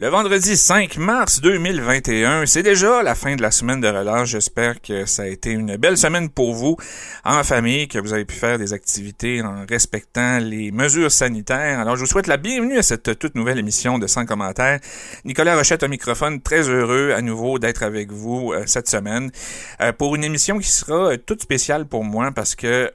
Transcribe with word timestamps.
Le 0.00 0.06
vendredi 0.06 0.56
5 0.56 0.96
mars 0.98 1.40
2021, 1.40 2.46
c'est 2.46 2.62
déjà 2.62 3.02
la 3.02 3.16
fin 3.16 3.34
de 3.34 3.42
la 3.42 3.50
semaine 3.50 3.80
de 3.80 3.88
relâche. 3.88 4.28
J'espère 4.28 4.80
que 4.80 5.06
ça 5.06 5.22
a 5.22 5.26
été 5.26 5.50
une 5.50 5.76
belle 5.76 5.98
semaine 5.98 6.28
pour 6.28 6.54
vous 6.54 6.76
en 7.24 7.42
famille, 7.42 7.88
que 7.88 7.98
vous 7.98 8.12
avez 8.12 8.24
pu 8.24 8.36
faire 8.36 8.58
des 8.58 8.72
activités 8.72 9.42
en 9.42 9.66
respectant 9.68 10.38
les 10.38 10.70
mesures 10.70 11.10
sanitaires. 11.10 11.80
Alors, 11.80 11.96
je 11.96 12.02
vous 12.02 12.06
souhaite 12.06 12.28
la 12.28 12.36
bienvenue 12.36 12.78
à 12.78 12.84
cette 12.84 13.18
toute 13.18 13.34
nouvelle 13.34 13.58
émission 13.58 13.98
de 13.98 14.06
100 14.06 14.26
commentaires. 14.26 14.78
Nicolas 15.24 15.56
Rochette 15.56 15.82
au 15.82 15.88
microphone, 15.88 16.40
très 16.42 16.68
heureux 16.68 17.10
à 17.10 17.20
nouveau 17.20 17.58
d'être 17.58 17.82
avec 17.82 18.12
vous 18.12 18.52
euh, 18.52 18.62
cette 18.66 18.88
semaine 18.88 19.32
euh, 19.80 19.90
pour 19.90 20.14
une 20.14 20.22
émission 20.22 20.60
qui 20.60 20.70
sera 20.70 21.10
euh, 21.10 21.16
toute 21.16 21.42
spéciale 21.42 21.86
pour 21.86 22.04
moi 22.04 22.30
parce 22.30 22.54
que 22.54 22.92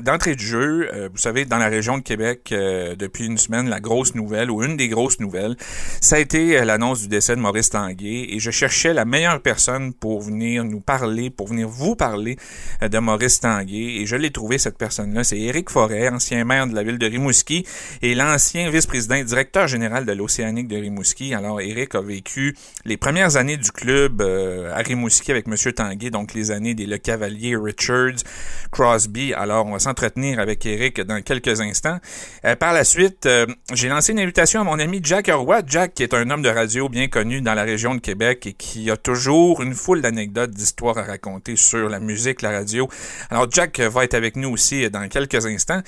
d'entrée 0.00 0.36
de 0.36 0.40
jeu, 0.40 1.08
vous 1.10 1.18
savez, 1.18 1.44
dans 1.44 1.58
la 1.58 1.66
région 1.66 1.98
de 1.98 2.02
Québec, 2.02 2.52
depuis 2.52 3.26
une 3.26 3.38
semaine, 3.38 3.68
la 3.68 3.80
grosse 3.80 4.14
nouvelle 4.14 4.48
ou 4.50 4.62
une 4.62 4.76
des 4.76 4.88
grosses 4.88 5.18
nouvelles, 5.18 5.56
ça 6.00 6.16
a 6.16 6.18
été 6.20 6.35
l'annonce 6.36 7.02
du 7.02 7.08
décès 7.08 7.34
de 7.34 7.40
Maurice 7.40 7.70
Tanguay 7.70 8.26
et 8.30 8.38
je 8.38 8.50
cherchais 8.50 8.92
la 8.92 9.04
meilleure 9.04 9.40
personne 9.40 9.94
pour 9.94 10.20
venir 10.20 10.64
nous 10.64 10.80
parler, 10.80 11.30
pour 11.30 11.48
venir 11.48 11.66
vous 11.66 11.96
parler 11.96 12.36
euh, 12.82 12.88
de 12.88 12.98
Maurice 12.98 13.40
Tanguay 13.40 14.00
et 14.00 14.06
je 14.06 14.16
l'ai 14.16 14.30
trouvé 14.30 14.58
cette 14.58 14.76
personne-là, 14.76 15.24
c'est 15.24 15.38
Éric 15.38 15.70
Forêt, 15.70 16.08
ancien 16.08 16.44
maire 16.44 16.66
de 16.66 16.74
la 16.74 16.82
ville 16.82 16.98
de 16.98 17.06
Rimouski 17.06 17.66
et 18.02 18.14
l'ancien 18.14 18.70
vice-président 18.70 19.14
et 19.14 19.24
directeur 19.24 19.66
général 19.66 20.04
de 20.04 20.12
l'Océanique 20.12 20.68
de 20.68 20.76
Rimouski. 20.76 21.32
Alors 21.32 21.60
Éric 21.60 21.94
a 21.94 22.02
vécu 22.02 22.54
les 22.84 22.98
premières 22.98 23.36
années 23.36 23.56
du 23.56 23.72
club 23.72 24.20
euh, 24.20 24.72
à 24.74 24.78
Rimouski 24.78 25.30
avec 25.30 25.46
Monsieur 25.46 25.72
Tanguay, 25.72 26.10
donc 26.10 26.34
les 26.34 26.50
années 26.50 26.74
des 26.74 26.86
Le 26.86 26.98
Cavalier, 26.98 27.56
Richards, 27.56 28.24
Crosby. 28.70 29.32
Alors 29.32 29.66
on 29.66 29.72
va 29.72 29.78
s'entretenir 29.78 30.38
avec 30.38 30.66
Éric 30.66 31.00
dans 31.00 31.22
quelques 31.22 31.62
instants. 31.62 31.98
Euh, 32.44 32.56
par 32.56 32.74
la 32.74 32.84
suite, 32.84 33.26
j'ai 33.72 33.88
lancé 33.88 34.12
une 34.12 34.20
invitation 34.20 34.60
à 34.60 34.64
mon 34.64 34.78
ami 34.78 35.00
Jack 35.02 35.30
Roy, 35.32 35.62
Jack 35.66 35.94
qui 35.94 36.02
est 36.02 36.12
un 36.12 36.25
un 36.26 36.30
homme 36.30 36.42
de 36.42 36.48
radio 36.48 36.88
bien 36.88 37.06
connu 37.06 37.40
dans 37.40 37.54
la 37.54 37.62
région 37.62 37.94
de 37.94 38.00
Québec 38.00 38.46
et 38.46 38.52
qui 38.52 38.90
a 38.90 38.96
toujours 38.96 39.62
une 39.62 39.74
foule 39.74 40.02
d'anecdotes, 40.02 40.50
d'histoires 40.50 40.98
à 40.98 41.04
raconter 41.04 41.54
sur 41.54 41.88
la 41.88 42.00
musique, 42.00 42.42
la 42.42 42.50
radio. 42.50 42.88
Alors 43.30 43.46
Jack 43.48 43.78
va 43.78 44.02
être 44.02 44.14
avec 44.14 44.34
nous 44.34 44.50
aussi 44.50 44.90
dans 44.90 45.06
quelques 45.06 45.46
instants. 45.46 45.82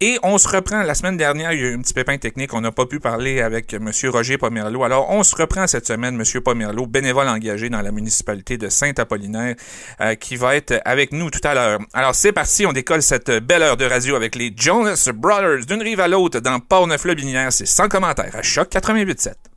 Et 0.00 0.16
on 0.22 0.38
se 0.38 0.48
reprend. 0.48 0.82
La 0.84 0.94
semaine 0.94 1.16
dernière, 1.16 1.52
il 1.52 1.60
y 1.60 1.64
a 1.64 1.66
eu 1.70 1.74
un 1.74 1.80
petit 1.80 1.92
pépin 1.92 2.16
technique. 2.18 2.54
On 2.54 2.60
n'a 2.60 2.70
pas 2.70 2.86
pu 2.86 3.00
parler 3.00 3.40
avec 3.40 3.74
M. 3.74 3.90
Roger 4.04 4.38
Pomerleau. 4.38 4.84
Alors, 4.84 5.10
on 5.10 5.24
se 5.24 5.34
reprend 5.34 5.66
cette 5.66 5.86
semaine, 5.86 6.14
M. 6.14 6.40
Pomerleau, 6.40 6.86
bénévole 6.86 7.28
engagé 7.28 7.68
dans 7.68 7.82
la 7.82 7.90
municipalité 7.90 8.56
de 8.56 8.68
Saint-Apollinaire, 8.68 9.56
euh, 10.00 10.14
qui 10.14 10.36
va 10.36 10.54
être 10.54 10.80
avec 10.84 11.12
nous 11.12 11.30
tout 11.30 11.40
à 11.42 11.52
l'heure. 11.52 11.80
Alors, 11.92 12.14
c'est 12.14 12.32
parti. 12.32 12.64
On 12.64 12.72
décolle 12.72 13.02
cette 13.02 13.30
belle 13.30 13.62
heure 13.62 13.76
de 13.76 13.84
radio 13.84 14.14
avec 14.14 14.36
les 14.36 14.54
Jonas 14.56 15.10
Brothers 15.12 15.66
d'une 15.66 15.82
rive 15.82 16.00
à 16.00 16.08
l'autre 16.08 16.38
dans 16.38 16.60
Port-Neuf-le-Binière. 16.60 17.52
C'est 17.52 17.66
sans 17.66 17.88
commentaire 17.88 18.34
à 18.34 18.42
Choc 18.42 18.70
88.7. 18.70 19.49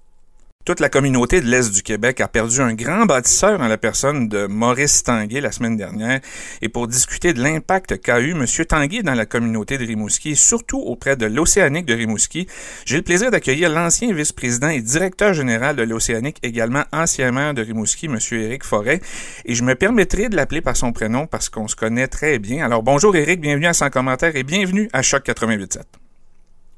Toute 0.66 0.80
la 0.80 0.88
communauté 0.88 1.42
de 1.42 1.45
l'Est 1.45 1.73
du 1.73 1.83
Québec 1.83 2.22
a 2.22 2.30
perdu 2.30 2.61
un 2.61 2.73
grand 2.73 3.06
bâtisseur 3.06 3.59
en 3.59 3.67
la 3.67 3.78
personne 3.78 4.30
de 4.30 4.45
Maurice 4.45 5.03
Tanguay 5.03 5.42
la 5.42 5.52
semaine 5.52 5.75
dernière. 5.75 6.22
Et 6.61 6.70
pour 6.70 6.88
discuter 6.88 7.33
de 7.33 7.44
l'impact 7.44 8.00
qu'a 8.00 8.22
eu 8.22 8.31
M. 8.31 8.45
Tanguay 8.66 9.03
dans 9.03 9.14
la 9.14 9.25
communauté 9.25 9.78
de 9.78 9.83
Rimouski, 9.83 10.38
surtout 10.38 10.80
auprès 10.80 11.17
de 11.17 11.25
l'Océanique 11.25 11.86
de 11.86 11.94
Rimouski, 11.94 12.47
j'ai 12.86 12.95
le 12.95 13.02
plaisir 13.02 13.30
d'accueillir 13.30 13.70
l'ancien 13.70 14.14
vice-président 14.14 14.70
et 14.70 14.80
directeur 14.80 15.33
général 15.33 15.75
de 15.75 15.83
l'Océanique, 15.83 16.38
également 16.44 16.83
ancien 16.94 17.33
maire 17.33 17.53
de 17.53 17.61
Rimouski, 17.61 18.05
M. 18.05 18.17
Éric 18.31 18.64
Forêt. 18.64 19.02
Et 19.44 19.55
je 19.55 19.64
me 19.66 19.75
permettrai 19.75 20.30
de 20.30 20.38
l'appeler 20.38 20.61
par 20.61 20.77
son 20.77 20.94
prénom 20.94 21.27
parce 21.27 21.50
qu'on 21.50 21.67
se 21.67 21.75
connaît 21.75 22.08
très 22.08 22.39
bien. 22.39 22.66
Alors 22.66 22.83
bonjour 22.83 23.14
Éric, 23.17 23.42
bienvenue 23.42 23.67
à 23.67 23.73
100 23.73 23.89
commentaires 23.89 24.38
et 24.38 24.44
bienvenue 24.44 24.89
à 24.94 25.02
Choc 25.02 25.25
88.7. 25.25 25.81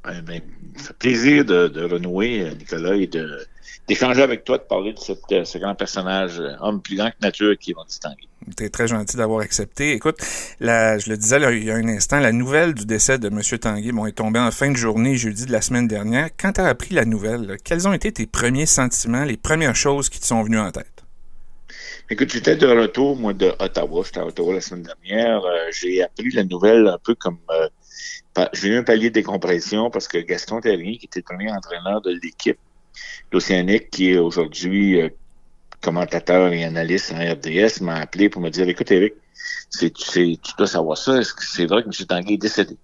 Eh 0.08 0.42
ça 0.78 0.88
fait 0.88 0.98
plaisir 0.98 1.46
de, 1.46 1.68
de 1.68 1.84
renouer, 1.84 2.52
Nicolas, 2.60 2.96
et 2.96 3.08
de 3.08 3.46
d'échanger 3.88 4.22
avec 4.22 4.44
toi, 4.44 4.58
de 4.58 4.64
parler 4.64 4.94
de 4.94 5.00
cette, 5.00 5.20
euh, 5.32 5.46
ce 5.46 5.58
grand 5.58 5.76
personnage, 5.76 6.40
euh, 6.40 6.56
homme 6.60 6.82
plus 6.82 6.96
grand 6.96 7.10
que 7.10 7.18
nature, 7.22 7.58
qui 7.58 7.74
va 7.74 7.84
distinguer. 7.86 8.28
T'es 8.56 8.70
très 8.70 8.88
gentil 8.88 9.18
d'avoir 9.18 9.42
accepté. 9.42 9.94
Écoute, 9.94 10.18
la, 10.60 10.98
je 10.98 11.10
le 11.10 11.18
disais 11.18 11.40
là, 11.40 11.52
il 11.52 11.64
y 11.64 11.72
a 11.72 11.76
un 11.76 11.88
instant, 11.88 12.20
la 12.20 12.32
nouvelle 12.32 12.74
du 12.74 12.86
décès 12.86 13.18
de 13.18 13.28
M. 13.28 13.42
Tanguy 13.60 13.92
bon, 13.92 14.06
est 14.06 14.12
tombée 14.12 14.40
en 14.40 14.52
fin 14.52 14.70
de 14.70 14.78
journée, 14.78 15.16
jeudi 15.16 15.46
de 15.46 15.52
la 15.52 15.62
semaine 15.62 15.88
dernière. 15.88 16.30
Quand 16.40 16.54
tu 16.54 16.62
as 16.62 16.68
appris 16.68 16.94
la 16.94 17.06
nouvelle, 17.06 17.58
quels 17.64 17.88
ont 17.88 17.94
été 17.94 18.12
tes 18.12 18.28
premiers 18.28 18.68
sentiments, 18.68 19.24
les 19.24 19.38
premières 19.38 19.76
choses 19.76 20.10
qui 20.10 20.20
te 20.20 20.26
sont 20.26 20.44
venues 20.44 20.60
en 20.60 20.72
tête? 20.72 21.04
Écoute, 22.10 22.32
j'étais 22.32 22.56
de 22.56 22.68
retour, 22.68 23.18
moi, 23.18 23.34
de 23.34 23.52
Ottawa. 23.58 24.04
J'étais 24.06 24.20
à 24.20 24.26
Ottawa 24.26 24.54
la 24.54 24.62
semaine 24.62 24.84
dernière. 24.84 25.44
Euh, 25.44 25.72
j'ai 25.72 26.04
appris 26.04 26.30
la 26.30 26.44
nouvelle 26.44 26.88
un 26.88 27.00
peu 27.04 27.16
comme... 27.16 27.40
j'ai 28.54 28.68
eu 28.68 28.78
un 28.78 28.84
palier 28.84 29.10
de 29.10 29.16
décompression 29.16 29.90
parce 29.90 30.08
que 30.08 30.20
Gaston 30.20 30.62
Terrien, 30.62 30.98
qui 30.98 31.08
était 31.08 31.22
le 31.22 31.24
premier 31.24 31.52
entraîneur 31.52 32.02
de 32.02 32.12
l'équipe, 32.22 32.60
l'Océanique, 33.32 33.90
qui 33.90 34.12
est 34.12 34.18
aujourd'hui 34.18 35.02
euh, 35.02 35.10
commentateur 35.82 36.54
et 36.54 36.64
analyste 36.64 37.14
en 37.14 37.20
RDS, 37.20 37.82
m'a 37.82 37.96
appelé 37.96 38.30
pour 38.30 38.42
me 38.42 38.50
dire 38.50 38.68
Écoute, 38.68 38.92
Eric, 38.92 39.14
c'est, 39.70 39.92
tu 39.92 40.52
dois 40.58 40.68
savoir 40.68 40.98
ça. 40.98 41.18
Est-ce 41.18 41.34
que 41.34 41.46
c'est 41.46 41.66
vrai 41.66 41.84
que 41.84 41.88
M. 41.88 42.08
Tanguay 42.08 42.34
est 42.36 42.38
décédé? 42.38 42.78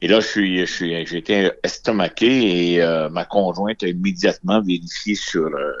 Et 0.00 0.06
là, 0.06 0.20
je 0.20 0.26
suis, 0.26 0.58
je 0.60 0.72
suis, 0.72 1.06
j'ai 1.06 1.18
été 1.18 1.50
estomaqué 1.64 2.74
et 2.74 2.82
euh, 2.82 3.08
ma 3.08 3.24
conjointe 3.24 3.82
a 3.82 3.88
immédiatement 3.88 4.60
vérifié 4.60 5.16
sur 5.16 5.46
euh, 5.46 5.72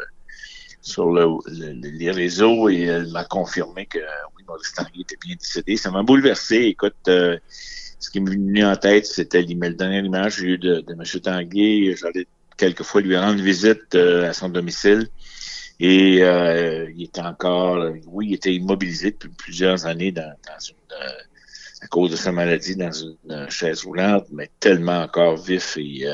sur 0.80 1.12
le, 1.12 1.38
les 1.82 2.10
réseaux 2.10 2.68
et 2.68 2.82
elle 2.82 3.08
m'a 3.08 3.24
confirmé 3.24 3.86
que 3.86 3.98
oui, 4.36 4.42
Maurice 4.48 4.72
Tanguay 4.74 5.02
était 5.02 5.18
bien 5.24 5.36
décédé. 5.36 5.76
Ça 5.76 5.90
m'a 5.90 6.02
bouleversé. 6.02 6.56
Écoute, 6.56 6.94
ce 7.04 8.10
qui 8.10 8.20
m'est 8.20 8.30
venu 8.30 8.64
en 8.64 8.76
tête, 8.76 9.06
c'était 9.06 9.42
la 9.42 9.70
dernière 9.70 10.04
image 10.04 10.36
que 10.36 10.46
j'ai 10.46 10.58
de, 10.58 10.80
de 10.80 10.92
M. 10.92 11.20
Tanguay. 11.20 11.94
J'allais 11.96 12.26
quelquefois 12.58 13.00
lui 13.00 13.16
rendre 13.16 13.42
visite 13.42 13.94
euh, 13.94 14.28
à 14.28 14.34
son 14.34 14.50
domicile. 14.50 15.08
Et 15.80 16.22
euh, 16.22 16.90
il 16.94 17.04
était 17.04 17.20
encore, 17.20 17.92
oui, 18.08 18.26
il 18.30 18.34
était 18.34 18.52
immobilisé 18.52 19.12
depuis 19.12 19.30
plusieurs 19.30 19.86
années 19.86 20.10
dans, 20.10 20.34
une, 20.68 20.74
euh, 20.92 21.12
à 21.82 21.86
cause 21.86 22.10
de 22.10 22.16
sa 22.16 22.32
maladie 22.32 22.76
dans 22.76 22.90
une 22.90 23.48
chaise 23.48 23.84
roulante, 23.84 24.26
mais 24.32 24.50
tellement 24.58 25.02
encore 25.02 25.36
vif 25.36 25.76
et 25.76 26.04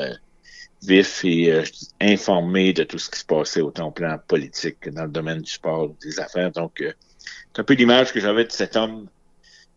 vif 0.83 1.25
et 1.25 1.63
informé 1.99 2.73
de 2.73 2.83
tout 2.83 2.99
ce 2.99 3.09
qui 3.09 3.19
se 3.19 3.25
passait 3.25 3.61
autant 3.61 3.87
au 3.87 3.91
plan 3.91 4.19
politique 4.27 4.81
que 4.81 4.91
dans 4.91 5.05
le 5.05 5.09
domaine 5.09 5.41
du 5.41 5.51
sport, 5.51 5.95
des 6.03 6.19
affaires. 6.19 6.51
Donc, 6.51 6.83
c'est 6.83 7.61
un 7.61 7.63
peu 7.63 7.73
l'image 7.73 8.13
que 8.13 8.19
j'avais 8.19 8.45
de 8.45 8.51
cet 8.51 8.75
homme. 8.75 9.07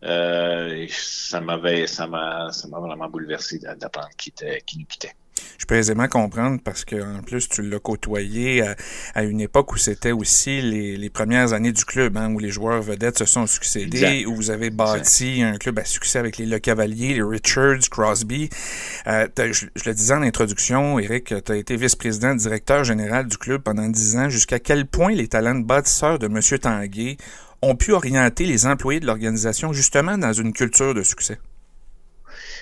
et 0.03 0.87
ça 0.91 1.41
m'avait, 1.41 1.87
ça 1.87 2.05
m'a, 2.05 2.51
ça 2.51 2.67
m'a 2.67 2.79
vraiment 2.79 3.09
bouleversé 3.09 3.57
d'apprendre 3.57 4.09
qu'il 4.15 4.33
nous 4.77 4.85
quittait 4.85 5.15
je 5.57 5.65
peux 5.65 5.75
aisément 5.75 6.07
comprendre 6.07 6.59
parce 6.63 6.85
que 6.85 6.95
en 6.95 7.21
plus 7.21 7.47
tu 7.49 7.61
l'as 7.61 7.79
côtoyé 7.79 8.63
à, 9.15 9.23
une 9.23 9.41
époque 9.41 9.73
où 9.73 9.77
c'était 9.77 10.11
aussi 10.11 10.61
les, 10.61 10.97
les, 10.97 11.09
premières 11.09 11.53
années 11.53 11.71
du 11.71 11.85
club, 11.85 12.17
hein, 12.17 12.33
où 12.33 12.39
les 12.39 12.51
joueurs 12.51 12.81
vedettes 12.81 13.17
se 13.17 13.25
sont 13.25 13.47
succédés, 13.47 14.25
où 14.25 14.35
vous 14.35 14.51
avez 14.51 14.69
bâti 14.69 15.41
un 15.41 15.57
club 15.57 15.79
à 15.79 15.85
succès 15.85 16.19
avec 16.19 16.37
les 16.37 16.45
Le 16.45 16.59
Cavalier, 16.59 17.13
les 17.13 17.23
Richards, 17.23 17.89
Crosby. 17.89 18.49
Euh, 19.07 19.27
je, 19.37 19.65
le 19.85 19.93
disais 19.93 20.13
en 20.13 20.21
introduction, 20.21 20.99
Eric, 20.99 21.33
tu 21.43 21.51
as 21.51 21.55
été 21.55 21.75
vice-président, 21.75 22.35
directeur 22.35 22.83
général 22.83 23.27
du 23.27 23.37
club 23.37 23.61
pendant 23.61 23.87
dix 23.87 24.15
ans. 24.15 24.29
Jusqu'à 24.29 24.59
quel 24.59 24.85
point 24.85 25.13
les 25.13 25.27
talents 25.27 25.55
de 25.55 25.65
bâtisseurs 25.65 26.19
de 26.19 26.27
M. 26.27 26.59
Tanguay 26.59 27.17
ont 27.61 27.75
pu 27.75 27.91
orienter 27.91 28.45
les 28.45 28.65
employés 28.65 28.99
de 28.99 29.05
l'organisation 29.05 29.73
justement 29.73 30.17
dans 30.17 30.33
une 30.33 30.53
culture 30.53 30.93
de 30.93 31.03
succès? 31.03 31.39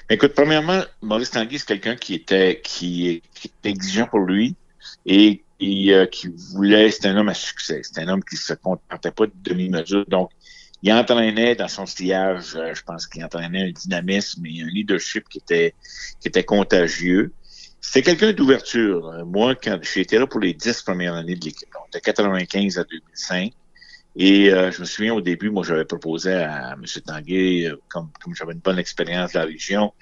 Écoute, 0.10 0.34
premièrement, 0.34 0.84
Maurice 1.02 1.32
Tanguy, 1.32 1.60
c'est 1.60 1.66
quelqu'un 1.66 1.98
qui 1.98 2.14
était 2.14 2.62
qui, 2.64 3.22
qui 3.36 3.48
était 3.48 3.70
exigeant 3.70 4.08
pour 4.08 4.20
lui 4.20 4.56
et, 5.06 5.44
euh, 5.62 6.06
qui 6.06 6.30
voulait, 6.54 6.92
c'est 6.92 7.08
un 7.08 7.18
homme 7.18 7.28
à 7.28 7.34
succès. 7.34 7.82
C'est 7.84 8.00
un 8.02 8.08
homme 8.08 8.24
qui 8.24 8.38
se 8.38 8.54
contentait 8.54 9.12
pas 9.12 9.26
de 9.26 9.34
demi-mesure. 9.44 10.06
Donc, 10.08 10.32
il 10.82 10.94
entraînait 10.94 11.56
dans 11.56 11.68
son 11.68 11.86
sillage, 11.86 12.56
euh, 12.56 12.74
je 12.74 12.84
pense 12.84 13.06
qu'il 13.06 13.26
entraînait 13.26 13.64
un 13.64 13.72
dynamisme 13.72 14.46
et 14.46 14.62
un 14.62 14.68
leadership 14.68 15.28
qui 15.28 15.40
était 15.40 15.74
qui 16.22 16.30
était 16.30 16.46
contagieux. 16.46 17.34
C'était 17.82 18.04
quelqu'un 18.04 18.32
d'ouverture. 18.32 19.26
Moi, 19.26 19.56
quand 19.56 19.78
j'étais 19.82 20.20
là 20.20 20.26
pour 20.26 20.40
les 20.40 20.54
dix 20.54 20.82
premières 20.84 21.16
années 21.16 21.36
de 21.36 21.44
l'équipe, 21.44 21.68
de 21.94 22.00
95 22.00 22.78
à 22.78 22.86
2005, 22.86 23.52
et 24.20 24.52
euh, 24.52 24.72
je 24.72 24.80
me 24.80 24.86
souviens 24.86 25.14
au 25.14 25.22
début, 25.22 25.52
moi 25.52 25.64
j'avais 25.64 25.86
proposé 25.86 26.34
à 26.34 26.74
M. 26.74 26.84
Tanguay, 27.06 27.68
euh, 27.68 27.80
comme, 27.88 28.10
comme 28.20 28.34
j'avais 28.34 28.54
une 28.54 28.60
bonne 28.60 28.80
expérience 28.80 29.34
de 29.34 29.38
la 29.38 29.46
région, 29.46 29.94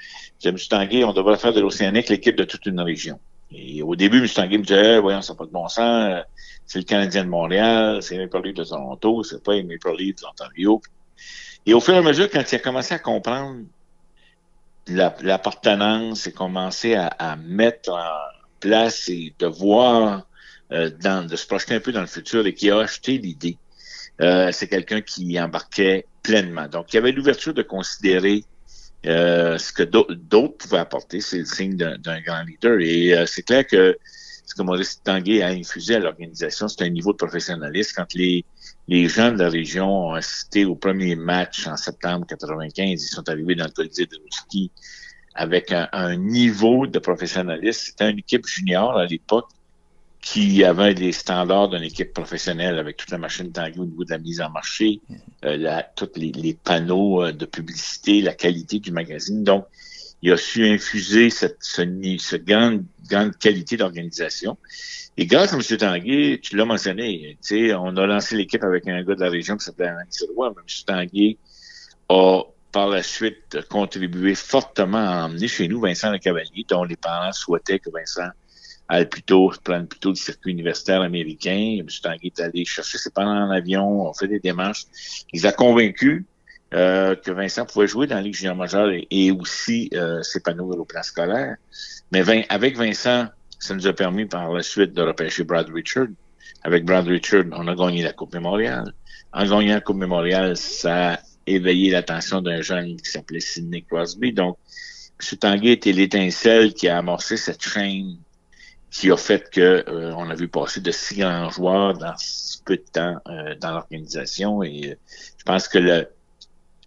je 0.42 0.50
disais, 0.50 0.50
M. 0.52 0.58
Tanguay, 0.70 1.04
on 1.04 1.12
devrait 1.12 1.38
faire 1.38 1.52
de 1.52 1.60
l'Océanique 1.60 2.08
l'équipe 2.08 2.38
de 2.38 2.46
toute 2.46 2.66
une 2.66 2.80
région. 2.80 3.20
Et 3.52 3.84
au 3.84 3.98
début, 3.98 4.20
M. 4.20 4.30
Tanguay 4.30 4.58
me 4.58 4.64
disait, 4.64 5.00
voyons, 5.00 5.22
ça 5.22 5.34
n'a 5.34 5.38
pas 5.38 5.46
de 5.46 5.52
bon 5.52 5.68
sens, 5.68 6.10
euh, 6.10 6.22
c'est 6.66 6.80
le 6.80 6.86
Canadien 6.86 7.26
de 7.26 7.30
Montréal, 7.30 8.02
c'est 8.02 8.18
Maple 8.18 8.42
Leafs 8.42 8.56
de 8.56 8.64
Toronto, 8.64 9.24
c'est 9.24 9.44
pas 9.44 9.54
les 9.54 9.64
Maple 9.64 9.98
de 9.98 10.24
l'Ontario. 10.24 10.82
Et 11.66 11.74
au 11.74 11.82
fur 11.82 11.94
et 11.94 11.98
à 11.98 12.02
mesure, 12.02 12.30
quand 12.30 12.50
il 12.50 12.56
a 12.56 12.60
commencé 12.60 12.94
à 12.94 13.00
comprendre 13.00 13.64
l'appartenance 14.88 16.26
et 16.26 16.32
commencé 16.32 16.96
à, 16.96 17.08
à, 17.08 17.36
mettre 17.36 17.92
en 17.92 18.06
place 18.62 19.10
et 19.10 19.34
de 19.40 19.48
voir, 19.48 20.26
dans, 20.70 21.28
de 21.28 21.36
se 21.36 21.46
projeter 21.46 21.76
un 21.76 21.80
peu 21.80 21.92
dans 21.92 22.02
le 22.02 22.08
futur 22.08 22.46
et 22.48 22.54
qui 22.54 22.70
a 22.72 22.80
acheté 22.80 23.18
l'idée 23.18 23.58
euh, 24.22 24.52
c'est 24.52 24.68
quelqu'un 24.68 25.02
qui 25.02 25.40
embarquait 25.40 26.06
pleinement. 26.24 26.68
Donc, 26.68 26.94
il 26.94 26.96
y 26.96 27.00
avait 27.00 27.12
l'ouverture 27.12 27.54
de 27.54 27.62
considérer 27.62 28.44
euh, 29.06 29.58
ce 29.58 29.72
que 29.72 29.84
d'autres 29.84 30.58
pouvaient 30.58 30.80
apporter. 30.80 31.22
C'est 31.22 31.40
le 31.40 31.46
signe 31.46 31.76
d'un 31.76 32.22
grand 32.22 32.44
leader. 32.44 32.80
Et 32.80 33.14
euh, 33.14 33.26
c'est 33.26 33.44
clair 33.44 33.66
que 33.68 33.98
ce 34.46 34.56
que 34.56 34.62
Maurice 34.62 35.02
Tanguay 35.04 35.42
a 35.42 35.48
infusé 35.48 35.96
à 35.96 36.00
l'organisation, 36.00 36.68
c'est 36.68 36.84
un 36.84 36.90
niveau 36.90 37.12
de 37.12 37.18
professionnalisme. 37.18 37.94
Quand 37.96 38.14
les, 38.14 38.46
gens 39.08 39.32
de 39.32 39.40
la 39.40 39.50
région 39.50 40.08
ont 40.08 40.14
assisté 40.14 40.66
au 40.66 40.76
premier 40.76 41.16
match 41.16 41.68
en 41.68 41.78
septembre 41.78 42.26
95, 42.28 42.90
ils 42.90 43.00
sont 43.00 43.28
arrivés 43.28 43.56
dans 43.56 43.66
le 43.66 43.72
Colisée 43.72 44.06
de 44.06 44.18
Rouski 44.24 44.72
avec 45.34 45.74
un, 45.74 46.16
niveau 46.16 46.88
de 46.88 46.98
professionnalisme. 47.00 47.88
C'était 47.88 48.10
une 48.10 48.20
équipe 48.20 48.48
junior 48.48 48.98
à 48.98 49.06
l'époque 49.06 49.50
qui 50.26 50.64
avait 50.64 50.96
des 50.96 51.12
standards 51.12 51.70
d'une 51.70 51.84
équipe 51.84 52.12
professionnelle 52.12 52.80
avec 52.80 52.98
toute 52.98 53.12
la 53.12 53.20
machine 53.20 53.52
Tanguay 53.52 53.78
au 53.78 53.86
niveau 53.86 54.04
de 54.04 54.10
la 54.10 54.18
mise 54.18 54.42
en 54.42 54.50
marché, 54.50 55.00
euh, 55.46 55.56
la, 55.56 55.84
tous 55.84 56.10
les, 56.16 56.32
les, 56.32 56.56
panneaux 56.56 57.24
euh, 57.24 57.32
de 57.32 57.46
publicité, 57.46 58.24
la 58.24 58.34
qualité 58.34 58.80
du 58.80 58.92
magazine. 58.92 59.44
Donc, 59.44 59.68
il 60.24 60.32
a 60.32 60.38
su 60.38 60.68
infuser 60.68 61.30
cette, 61.30 61.58
ce, 61.62 62.36
grande, 62.38 62.86
grande 63.08 63.38
qualité 63.38 63.78
d'organisation. 63.78 64.58
Et 65.16 65.28
grâce 65.28 65.54
à 65.54 65.58
M. 65.58 65.78
Tanguay, 65.78 66.40
tu 66.42 66.56
l'as 66.56 66.66
mentionné, 66.66 67.38
on 67.78 67.96
a 67.96 68.08
lancé 68.08 68.36
l'équipe 68.36 68.64
avec 68.64 68.88
un 68.88 69.04
gars 69.04 69.14
de 69.14 69.22
la 69.22 69.30
région 69.30 69.58
qui 69.58 69.66
s'appelait 69.66 69.90
Alain 69.90 70.06
Sirois, 70.10 70.56
mais 70.56 70.64
M. 70.64 70.86
Tanguay 70.88 71.38
a 72.10 72.42
par 72.72 72.88
la 72.90 73.04
suite 73.04 73.60
contribué 73.70 74.34
fortement 74.34 74.98
à 74.98 75.26
emmener 75.26 75.48
chez 75.48 75.68
nous 75.68 75.80
Vincent 75.80 76.12
Le 76.12 76.18
Cavalier, 76.18 76.66
dont 76.68 76.84
les 76.84 76.98
parents 76.98 77.32
souhaitaient 77.32 77.78
que 77.78 77.92
Vincent 77.92 78.32
aille 78.88 79.10
plutôt, 79.10 79.52
prenne 79.64 79.88
plutôt 79.88 80.10
le 80.10 80.16
circuit 80.16 80.52
universitaire 80.52 81.02
américain. 81.02 81.78
M. 81.80 81.88
Tanguay 82.02 82.28
est 82.28 82.40
allé 82.40 82.66
chercher 82.66 82.98
ses 82.98 83.10
parents 83.10 83.48
en 83.48 83.50
avion, 83.50 84.08
on 84.08 84.14
fait 84.14 84.28
des 84.28 84.40
démarches. 84.40 84.86
Il 85.34 85.46
a 85.48 85.52
convaincus 85.52 86.24
euh, 86.74 87.16
que 87.16 87.32
Vincent 87.32 87.66
pouvait 87.66 87.88
jouer 87.88 88.08
dans 88.08 88.16
la 88.16 88.22
Ligue 88.22 88.36
junior 88.36 88.56
majeure 88.56 88.92
et, 89.10 89.32
aussi 89.32 89.90
euh, 89.94 90.22
s'épanouir 90.24 90.80
au 90.80 90.86
plan 90.86 91.04
scolaire. 91.04 91.56
Mais 92.12 92.24
avec 92.50 92.78
Vincent, 92.78 93.28
ça 93.60 93.74
nous 93.74 93.88
a 93.88 93.94
permis 93.94 94.26
par 94.26 94.52
la 94.52 94.62
suite 94.62 94.94
de 94.94 95.02
repêcher 95.02 95.44
Brad 95.44 95.70
Richard. 95.70 96.08
Avec 96.64 96.86
Brad 96.86 97.08
Richard, 97.08 97.46
on 97.52 97.68
a 97.68 97.76
gagné 97.76 98.04
la 98.04 98.14
Coupe 98.14 98.34
Mémoriale. 98.34 98.94
En 99.34 99.44
gagnant 99.44 99.76
la 99.76 99.82
Coupe 99.82 99.98
Mémoriale, 99.98 100.58
ça 100.58 101.14
a 101.14 101.20
éveillé 101.48 101.92
l'attention 101.92 102.42
d'un 102.42 102.62
jeune 102.62 102.98
qui 102.98 103.10
s'appelait 103.10 103.40
Sidney 103.40 103.84
Crosby. 103.84 104.34
Donc, 104.34 104.58
M. 105.22 105.38
Tanguay 105.38 105.72
était 105.74 105.92
l'étincelle 105.92 106.74
qui 106.74 106.88
a 106.88 106.98
amorcé 106.98 107.38
cette 107.38 107.62
chaîne 107.64 108.18
qui 108.96 109.12
a 109.12 109.18
fait 109.18 109.50
que 109.50 109.84
euh, 109.90 110.14
on 110.16 110.30
a 110.30 110.36
vu 110.36 110.48
passer 110.48 110.80
de 110.80 110.90
six 110.90 111.18
grands 111.18 111.50
joueurs 111.50 111.98
dans 111.98 112.16
si 112.18 112.62
peu 112.64 112.78
de 112.78 112.86
temps 112.94 113.18
euh, 113.28 113.54
dans 113.56 113.72
l'organisation. 113.72 114.64
Et 114.64 114.98
je 115.38 115.44
pense 115.44 115.68
que 115.68 115.80
le, 115.80 116.08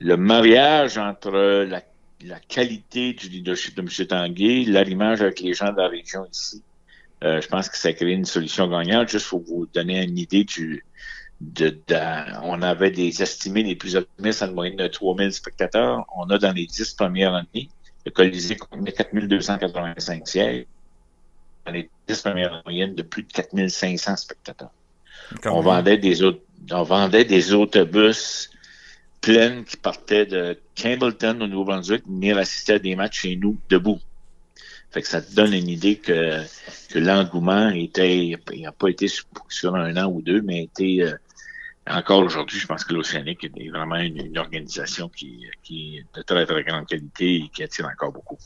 le 0.00 0.16
mariage 0.16 0.96
entre 0.96 1.31
la, 1.64 1.82
la, 2.25 2.40
qualité 2.40 3.12
du 3.12 3.28
leadership 3.28 3.76
de 3.76 3.82
M. 3.82 4.06
Tanguay, 4.06 4.64
l'arrimage 4.64 5.20
avec 5.20 5.40
les 5.40 5.52
gens 5.52 5.70
de 5.70 5.76
la 5.76 5.88
région 5.88 6.25
ici, 6.32 6.62
euh, 7.25 7.43
je 7.43 7.49
pense 7.49 7.69
que 7.69 7.76
ça 7.76 7.88
a 7.88 7.93
créé 7.93 8.14
une 8.14 8.25
solution 8.25 8.69
gagnante. 8.69 9.11
Juste 9.11 9.28
pour 9.28 9.43
vous 9.43 9.66
donner 9.75 10.02
une 10.02 10.16
idée 10.16 10.44
du, 10.44 10.87
de, 11.43 11.78
on 12.43 12.62
avait 12.62 12.90
des 12.90 13.22
estimés 13.22 13.64
les 13.64 13.76
plus 13.76 13.96
optimistes 13.96 14.43
en 14.43 14.52
moyenne 14.52 14.78
de 14.78 14.87
3000 14.87 15.31
spectateurs. 15.31 16.06
On 16.16 16.31
a 16.31 16.38
dans 16.38 16.52
les 16.52 16.64
dix 16.64 16.94
premières 16.94 17.34
années, 17.34 17.69
le 18.06 18.12
Colisée 18.12 18.56
contenait 18.56 18.93
4285 18.93 20.26
sièges. 20.26 20.64
Les 21.73 21.91
dix 22.06 22.20
premières 22.20 22.62
moyennes 22.65 22.94
de 22.94 23.03
plus 23.03 23.23
de 23.23 23.32
4500 23.32 24.17
spectateurs. 24.17 24.70
on 25.44 25.61
vendait 25.61 25.99
des 25.99 26.23
on 26.23 26.82
vendait 26.82 27.25
des 27.25 27.53
autobus 27.53 28.50
pleine 29.20 29.65
qui 29.65 29.76
partait 29.76 30.26
de 30.26 30.59
Campbellton 30.81 31.41
au 31.41 31.47
Nouveau-Brunswick 31.47 32.05
venir 32.06 32.38
assister 32.38 32.75
à 32.75 32.79
des 32.79 32.94
matchs 32.94 33.23
chez 33.23 33.37
nous 33.37 33.56
debout. 33.69 34.00
Fait 34.91 35.03
que 35.03 35.09
ça 35.09 35.20
te 35.20 35.35
donne 35.35 35.53
une 35.53 35.69
idée 35.69 35.97
que, 35.97 36.43
que 36.91 36.99
l'engouement 36.99 37.69
était, 37.71 38.26
il 38.26 38.62
n'a 38.62 38.73
pas 38.73 38.88
été 38.88 39.06
sur, 39.09 39.75
un 39.75 39.97
an 39.97 40.11
ou 40.11 40.23
deux, 40.23 40.41
mais 40.41 40.64
était 40.64 40.99
euh, 41.00 41.12
encore 41.90 42.23
aujourd'hui, 42.23 42.58
je 42.58 42.67
pense 42.67 42.85
que 42.85 42.93
l'Océanique 42.93 43.44
est 43.44 43.70
vraiment 43.70 43.96
une, 43.96 44.37
organisation 44.37 45.08
qui, 45.08 45.46
qui, 45.62 45.99
est 45.99 46.19
de 46.19 46.23
très, 46.23 46.44
très 46.46 46.62
grande 46.62 46.87
qualité 46.87 47.37
et 47.37 47.50
qui 47.55 47.62
attire 47.62 47.88
encore 47.93 48.12
beaucoup. 48.12 48.37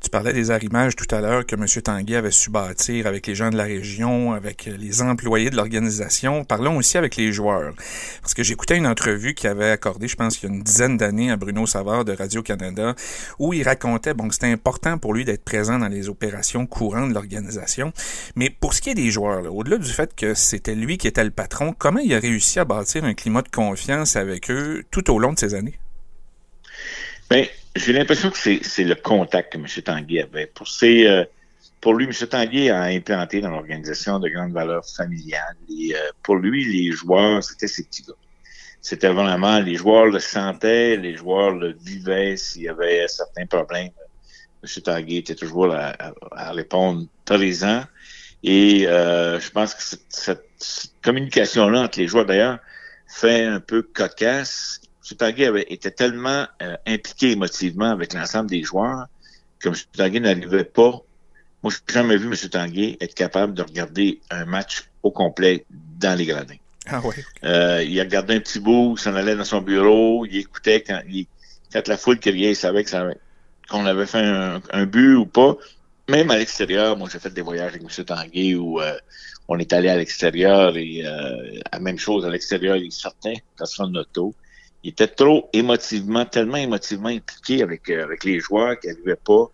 Tu 0.00 0.10
parlais 0.10 0.32
des 0.32 0.50
arrimages 0.50 0.94
tout 0.94 1.12
à 1.14 1.20
l'heure 1.20 1.44
que 1.44 1.56
M. 1.56 1.66
Tanguay 1.82 2.16
avait 2.16 2.30
su 2.30 2.50
bâtir 2.50 3.06
avec 3.06 3.26
les 3.26 3.34
gens 3.34 3.50
de 3.50 3.56
la 3.56 3.64
région, 3.64 4.32
avec 4.32 4.66
les 4.66 5.02
employés 5.02 5.50
de 5.50 5.56
l'organisation. 5.56 6.44
Parlons 6.44 6.76
aussi 6.76 6.96
avec 6.96 7.16
les 7.16 7.32
joueurs. 7.32 7.74
Parce 8.20 8.34
que 8.34 8.42
j'écoutais 8.42 8.76
une 8.76 8.86
entrevue 8.86 9.34
qu'il 9.34 9.48
avait 9.50 9.70
accordée, 9.70 10.06
je 10.06 10.16
pense, 10.16 10.40
il 10.40 10.48
y 10.48 10.52
a 10.52 10.54
une 10.54 10.62
dizaine 10.62 10.96
d'années 10.96 11.30
à 11.30 11.36
Bruno 11.36 11.66
Savard 11.66 12.04
de 12.04 12.12
Radio-Canada, 12.12 12.94
où 13.38 13.52
il 13.52 13.62
racontait, 13.62 14.14
bon, 14.14 14.28
que 14.28 14.34
c'était 14.34 14.52
important 14.52 14.98
pour 14.98 15.12
lui 15.12 15.24
d'être 15.24 15.44
présent 15.44 15.78
dans 15.78 15.88
les 15.88 16.08
opérations 16.08 16.66
courantes 16.66 17.08
de 17.08 17.14
l'organisation. 17.14 17.92
Mais 18.36 18.50
pour 18.50 18.74
ce 18.74 18.80
qui 18.80 18.90
est 18.90 18.94
des 18.94 19.10
joueurs, 19.10 19.52
au-delà 19.54 19.78
du 19.78 19.90
fait 19.90 20.14
que 20.14 20.34
c'était 20.34 20.74
lui 20.74 20.98
qui 20.98 21.08
était 21.08 21.24
le 21.24 21.30
patron, 21.30 21.74
comment 21.76 22.00
il 22.00 22.14
a 22.14 22.20
réussi 22.20 22.60
à 22.60 22.64
bâtir 22.64 22.75
un 23.02 23.14
climat 23.14 23.42
de 23.42 23.48
confiance 23.48 24.16
avec 24.16 24.50
eux 24.50 24.84
tout 24.90 25.10
au 25.10 25.18
long 25.18 25.32
de 25.32 25.38
ces 25.38 25.54
années? 25.54 25.78
Bien, 27.30 27.46
j'ai 27.74 27.92
l'impression 27.92 28.30
que 28.30 28.38
c'est 28.38 28.84
le 28.84 28.94
contact 28.94 29.52
que 29.52 29.58
M. 29.58 29.66
Tanguy 29.84 30.20
avait. 30.20 30.46
Pour, 30.46 30.66
euh, 30.82 31.24
pour 31.80 31.94
lui, 31.94 32.06
M. 32.06 32.12
Tanguy 32.28 32.70
a 32.70 32.82
implanté 32.82 33.40
dans 33.40 33.50
l'organisation 33.50 34.18
de 34.18 34.28
grandes 34.28 34.52
valeurs 34.52 34.86
familiales. 34.86 35.56
Et, 35.68 35.94
euh, 35.94 35.98
pour 36.22 36.36
lui, 36.36 36.64
les 36.64 36.92
joueurs, 36.92 37.42
c'était 37.42 37.66
ses 37.66 37.84
petits 37.84 38.02
gars. 38.02 38.14
C'était 38.80 39.08
vraiment, 39.08 39.58
les 39.58 39.74
joueurs 39.74 40.06
le 40.06 40.20
sentaient, 40.20 40.96
les 40.96 41.16
joueurs 41.16 41.50
le 41.50 41.72
vivaient 41.72 42.36
s'il 42.36 42.62
y 42.62 42.68
avait 42.68 43.08
certains 43.08 43.46
problèmes. 43.46 43.90
M. 44.62 44.82
Tanguy 44.82 45.16
était 45.18 45.34
toujours 45.34 45.74
à, 45.74 45.92
à, 46.32 46.52
répondre 46.52 47.06
présent. 47.24 47.82
Et 48.44 48.86
euh, 48.86 49.40
je 49.40 49.50
pense 49.50 49.74
que 49.74 49.96
cette 50.08 50.46
communication-là 51.02 51.80
entre 51.80 51.98
les 51.98 52.06
joueurs, 52.06 52.26
d'ailleurs, 52.26 52.58
fait 53.06 53.44
un 53.44 53.60
peu 53.60 53.82
cocasse 53.82 54.80
M. 55.10 55.16
Tanguay 55.16 55.64
était 55.68 55.90
tellement 55.90 56.46
euh, 56.62 56.76
impliqué 56.86 57.32
émotivement 57.32 57.90
avec 57.90 58.12
l'ensemble 58.12 58.50
des 58.50 58.62
joueurs 58.62 59.06
que 59.60 59.68
M. 59.68 59.74
Tanguay 59.96 60.20
n'arrivait 60.20 60.64
pas. 60.64 61.00
Moi, 61.62 61.72
je 61.72 61.76
n'ai 61.76 61.94
jamais 61.94 62.16
vu 62.16 62.26
M. 62.26 62.48
Tanguay 62.48 62.96
être 63.00 63.14
capable 63.14 63.54
de 63.54 63.62
regarder 63.62 64.20
un 64.30 64.44
match 64.44 64.88
au 65.02 65.10
complet 65.10 65.64
dans 65.70 66.16
les 66.16 66.26
gradins. 66.26 66.56
Ah 66.88 67.00
ouais. 67.00 67.14
Euh, 67.44 67.82
il 67.82 67.98
regardé 68.00 68.36
un 68.36 68.40
petit 68.40 68.60
bout, 68.60 68.94
il 68.96 69.00
s'en 69.00 69.14
allait 69.14 69.34
dans 69.34 69.44
son 69.44 69.60
bureau, 69.60 70.24
il 70.24 70.36
écoutait 70.36 70.82
quand, 70.82 71.00
quand 71.72 71.88
la 71.88 71.96
foule 71.96 72.18
criait, 72.20 72.52
il 72.52 72.56
savait 72.56 72.84
qu'on 72.84 73.86
avait 73.86 74.06
fait 74.06 74.22
un, 74.22 74.86
but 74.86 75.14
ou 75.14 75.26
pas. 75.26 75.56
Même 76.08 76.30
à 76.30 76.38
l'extérieur, 76.38 76.96
moi 76.96 77.08
j'ai 77.12 77.18
fait 77.18 77.34
des 77.34 77.42
voyages 77.42 77.74
avec 77.74 77.82
M. 77.82 78.04
Tanguay 78.04 78.54
où 78.54 78.80
euh, 78.80 78.96
on 79.48 79.58
est 79.58 79.72
allé 79.72 79.88
à 79.88 79.96
l'extérieur 79.96 80.76
et 80.76 81.02
la 81.02 81.78
même 81.78 81.98
chose 81.98 82.26
à 82.26 82.30
l'extérieur, 82.30 82.76
il 82.76 82.92
sortait 82.92 83.42
dans 83.58 83.66
son 83.66 83.94
auto 83.94 84.34
il 84.86 84.90
était 84.90 85.08
trop 85.08 85.50
émotivement, 85.52 86.24
tellement 86.26 86.58
émotivement 86.58 87.08
impliqué 87.08 87.60
avec, 87.60 87.90
euh, 87.90 88.04
avec 88.04 88.22
les 88.22 88.38
joueurs 88.38 88.78
qu'il 88.78 88.90
n'arrivait 88.90 89.16
pas 89.16 89.50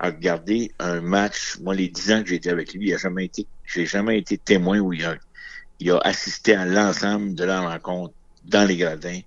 à 0.00 0.06
regarder 0.06 0.72
un 0.80 1.00
match. 1.00 1.56
Moi, 1.60 1.76
les 1.76 1.86
dix 1.86 2.10
ans 2.10 2.24
que 2.24 2.30
j'ai 2.30 2.34
été 2.34 2.50
avec 2.50 2.74
lui, 2.74 2.88
il 2.88 2.94
a 2.94 2.98
jamais 2.98 3.26
été, 3.26 3.46
j'ai 3.64 3.86
jamais 3.86 4.18
été 4.18 4.38
témoin 4.38 4.80
où 4.80 4.92
il 4.92 5.04
a, 5.04 5.14
il 5.78 5.92
a 5.92 5.98
assisté 5.98 6.56
à 6.56 6.66
l'ensemble 6.66 7.36
de 7.36 7.44
la 7.44 7.60
rencontre 7.60 8.12
dans 8.44 8.66
les 8.66 8.76
gradins. 8.76 9.20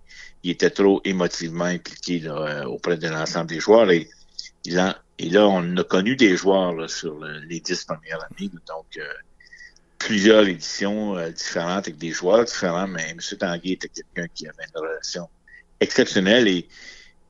Il 0.44 0.52
était 0.52 0.72
trop 0.72 1.00
émotivement 1.06 1.64
impliqué 1.64 2.22
euh, 2.26 2.66
auprès 2.66 2.98
de 2.98 3.08
l'ensemble 3.08 3.48
des 3.48 3.62
joueurs 3.62 3.90
et, 3.92 4.10
et 4.66 4.72
là, 5.30 5.48
on 5.48 5.78
a 5.78 5.84
connu 5.86 6.18
des 6.18 6.36
joueurs 6.36 6.90
sur 6.90 7.18
les 7.48 7.62
dix 7.62 7.86
premières 7.86 8.22
années. 8.26 8.50
Donc, 8.68 8.98
euh, 8.98 9.04
plusieurs 10.06 10.48
éditions 10.48 11.16
différentes 11.32 11.88
avec 11.88 11.98
des 11.98 12.12
joueurs 12.12 12.46
différents, 12.46 12.88
mais 12.88 13.10
M. 13.10 13.20
Tanguy 13.38 13.74
était 13.74 13.90
quelqu'un 13.90 14.28
qui 14.34 14.48
avait 14.48 14.66
une 14.74 14.82
relation 14.82 15.28
exceptionnel 15.80 16.48
et, 16.48 16.68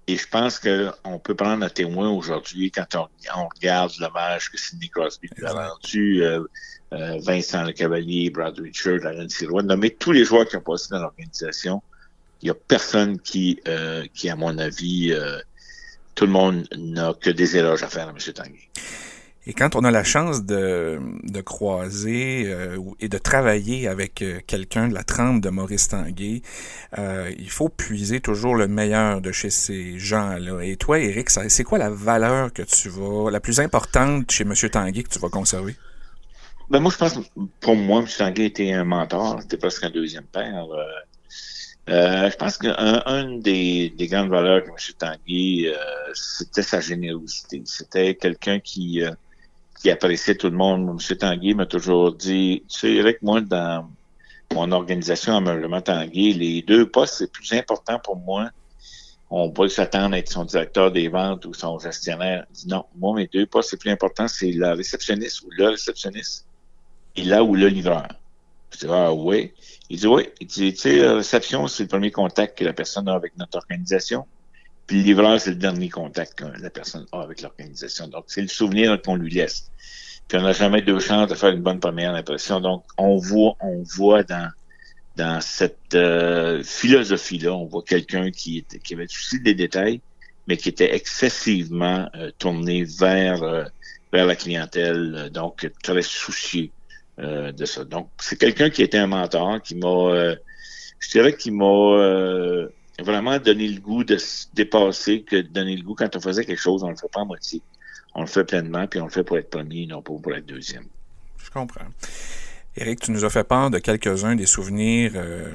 et 0.08 0.17
je 0.17 0.27
pense 0.27 0.60
qu'on 0.60 1.20
peut 1.20 1.34
prendre 1.34 1.65
à 1.65 1.70
témoin 1.70 2.10
aujourd'hui 2.10 2.70
quand 2.70 2.96
on, 2.96 3.48
regarde 3.55 3.91
l'hommage 4.00 4.51
que 4.51 4.58
Sidney 4.58 4.89
Crosby 4.89 5.29
lui 5.36 5.46
a 5.46 5.70
rendu, 5.70 6.24
euh, 6.24 6.44
euh, 6.94 7.17
Vincent 7.24 7.63
Le 7.63 7.72
Cavalier, 7.72 8.29
Brad 8.29 8.60
Richard, 8.60 9.03
Alan 9.03 9.27
Sirois, 9.27 9.63
nommer 9.63 9.89
tous 9.89 10.12
les 10.12 10.24
joueurs 10.24 10.48
qui 10.48 10.58
ont 10.58 10.62
passé 10.62 10.89
dans 10.91 11.00
l'organisation. 11.00 11.82
Il 12.41 12.46
n'y 12.46 12.51
a 12.51 12.53
personne 12.53 13.20
qui, 13.20 13.60
euh, 13.67 14.05
qui, 14.13 14.29
à 14.29 14.36
mon 14.36 14.55
avis, 14.60 15.12
tout 16.13 16.25
le 16.25 16.32
monde 16.32 16.67
n'a 16.77 17.13
que 17.20 17.32
des 17.32 17.58
éloges 17.58 17.82
à 17.82 17.88
faire 17.88 18.08
à 18.08 18.12
M. 18.12 18.17
Tanguy. 18.17 18.70
Et 19.48 19.54
quand 19.54 19.75
on 19.75 19.84
a 19.84 19.92
la 19.92 20.04
chance 20.04 20.44
de, 20.44 21.00
de 21.24 21.42
croiser 21.42 22.46
euh, 22.48 22.80
et 23.00 23.10
de 23.10 23.18
travailler 23.20 23.88
avec 23.88 24.24
euh, 24.24 24.40
quelqu'un 24.48 24.88
de 24.88 24.96
la 24.96 25.04
trempe 25.04 25.40
de 25.40 25.50
Maurice 25.50 25.88
Tanguay, 25.88 26.42
euh, 26.98 27.32
il 27.38 27.52
faut 27.52 27.70
puiser 27.70 28.22
toujours 28.22 28.56
le 28.56 28.68
meilleur 28.68 29.22
de 29.22 29.32
chez 29.32 29.52
ces 29.52 30.00
gens-là. 30.00 30.62
Et 30.64 30.78
toi, 30.78 31.00
Eric, 31.00 31.30
c'est 31.30 31.64
quoi 31.64 31.78
la 31.78 31.92
valeur 31.92 32.54
que 32.54 32.64
tu 32.64 32.90
vas, 32.90 33.30
la 33.30 33.40
plus 33.40 33.60
importante 33.60 34.32
chez 34.32 34.44
M. 34.44 34.54
Tanguay 34.72 35.04
que 35.04 35.10
tu 35.10 35.20
vas 35.20 35.30
conserver? 35.30 35.75
Ben 36.72 36.80
moi, 36.80 36.92
je 36.92 36.98
pense, 36.98 37.20
pour 37.60 37.75
moi, 37.75 38.02
M. 38.02 38.08
Tanguay 38.18 38.46
était 38.46 38.72
un 38.72 38.84
mentor, 38.84 39.42
c'était 39.44 39.58
presque 39.58 39.84
un 39.84 39.92
deuxième 39.92 40.25
père. 40.25 40.66
Euh, 41.88 42.32
je 42.32 42.36
pense 42.36 42.58
qu'un 42.58 43.38
des, 43.38 43.94
des, 43.96 44.08
grandes 44.08 44.30
valeurs 44.30 44.64
de 44.64 44.70
M. 44.70 44.75
Tanguay, 44.98 45.72
c'était 46.16 46.64
sa 46.64 46.82
générosité. 46.82 47.62
C'était 47.66 48.16
quelqu'un 48.16 48.60
qui 48.60 49.04
qui 49.82 49.89
appréciait 49.89 50.36
tout 50.36 50.50
le 50.50 50.58
monde. 50.58 50.89
M. 50.89 51.17
Tanguy 51.17 51.53
m'a 51.53 51.65
toujours 51.65 52.13
dit, 52.13 52.63
tu 52.70 52.79
sais, 52.79 52.94
Eric, 52.94 53.22
moi, 53.22 53.41
dans 53.41 53.89
mon 54.53 54.72
organisation 54.72 55.36
Ameublement 55.36 55.82
Tanguy, 55.82 56.34
les 56.34 56.62
deux 56.62 56.89
postes, 56.89 57.15
c'est 57.20 57.32
plus 57.32 57.51
important 57.53 58.00
pour 58.00 58.17
moi. 58.17 58.50
On 59.29 59.50
peut 59.50 59.67
s'attendre 59.67 60.15
à 60.15 60.20
être 60.20 60.32
son 60.32 60.46
directeur 60.46 60.91
des 60.91 61.08
ventes 61.08 61.46
ou 61.46 61.53
son 61.53 61.79
gestionnaire. 61.79 62.46
Il 62.51 62.53
dit 62.53 62.67
non, 62.67 62.86
moi, 62.96 63.15
mes 63.15 63.27
deux 63.27 63.46
postes, 63.46 63.72
c'est 63.72 63.79
plus 63.79 63.91
important, 63.91 64.27
c'est 64.27 64.51
la 64.51 64.75
réceptionniste 64.75 65.41
ou 65.41 65.50
le 65.51 65.70
réceptionniste 65.70 66.46
et 67.15 67.24
là 67.24 67.44
ou 67.44 67.55
le 67.55 67.67
livreur. 67.67 68.08
Je 68.72 68.79
dis, 68.79 68.86
ah 68.89 69.13
oui. 69.13 69.51
Il 69.89 70.00
dit 70.00 70.08
oui. 70.08 70.29
Il 70.39 70.48
dit, 70.48 70.74
tu 70.74 70.79
sais, 70.79 71.00
la 71.00 71.15
réception, 71.15 71.67
c'est 71.67 71.84
le 71.84 71.89
premier 71.89 72.12
contact 72.12 72.58
que 72.58 72.63
la 72.63 72.74
personne 72.74 73.08
a 73.08 73.13
avec 73.13 73.38
notre 73.38 73.58
organisation. 73.58 74.25
Puis 74.88 74.98
le 74.98 75.04
livreur, 75.04 75.39
c'est 75.39 75.51
le 75.51 75.56
dernier 75.56 75.89
contact 75.89 76.36
que 76.36 76.46
la 76.62 76.70
personne 76.70 77.06
a 77.12 77.22
avec 77.22 77.42
l'organisation. 77.42 78.08
Donc, 78.08 78.25
c'est 78.27 78.42
le 78.42 78.48
souvenir 78.48 79.01
qu'on 79.01 79.15
lui 79.15 79.32
laisse. 79.32 79.72
Puis 80.27 80.38
on 80.38 80.42
n'a 80.42 80.54
jamais 80.54 80.82
deux 80.82 81.00
chances 81.00 81.30
de 81.30 81.36
faire 81.36 81.50
une 81.50 81.62
bonne 81.62 81.80
première 81.80 82.13
impression. 82.13 82.60
Donc, 82.60 82.84
on 82.98 83.18
voit, 83.18 83.56
on 83.60 83.84
voit 83.84 84.24
dans 84.24 84.50
dans 85.15 85.39
cette 85.39 85.96
euh, 85.96 86.62
philosophie-là, 86.63 87.54
on 87.54 87.65
voit 87.65 87.84
quelqu'un 87.84 88.32
qui, 88.32 88.65
qui 88.84 88.94
avait 88.94 89.08
souci 89.08 89.39
des 89.39 89.54
détails, 89.54 90.01
mais 90.48 90.58
qui 90.58 90.70
était 90.70 90.94
excessivement 90.94 92.10
euh, 92.15 92.32
tourné 92.38 92.84
vers 92.84 93.42
euh, 93.44 93.63
vers 94.12 94.25
la 94.25 94.36
clientèle, 94.36 95.30
donc 95.34 95.70
très 95.84 96.01
soucieux 96.01 96.70
de 97.18 97.65
ça. 97.65 97.84
Donc, 97.86 98.10
c'est 98.20 98.38
quelqu'un 98.38 98.70
qui 98.70 98.82
était 98.82 98.98
un 98.98 99.08
mentor, 99.08 99.62
qui 99.62 99.75
m'a, 99.75 100.36
je 101.00 101.10
dirais 101.12 101.36
qu'il 101.36 101.54
m'a 101.54 102.68
vraiment 103.00 103.40
donné 103.40 103.68
le 103.68 103.80
goût 103.82 104.04
de 104.04 104.18
se 104.18 104.48
dépasser, 104.54 105.24
que 105.24 105.42
donner 105.42 105.75
le 105.75 105.84
goût 105.84 105.96
quand 105.96 106.16
on 106.16 106.20
faisait 106.22 106.46
quelque 106.46 106.62
chose, 106.62 106.84
on 106.84 106.90
le 106.90 106.96
fait 106.96 107.12
pas 107.12 107.22
à 107.22 107.25
moitié. 107.25 107.62
On 108.14 108.22
le 108.22 108.28
fait 108.28 108.46
pleinement, 108.46 108.88
puis 108.88 109.02
on 109.02 109.06
le 109.06 109.12
fait 109.12 109.24
pour 109.24 109.38
être 109.38 109.50
premier, 109.50 109.86
non 109.88 110.02
pas 110.02 110.14
pour 110.22 110.34
être 110.34 110.46
deuxième. 110.46 110.86
Je 111.44 111.50
comprends. 111.50 111.88
Éric, 112.78 113.00
tu 113.02 113.12
nous 113.12 113.24
as 113.24 113.30
fait 113.30 113.46
part 113.46 113.70
de 113.70 113.80
quelques-uns 113.80 114.36
des 114.36 114.46
souvenirs 114.46 115.14
euh, 115.16 115.50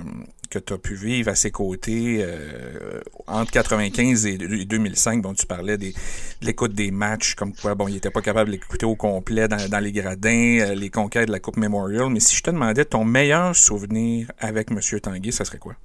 que 0.48 0.58
tu 0.58 0.72
as 0.72 0.78
pu 0.78 0.94
vivre 0.94 1.30
à 1.30 1.34
ses 1.34 1.50
côtés 1.50 2.18
euh, 2.20 3.00
entre 3.26 3.52
95 3.52 4.24
et 4.24 4.38
2005. 4.38 5.20
Bon, 5.20 5.34
tu 5.34 5.44
parlais 5.44 5.76
de 5.76 5.92
l'écoute 6.40 6.72
des 6.72 6.90
matchs, 6.90 7.34
comme 7.34 7.54
quoi, 7.54 7.74
bon, 7.74 7.88
il 7.88 7.96
était 7.96 8.10
pas 8.10 8.22
capable 8.22 8.50
d'écouter 8.50 8.86
au 8.86 8.96
complet 8.96 9.48
dans, 9.48 9.82
les 9.82 9.92
gradins, 9.92 10.60
euh, 10.60 10.74
les 10.74 10.88
conquêtes 10.88 11.26
de 11.26 11.32
la 11.32 11.40
Coupe 11.40 11.58
Memorial. 11.58 12.08
Mais 12.08 12.20
si 12.20 12.34
je 12.34 12.42
te 12.42 12.50
demandais 12.50 12.86
ton 12.86 13.04
meilleur 13.04 13.54
souvenir 13.54 14.32
avec 14.38 14.70
M. 14.70 14.80
Tanguy, 15.00 15.30
ça 15.30 15.44
serait 15.44 15.58
quoi? 15.58 15.76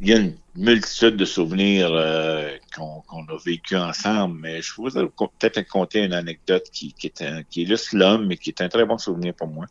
Il 0.00 0.08
y 0.08 0.12
a 0.12 0.18
une 0.18 0.36
multitude 0.54 1.16
de 1.16 1.24
souvenirs 1.24 1.90
euh, 1.92 2.56
qu'on 2.74 3.26
a 3.28 3.36
vécu 3.44 3.76
ensemble, 3.76 4.38
mais 4.40 4.62
je 4.62 4.72
voudrais 4.74 5.06
peut-être 5.06 5.68
conter 5.68 6.04
une 6.04 6.12
anecdote 6.12 6.64
qui, 6.72 6.92
qui, 6.92 7.08
est, 7.08 7.22
un, 7.22 7.42
qui 7.42 7.62
est 7.62 7.92
l'homme, 7.92 8.26
mais 8.26 8.36
qui 8.36 8.50
est 8.50 8.60
un 8.60 8.68
très 8.68 8.84
bon 8.84 8.98
souvenir 8.98 9.34
pour 9.34 9.48
moi. 9.48 9.66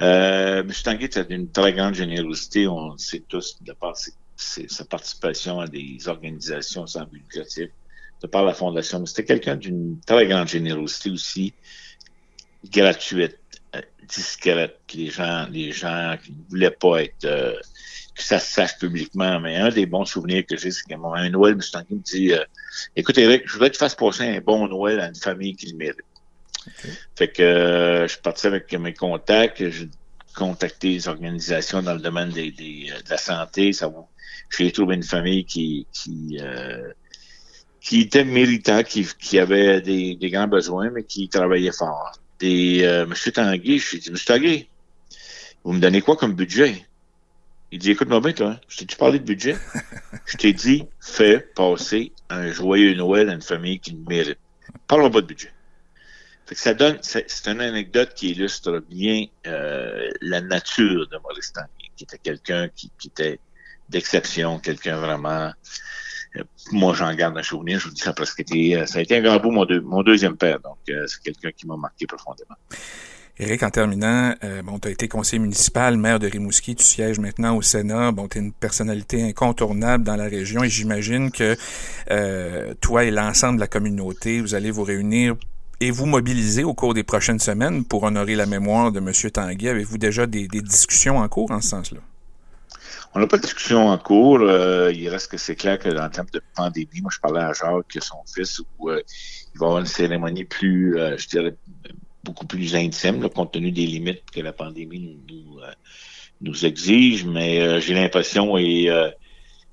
Euh, 0.00 0.60
M. 0.60 0.72
Tanguy 0.84 1.06
était 1.06 1.24
d'une 1.24 1.50
très 1.50 1.72
grande 1.72 1.94
générosité, 1.94 2.68
on 2.68 2.92
le 2.92 2.98
sait 2.98 3.24
tous, 3.28 3.58
de 3.62 3.72
par 3.72 3.94
sa 4.36 4.84
participation 4.84 5.58
à 5.58 5.66
des 5.66 6.06
organisations 6.06 6.86
sans 6.86 7.04
but 7.06 7.18
lucratif, 7.18 7.70
de 8.22 8.26
par 8.28 8.44
la 8.44 8.54
Fondation, 8.54 9.00
mais 9.00 9.06
c'était 9.06 9.24
quelqu'un 9.24 9.56
d'une 9.56 9.98
très 10.06 10.28
grande 10.28 10.46
générosité 10.46 11.10
aussi, 11.10 11.52
gratuite, 12.70 13.38
euh, 13.74 13.82
discrète. 14.06 14.78
Les 14.94 15.10
gens, 15.10 15.48
les 15.50 15.72
gens 15.72 16.16
qui 16.22 16.30
ne 16.30 16.48
voulaient 16.48 16.70
pas 16.70 17.02
être... 17.02 17.24
Euh, 17.24 17.54
que 18.18 18.24
ça 18.24 18.38
se 18.38 18.52
sache 18.52 18.76
publiquement. 18.78 19.40
Mais 19.40 19.56
un 19.56 19.70
des 19.70 19.86
bons 19.86 20.04
souvenirs 20.04 20.44
que 20.46 20.56
j'ai, 20.56 20.70
c'est 20.70 20.82
qu'à 20.84 20.96
un 20.96 21.30
Noël, 21.30 21.54
M. 21.54 21.60
Tanguy 21.72 21.94
me 21.94 22.00
dit 22.00 22.32
euh, 22.32 22.44
Écoute, 22.96 23.16
Eric, 23.16 23.44
je 23.46 23.52
voudrais 23.52 23.70
que 23.70 23.74
tu 23.74 23.78
fasses 23.78 23.94
passer 23.94 24.24
un 24.24 24.40
bon 24.40 24.68
Noël 24.68 25.00
à 25.00 25.06
une 25.06 25.14
famille 25.14 25.56
qui 25.56 25.70
le 25.70 25.76
mérite. 25.76 26.04
Fait 27.16 27.28
que 27.28 27.42
euh, 27.42 28.02
je 28.02 28.12
suis 28.12 28.20
parti 28.20 28.46
avec 28.46 28.72
mes 28.74 28.92
contacts, 28.92 29.70
j'ai 29.70 29.88
contacté 30.34 30.88
les 30.88 31.08
organisations 31.08 31.82
dans 31.82 31.94
le 31.94 32.00
domaine 32.00 32.30
des, 32.30 32.52
euh, 32.90 33.00
de 33.02 33.10
la 33.10 33.16
santé. 33.16 33.72
Ça, 33.72 33.90
j'ai 34.50 34.70
trouvé 34.72 34.96
une 34.96 35.02
famille 35.02 35.44
qui 35.44 35.86
qui, 35.92 36.38
qui 37.80 38.00
était 38.00 38.24
méritant, 38.24 38.82
qui, 38.82 39.06
qui 39.18 39.38
avait 39.38 39.80
des, 39.80 40.16
des, 40.16 40.30
grands 40.30 40.48
besoins, 40.48 40.90
mais 40.90 41.04
qui 41.04 41.28
travaillait 41.28 41.72
fort. 41.72 42.12
Et 42.40 42.80
M. 42.80 43.14
Tanguy, 43.32 43.78
je 43.78 43.90
lui 43.90 43.96
ai 43.96 44.00
dit, 44.00 44.10
M. 44.10 44.16
Tanguy, 44.26 44.68
vous 45.64 45.72
me 45.72 45.80
donnez 45.80 46.02
quoi 46.02 46.16
comme 46.16 46.34
budget? 46.34 46.87
Il 47.70 47.78
dit, 47.78 47.90
écoute-moi 47.90 48.20
bien, 48.20 48.32
toi, 48.32 48.60
je 48.66 48.78
t'ai-tu 48.78 48.96
parlé 48.96 49.18
de 49.18 49.24
budget? 49.24 49.56
je 50.26 50.36
t'ai 50.38 50.54
dit, 50.54 50.86
fais 51.00 51.40
passer 51.54 52.12
un 52.30 52.50
joyeux 52.50 52.94
Noël 52.94 53.28
à 53.28 53.34
une 53.34 53.42
famille 53.42 53.78
qui 53.78 53.90
le 53.90 53.98
mérite. 54.08 54.38
Parle-moi 54.86 55.10
pas 55.10 55.20
de 55.20 55.26
budget. 55.26 55.52
Fait 56.46 56.54
que 56.54 56.60
ça 56.62 56.72
donne, 56.72 56.98
c'est 57.02 57.46
une 57.46 57.60
anecdote 57.60 58.14
qui 58.14 58.30
illustre 58.30 58.82
bien 58.88 59.26
euh, 59.46 60.08
la 60.22 60.40
nature 60.40 61.06
de 61.08 61.18
Maurice 61.18 61.52
Tanguy, 61.52 61.90
qui 61.94 62.04
était 62.04 62.16
quelqu'un 62.16 62.68
qui, 62.74 62.90
qui, 62.98 63.08
était 63.08 63.38
d'exception, 63.90 64.58
quelqu'un 64.58 64.98
vraiment. 64.98 65.52
Euh, 66.36 66.44
moi, 66.72 66.94
j'en 66.94 67.14
garde 67.14 67.36
un 67.36 67.42
souvenir. 67.42 67.80
Je 67.80 67.88
vous 67.88 67.94
dis, 67.94 68.00
ça 68.00 68.14
presque 68.14 68.40
été, 68.40 68.76
euh, 68.76 68.86
ça 68.86 69.00
a 69.00 69.02
été 69.02 69.14
un 69.18 69.20
grand 69.20 69.40
bout 69.40 69.50
mon, 69.50 69.66
mon 69.82 70.02
deuxième 70.02 70.38
père. 70.38 70.58
Donc, 70.60 70.78
c'est 70.86 71.20
quelqu'un 71.22 71.50
qui 71.50 71.66
m'a 71.66 71.76
marqué 71.76 72.06
profondément. 72.06 72.56
Éric, 73.40 73.62
en 73.62 73.70
terminant, 73.70 74.34
euh, 74.42 74.62
bon, 74.62 74.80
tu 74.80 74.88
as 74.88 74.90
été 74.90 75.06
conseiller 75.06 75.38
municipal, 75.38 75.96
maire 75.96 76.18
de 76.18 76.26
Rimouski, 76.26 76.74
tu 76.74 76.84
sièges 76.84 77.20
maintenant 77.20 77.54
au 77.54 77.62
Sénat. 77.62 78.10
Bon, 78.10 78.26
tu 78.26 78.38
es 78.38 78.40
une 78.40 78.52
personnalité 78.52 79.22
incontournable 79.22 80.02
dans 80.02 80.16
la 80.16 80.24
région 80.24 80.64
et 80.64 80.68
j'imagine 80.68 81.30
que 81.30 81.56
euh, 82.10 82.74
toi 82.80 83.04
et 83.04 83.12
l'ensemble 83.12 83.54
de 83.54 83.60
la 83.60 83.68
communauté, 83.68 84.40
vous 84.40 84.56
allez 84.56 84.72
vous 84.72 84.82
réunir 84.82 85.36
et 85.78 85.92
vous 85.92 86.06
mobiliser 86.06 86.64
au 86.64 86.74
cours 86.74 86.94
des 86.94 87.04
prochaines 87.04 87.38
semaines 87.38 87.84
pour 87.84 88.02
honorer 88.02 88.34
la 88.34 88.46
mémoire 88.46 88.90
de 88.90 88.98
M. 88.98 89.12
Tanguy. 89.30 89.68
Avez-vous 89.68 89.98
déjà 89.98 90.26
des, 90.26 90.48
discussions 90.48 91.18
en 91.18 91.28
cours 91.28 91.52
en 91.52 91.60
ce 91.60 91.68
sens-là? 91.68 92.00
On 93.14 93.20
n'a 93.20 93.28
pas 93.28 93.36
de 93.36 93.42
discussion 93.42 93.86
en 93.86 93.98
cours. 93.98 94.40
Euh, 94.40 94.90
il 94.92 95.08
reste 95.08 95.30
que 95.30 95.38
c'est 95.38 95.54
clair 95.54 95.78
que 95.78 95.90
dans 95.90 96.06
le 96.06 96.10
temps 96.10 96.26
de 96.32 96.42
pandémie, 96.56 97.02
moi 97.02 97.12
je 97.14 97.20
parlais 97.20 97.40
à 97.40 97.52
Jacques, 97.52 98.02
son 98.02 98.18
fils, 98.26 98.60
où 98.80 98.90
il 98.90 98.96
va 99.60 99.66
avoir 99.66 99.78
une 99.78 99.86
cérémonie 99.86 100.44
plus, 100.44 100.96
je 101.16 101.28
dirais, 101.28 101.54
beaucoup 102.28 102.46
plus 102.46 102.74
intime, 102.76 103.26
compte 103.30 103.52
tenu 103.52 103.72
des 103.72 103.86
limites 103.86 104.30
que 104.30 104.40
la 104.40 104.52
pandémie 104.52 105.00
nous, 105.00 105.50
nous, 106.42 106.50
euh, 106.52 106.66
exige. 106.66 107.24
Mais 107.24 107.60
euh, 107.60 107.80
j'ai 107.80 107.94
l'impression 107.94 108.58
et 108.58 108.90
euh, 108.90 109.10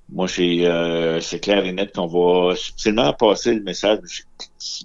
moi, 0.09 0.27
c'est 0.27 1.39
clair 1.41 1.65
et 1.65 1.73
net 1.73 1.93
qu'on 1.93 2.07
va 2.07 2.55
subtilement 2.55 3.11
passer 3.13 3.53
le 3.53 3.61
message. 3.61 4.23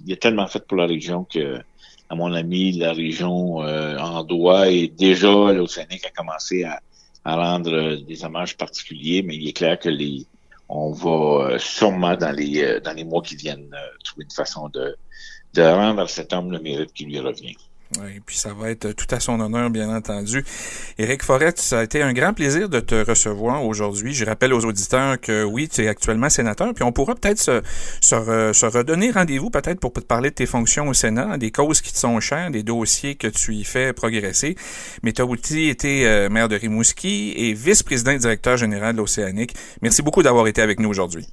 Il 0.04 0.12
est 0.12 0.20
tellement 0.20 0.48
fait 0.48 0.66
pour 0.66 0.78
la 0.78 0.86
région 0.86 1.24
que, 1.24 1.60
à 2.08 2.14
mon 2.16 2.32
ami, 2.32 2.72
la 2.72 2.92
région 2.92 3.58
en 3.58 4.24
doit 4.24 4.68
et 4.68 4.88
déjà 4.88 5.52
l'Océanique 5.52 6.06
a 6.06 6.10
commencé 6.10 6.64
à, 6.64 6.80
à 7.24 7.36
rendre 7.36 7.96
des 7.96 8.24
hommages 8.24 8.56
particuliers, 8.56 9.22
mais 9.22 9.36
il 9.36 9.46
est 9.48 9.52
clair 9.52 9.78
que 9.78 9.90
les 9.90 10.26
on 10.70 10.92
va 10.92 11.58
sûrement 11.58 12.16
dans 12.16 12.30
les 12.30 12.80
dans 12.80 12.92
les 12.92 13.04
mois 13.04 13.22
qui 13.22 13.36
viennent 13.36 13.74
trouver 14.04 14.24
une 14.24 14.30
façon 14.30 14.68
de 14.68 14.96
de 15.54 15.62
rendre 15.62 16.02
à 16.02 16.08
cet 16.08 16.32
homme 16.32 16.52
le 16.52 16.60
mérite 16.60 16.92
qui 16.92 17.04
lui 17.04 17.18
revient. 17.18 17.56
Oui, 17.98 18.20
puis 18.24 18.36
ça 18.36 18.54
va 18.54 18.70
être 18.70 18.92
tout 18.92 19.06
à 19.10 19.18
son 19.18 19.40
honneur, 19.40 19.68
bien 19.68 19.92
entendu. 19.92 20.44
Éric 20.96 21.24
Forêt, 21.24 21.52
ça 21.56 21.80
a 21.80 21.82
été 21.82 22.02
un 22.02 22.12
grand 22.12 22.32
plaisir 22.32 22.68
de 22.68 22.78
te 22.78 22.94
recevoir 22.94 23.64
aujourd'hui. 23.64 24.14
Je 24.14 24.24
rappelle 24.24 24.52
aux 24.52 24.64
auditeurs 24.64 25.20
que 25.20 25.42
oui, 25.42 25.68
tu 25.68 25.82
es 25.82 25.88
actuellement 25.88 26.28
sénateur, 26.30 26.72
puis 26.72 26.84
on 26.84 26.92
pourra 26.92 27.16
peut-être 27.16 27.40
se, 27.40 27.62
se, 28.00 28.66
redonner 28.66 29.10
rendez-vous 29.10 29.50
peut-être 29.50 29.80
pour 29.80 29.92
te 29.92 29.98
parler 29.98 30.30
de 30.30 30.36
tes 30.36 30.46
fonctions 30.46 30.86
au 30.86 30.94
Sénat, 30.94 31.36
des 31.36 31.50
causes 31.50 31.80
qui 31.80 31.92
te 31.92 31.98
sont 31.98 32.20
chères, 32.20 32.52
des 32.52 32.62
dossiers 32.62 33.16
que 33.16 33.26
tu 33.26 33.54
y 33.54 33.64
fais 33.64 33.92
progresser. 33.92 34.54
Mais 35.02 35.12
tu 35.12 35.22
as 35.22 35.26
aussi 35.26 35.68
été 35.68 36.06
euh, 36.06 36.28
maire 36.28 36.48
de 36.48 36.54
Rimouski 36.54 37.32
et 37.36 37.54
vice-président 37.54 38.12
et 38.12 38.18
directeur 38.18 38.56
général 38.56 38.94
de 38.94 38.98
l'Océanique. 38.98 39.56
Merci 39.82 40.02
beaucoup 40.02 40.22
d'avoir 40.22 40.46
été 40.46 40.62
avec 40.62 40.78
nous 40.78 40.88
aujourd'hui. 40.88 41.26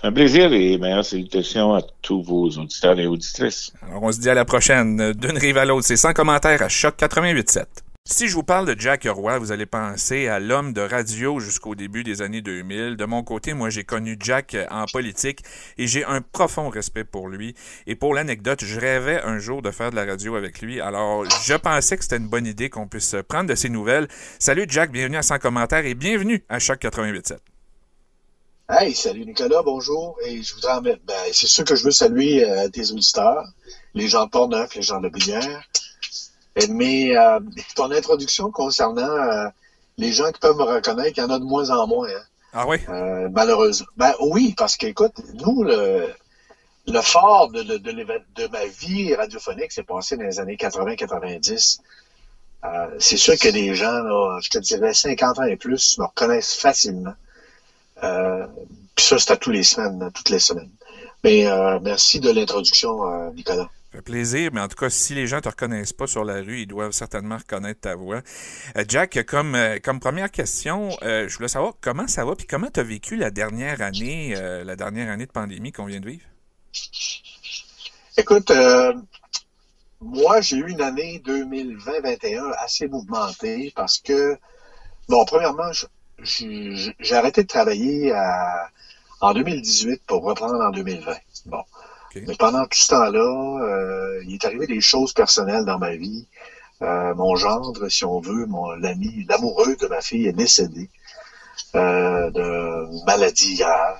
Un 0.00 0.12
plaisir 0.12 0.52
et 0.52 0.78
meilleures 0.78 1.04
salutations 1.04 1.74
à 1.74 1.82
tous 2.02 2.22
vos 2.22 2.48
auditeurs 2.50 3.00
et 3.00 3.08
auditrices. 3.08 3.72
Alors, 3.82 4.04
on 4.04 4.12
se 4.12 4.20
dit 4.20 4.30
à 4.30 4.34
la 4.34 4.44
prochaine. 4.44 5.12
D'une 5.12 5.36
rive 5.36 5.58
à 5.58 5.64
l'autre, 5.64 5.86
c'est 5.86 5.96
sans 5.96 6.12
commentaire 6.12 6.62
à 6.62 6.68
Choc 6.68 6.94
88.7. 6.98 7.64
Si 8.04 8.28
je 8.28 8.34
vous 8.34 8.44
parle 8.44 8.72
de 8.72 8.80
Jack 8.80 9.06
Roy, 9.10 9.38
vous 9.38 9.50
allez 9.50 9.66
penser 9.66 10.28
à 10.28 10.38
l'homme 10.38 10.72
de 10.72 10.80
radio 10.80 11.40
jusqu'au 11.40 11.74
début 11.74 12.04
des 12.04 12.22
années 12.22 12.40
2000. 12.40 12.96
De 12.96 13.04
mon 13.04 13.24
côté, 13.24 13.54
moi, 13.54 13.70
j'ai 13.70 13.82
connu 13.82 14.16
Jack 14.20 14.56
en 14.70 14.86
politique 14.86 15.40
et 15.76 15.86
j'ai 15.88 16.04
un 16.04 16.22
profond 16.22 16.68
respect 16.70 17.04
pour 17.04 17.28
lui. 17.28 17.54
Et 17.86 17.96
pour 17.96 18.14
l'anecdote, 18.14 18.64
je 18.64 18.78
rêvais 18.78 19.20
un 19.24 19.38
jour 19.38 19.62
de 19.62 19.70
faire 19.72 19.90
de 19.90 19.96
la 19.96 20.06
radio 20.06 20.36
avec 20.36 20.62
lui. 20.62 20.80
Alors, 20.80 21.24
je 21.44 21.54
pensais 21.54 21.96
que 21.96 22.04
c'était 22.04 22.16
une 22.16 22.28
bonne 22.28 22.46
idée 22.46 22.70
qu'on 22.70 22.86
puisse 22.86 23.16
prendre 23.28 23.50
de 23.50 23.54
ses 23.56 23.68
nouvelles. 23.68 24.06
Salut 24.38 24.64
Jack, 24.68 24.92
bienvenue 24.92 25.18
à 25.18 25.22
Sans 25.22 25.38
commentaire 25.38 25.84
et 25.84 25.94
bienvenue 25.94 26.44
à 26.48 26.60
Choc 26.60 26.80
88.7. 26.80 27.38
Hey, 28.70 28.94
salut 28.94 29.24
Nicolas, 29.24 29.62
bonjour. 29.62 30.18
Et 30.26 30.42
je 30.42 30.54
voudrais 30.54 30.72
en 30.72 30.82
mettre, 30.82 31.00
ben, 31.06 31.14
c'est 31.32 31.46
sûr 31.46 31.64
que 31.64 31.74
je 31.74 31.84
veux 31.84 31.90
saluer 31.90 32.44
euh, 32.44 32.68
tes 32.68 32.90
auditeurs, 32.90 33.46
les 33.94 34.08
gens 34.08 34.26
de 34.26 34.30
Portneuf, 34.30 34.74
les 34.74 34.82
gens 34.82 35.00
de 35.00 35.08
Brière. 35.08 35.62
Mais 36.68 37.16
euh, 37.16 37.40
ton 37.74 37.90
introduction 37.90 38.50
concernant 38.50 39.08
euh, 39.08 39.48
les 39.96 40.12
gens 40.12 40.30
qui 40.32 40.38
peuvent 40.40 40.56
me 40.58 40.64
reconnaître, 40.64 41.16
il 41.16 41.20
y 41.20 41.24
en 41.24 41.30
a 41.30 41.38
de 41.38 41.44
moins 41.44 41.70
en 41.70 41.86
moins. 41.86 42.08
Hein. 42.10 42.22
Ah 42.52 42.66
oui? 42.68 42.76
malheureusement. 43.30 43.86
Ben 43.96 44.12
oui, 44.20 44.54
parce 44.54 44.76
qu'écoute, 44.76 45.14
nous, 45.34 45.62
le, 45.62 46.08
le 46.86 47.00
fort 47.00 47.50
de, 47.50 47.62
de, 47.62 47.78
de, 47.78 48.46
ma 48.48 48.66
vie 48.66 49.14
radiophonique 49.14 49.72
s'est 49.72 49.82
passé 49.82 50.18
dans 50.18 50.24
les 50.24 50.40
années 50.40 50.56
80-90. 50.56 51.80
Euh, 52.64 52.96
c'est 52.98 53.16
sûr 53.16 53.38
que 53.38 53.48
des 53.48 53.74
gens, 53.74 54.02
là, 54.02 54.38
je 54.42 54.50
te 54.50 54.58
dirais 54.58 54.92
50 54.92 55.38
ans 55.38 55.44
et 55.44 55.56
plus, 55.56 55.96
me 55.98 56.04
reconnaissent 56.04 56.54
facilement. 56.54 57.14
Euh, 58.02 58.46
puis 58.94 59.04
ça, 59.04 59.18
c'est 59.18 59.32
à 59.32 59.36
tous 59.36 59.50
les 59.50 59.62
semaines, 59.62 60.10
toutes 60.14 60.30
les 60.30 60.38
semaines. 60.38 60.70
Mais 61.24 61.46
euh, 61.46 61.78
merci 61.82 62.20
de 62.20 62.30
l'introduction, 62.30 63.06
euh, 63.06 63.30
Nicolas. 63.32 63.68
Ça 63.90 63.98
fait 63.98 64.02
plaisir, 64.02 64.50
mais 64.52 64.60
en 64.60 64.68
tout 64.68 64.76
cas, 64.76 64.90
si 64.90 65.14
les 65.14 65.26
gens 65.26 65.40
te 65.40 65.48
reconnaissent 65.48 65.92
pas 65.92 66.06
sur 66.06 66.22
la 66.22 66.42
rue, 66.42 66.60
ils 66.60 66.66
doivent 66.66 66.92
certainement 66.92 67.38
reconnaître 67.38 67.80
ta 67.80 67.96
voix. 67.96 68.20
Euh, 68.76 68.84
Jack, 68.86 69.24
comme, 69.26 69.56
comme 69.82 69.98
première 69.98 70.30
question, 70.30 70.90
je 71.02 71.34
voulais 71.36 71.48
savoir 71.48 71.74
comment 71.80 72.06
ça 72.06 72.24
va, 72.24 72.36
puis 72.36 72.46
comment 72.46 72.68
tu 72.72 72.80
as 72.80 72.82
vécu 72.82 73.16
la 73.16 73.30
dernière 73.30 73.80
année, 73.80 74.34
la 74.34 74.76
dernière 74.76 75.10
année 75.10 75.26
de 75.26 75.32
pandémie 75.32 75.72
qu'on 75.72 75.86
vient 75.86 76.00
de 76.00 76.08
vivre? 76.08 76.24
Écoute, 78.16 78.52
moi, 80.00 80.40
j'ai 80.42 80.56
eu 80.56 80.68
une 80.68 80.82
année 80.82 81.22
2020-21 81.24 82.52
assez 82.58 82.88
mouvementée 82.88 83.72
parce 83.74 83.98
que, 83.98 84.36
bon, 85.08 85.24
premièrement, 85.24 85.72
j'ai 86.22 87.14
arrêté 87.14 87.42
de 87.42 87.48
travailler 87.48 88.12
à, 88.12 88.68
en 89.20 89.34
2018 89.34 90.02
pour 90.06 90.22
reprendre 90.22 90.60
en 90.60 90.70
2020. 90.70 91.14
Bon. 91.46 91.62
Mais 92.14 92.34
pendant 92.36 92.64
tout 92.64 92.78
ce 92.78 92.88
temps-là, 92.88 93.60
euh, 93.62 94.22
il 94.26 94.34
est 94.34 94.44
arrivé 94.44 94.66
des 94.66 94.80
choses 94.80 95.12
personnelles 95.12 95.64
dans 95.64 95.78
ma 95.78 95.94
vie. 95.94 96.26
Euh, 96.82 97.14
mon 97.14 97.36
gendre, 97.36 97.88
si 97.88 98.04
on 98.04 98.20
veut, 98.20 98.46
mon 98.46 98.70
l'ami, 98.70 99.26
l'amoureux 99.28 99.76
de 99.76 99.86
ma 99.88 100.00
fille 100.00 100.26
est 100.26 100.32
décédé 100.32 100.88
euh, 101.74 102.30
de 102.30 103.04
maladie 103.04 103.56
grave. 103.56 103.98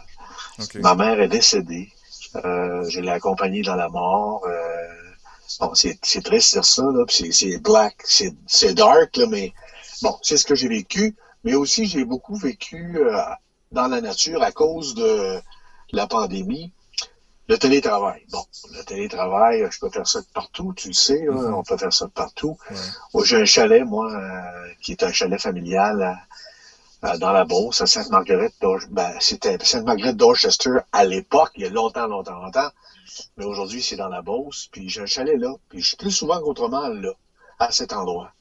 Ma 0.76 0.94
mère 0.94 1.20
est 1.20 1.28
décédée. 1.28 1.90
je 2.34 3.00
l'ai 3.00 3.10
accompagnée 3.10 3.62
dans 3.62 3.76
la 3.76 3.88
mort. 3.88 4.46
bon, 5.60 5.74
c'est, 5.74 6.00
triste 6.22 6.54
de 6.54 6.60
dire 6.60 6.64
ça, 6.64 6.82
là, 6.82 7.04
c'est, 7.08 7.62
black, 7.62 7.96
c'est, 8.04 8.34
c'est 8.46 8.74
dark, 8.74 9.16
là, 9.16 9.26
mais 9.28 9.52
bon, 10.02 10.16
c'est 10.22 10.36
ce 10.36 10.46
que 10.46 10.54
j'ai 10.54 10.68
vécu. 10.68 11.14
Mais 11.44 11.54
aussi, 11.54 11.86
j'ai 11.86 12.04
beaucoup 12.04 12.36
vécu 12.36 12.98
dans 13.72 13.88
la 13.88 14.00
nature 14.00 14.42
à 14.42 14.52
cause 14.52 14.94
de 14.94 15.40
la 15.92 16.06
pandémie. 16.06 16.72
Le 17.48 17.56
télétravail. 17.56 18.26
Bon, 18.30 18.44
le 18.72 18.84
télétravail, 18.84 19.66
je 19.70 19.78
peux 19.78 19.88
faire 19.88 20.06
ça 20.06 20.20
de 20.20 20.26
partout, 20.34 20.74
tu 20.76 20.88
le 20.88 20.94
sais, 20.94 21.22
mm-hmm. 21.22 21.54
on 21.54 21.62
peut 21.62 21.78
faire 21.78 21.92
ça 21.92 22.04
de 22.04 22.10
partout. 22.10 22.58
J'ai 23.24 23.36
un 23.36 23.46
chalet, 23.46 23.84
moi, 23.86 24.12
euh, 24.12 24.72
qui 24.82 24.92
est 24.92 25.02
un 25.02 25.12
chalet 25.12 25.40
familial 25.40 26.18
euh, 27.04 27.16
dans 27.16 27.32
la 27.32 27.46
Beauce, 27.46 27.80
à 27.80 27.86
Sainte-Marguerite. 27.86 28.54
Ben, 28.90 29.12
c'était 29.20 29.56
Sainte-Marguerite 29.62 30.16
d'Orchester 30.16 30.78
à 30.92 31.06
l'époque, 31.06 31.52
il 31.56 31.62
y 31.62 31.66
a 31.66 31.70
longtemps, 31.70 32.06
longtemps, 32.06 32.38
longtemps. 32.38 32.68
Mais 33.38 33.44
aujourd'hui, 33.44 33.82
c'est 33.82 33.96
dans 33.96 34.08
la 34.08 34.20
Beauce. 34.20 34.68
Puis 34.70 34.90
j'ai 34.90 35.00
un 35.00 35.06
chalet 35.06 35.38
là. 35.38 35.54
Puis 35.70 35.80
je 35.80 35.88
suis 35.88 35.96
plus 35.96 36.10
souvent 36.10 36.40
qu'autrement 36.40 36.88
là, 36.88 37.12
à 37.58 37.72
cet 37.72 37.94
endroit. 37.94 38.32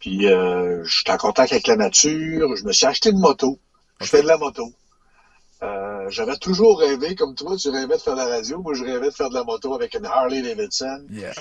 Puis 0.00 0.26
euh, 0.26 0.84
je 0.84 0.98
suis 1.00 1.10
en 1.10 1.16
contact 1.16 1.52
avec 1.52 1.66
la 1.66 1.76
nature. 1.76 2.56
Je 2.56 2.64
me 2.64 2.72
suis 2.72 2.86
acheté 2.86 3.10
une 3.10 3.18
moto. 3.18 3.58
Je 4.00 4.06
fais 4.06 4.22
de 4.22 4.26
la 4.26 4.36
moto. 4.36 4.72
Euh, 5.62 6.10
j'avais 6.10 6.36
toujours 6.36 6.80
rêvé, 6.80 7.14
comme 7.14 7.34
toi, 7.34 7.56
tu 7.56 7.70
rêvais 7.70 7.96
de 7.96 8.00
faire 8.02 8.14
de 8.14 8.18
la 8.18 8.26
radio. 8.26 8.60
Moi, 8.60 8.74
je 8.74 8.84
rêvais 8.84 9.06
de 9.06 9.14
faire 9.14 9.30
de 9.30 9.34
la 9.34 9.44
moto 9.44 9.74
avec 9.74 9.94
une 9.94 10.04
Harley 10.04 10.42
Davidson. 10.42 11.06
Yeah. 11.10 11.32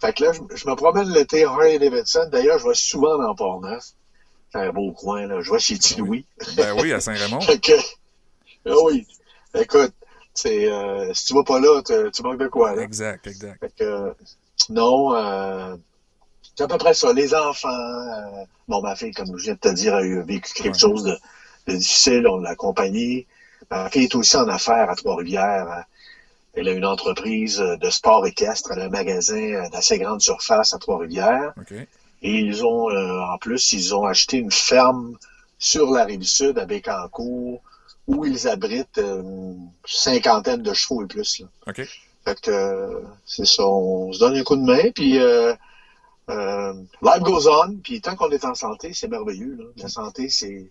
Fait 0.00 0.12
que 0.14 0.24
là, 0.24 0.32
je, 0.32 0.68
me 0.68 0.74
promène 0.74 1.10
l'été 1.10 1.44
Harley 1.44 1.78
Davidson. 1.78 2.28
D'ailleurs, 2.30 2.58
je 2.58 2.68
vais 2.68 2.74
souvent 2.74 3.18
dans 3.18 3.34
Port-Neuf. 3.34 3.84
C'est 4.52 4.58
un 4.60 4.72
beau 4.72 4.92
coin, 4.92 5.26
là. 5.26 5.40
Je 5.40 5.52
vais 5.52 5.58
chez 5.58 5.74
ben 5.74 5.80
T-Louis. 5.80 6.26
Ben 6.56 6.74
oui, 6.80 6.92
à 6.92 7.00
Saint-Raymond. 7.00 7.40
Ah 8.68 8.74
oui. 8.82 9.06
Écoute, 9.54 9.92
euh, 10.44 11.14
si 11.14 11.26
tu 11.26 11.34
vas 11.34 11.44
pas 11.44 11.60
là, 11.60 11.80
tu 11.82 12.22
manques 12.22 12.40
de 12.40 12.48
quoi, 12.48 12.74
là. 12.74 12.82
Exact, 12.82 13.26
exact. 13.28 13.60
Fait 13.60 13.72
que, 13.76 14.12
non, 14.70 15.14
euh, 15.14 15.76
c'est 16.56 16.64
à 16.64 16.68
peu 16.68 16.78
près 16.78 16.94
ça. 16.94 17.12
Les 17.12 17.34
enfants, 17.34 17.68
euh, 17.68 18.44
bon, 18.66 18.82
ma 18.82 18.96
fille, 18.96 19.12
comme 19.12 19.36
je 19.36 19.44
viens 19.44 19.54
de 19.54 19.58
te 19.58 19.68
dire, 19.68 19.94
a 19.94 20.02
eu 20.02 20.22
vécu 20.22 20.52
quelque 20.54 20.78
chose 20.78 21.04
de 21.04 21.16
c'est 21.68 21.76
difficile, 21.76 22.28
on 22.28 22.38
l'a 22.38 22.50
accompagné. 22.50 23.26
Ma 23.70 23.90
fille 23.90 24.04
est 24.04 24.14
aussi 24.14 24.36
en 24.36 24.48
affaires 24.48 24.88
à 24.88 24.94
Trois-Rivières. 24.94 25.84
Elle 26.54 26.68
a 26.68 26.72
une 26.72 26.86
entreprise 26.86 27.58
de 27.58 27.90
sport 27.90 28.24
équestre, 28.26 28.70
elle 28.72 28.82
a 28.82 28.84
un 28.84 28.88
magasin 28.88 29.68
d'assez 29.70 29.98
grande 29.98 30.20
surface 30.20 30.72
à 30.74 30.78
Trois-Rivières. 30.78 31.54
Et 32.22 32.32
ils 32.32 32.64
ont, 32.64 32.88
euh, 32.90 33.20
en 33.20 33.38
plus, 33.38 33.72
ils 33.72 33.94
ont 33.94 34.04
acheté 34.04 34.38
une 34.38 34.52
ferme 34.52 35.16
sur 35.58 35.90
la 35.90 36.04
rive 36.04 36.22
sud 36.22 36.58
à 36.58 36.66
Bécancourt 36.66 37.60
où 38.06 38.24
ils 38.24 38.46
abritent 38.46 38.98
une 38.98 39.68
cinquantaine 39.84 40.62
de 40.62 40.72
chevaux 40.72 41.02
et 41.02 41.06
plus. 41.06 41.40
Là. 41.40 41.46
Fait 42.24 42.40
que 42.40 42.50
euh, 42.50 43.00
c'est 43.24 43.46
ça, 43.46 43.66
on 43.66 44.12
se 44.12 44.18
donne 44.18 44.36
un 44.36 44.42
coup 44.44 44.56
de 44.56 44.62
main, 44.62 44.90
puis 44.94 45.18
euh, 45.18 45.54
euh 46.28 46.72
life 47.02 47.22
goes 47.22 47.48
on, 47.48 47.76
puis 47.76 48.00
tant 48.00 48.16
qu'on 48.16 48.30
est 48.30 48.44
en 48.44 48.54
santé, 48.54 48.92
c'est 48.92 49.08
merveilleux. 49.08 49.56
Là. 49.56 49.64
La 49.76 49.88
santé, 49.88 50.28
c'est 50.28 50.70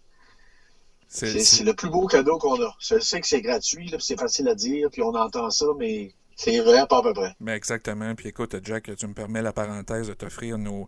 c'est 1.08 1.64
le 1.64 1.74
plus 1.74 1.90
beau 1.90 2.08
cadeau 2.08 2.38
qu'on 2.38 2.62
a. 2.62 2.76
Je 2.80 3.00
sais 3.00 3.22
que 3.22 3.28
c'est 3.28 3.42
gratuit, 3.42 3.94
c'est 4.00 4.20
facile 4.20 4.50
à 4.50 4.56
dire, 4.56 4.90
puis 4.92 5.02
on 5.02 5.14
entend 5.16 5.50
ça, 5.50 5.68
mais 5.78 6.14
c'est 6.36 6.60
vrai, 6.60 6.86
pas 6.88 6.98
à 6.98 7.02
peu 7.02 7.14
près. 7.14 7.34
Mais 7.40 7.54
ben, 7.54 7.54
exactement. 7.54 8.14
Puis 8.16 8.30
écoute, 8.30 8.56
Jack, 8.64 8.94
tu 8.98 9.08
me 9.08 9.14
permets 9.14 9.42
la 9.42 9.54
parenthèse 9.54 10.08
de 10.08 10.14
t'offrir 10.14 10.58
nos, 10.58 10.88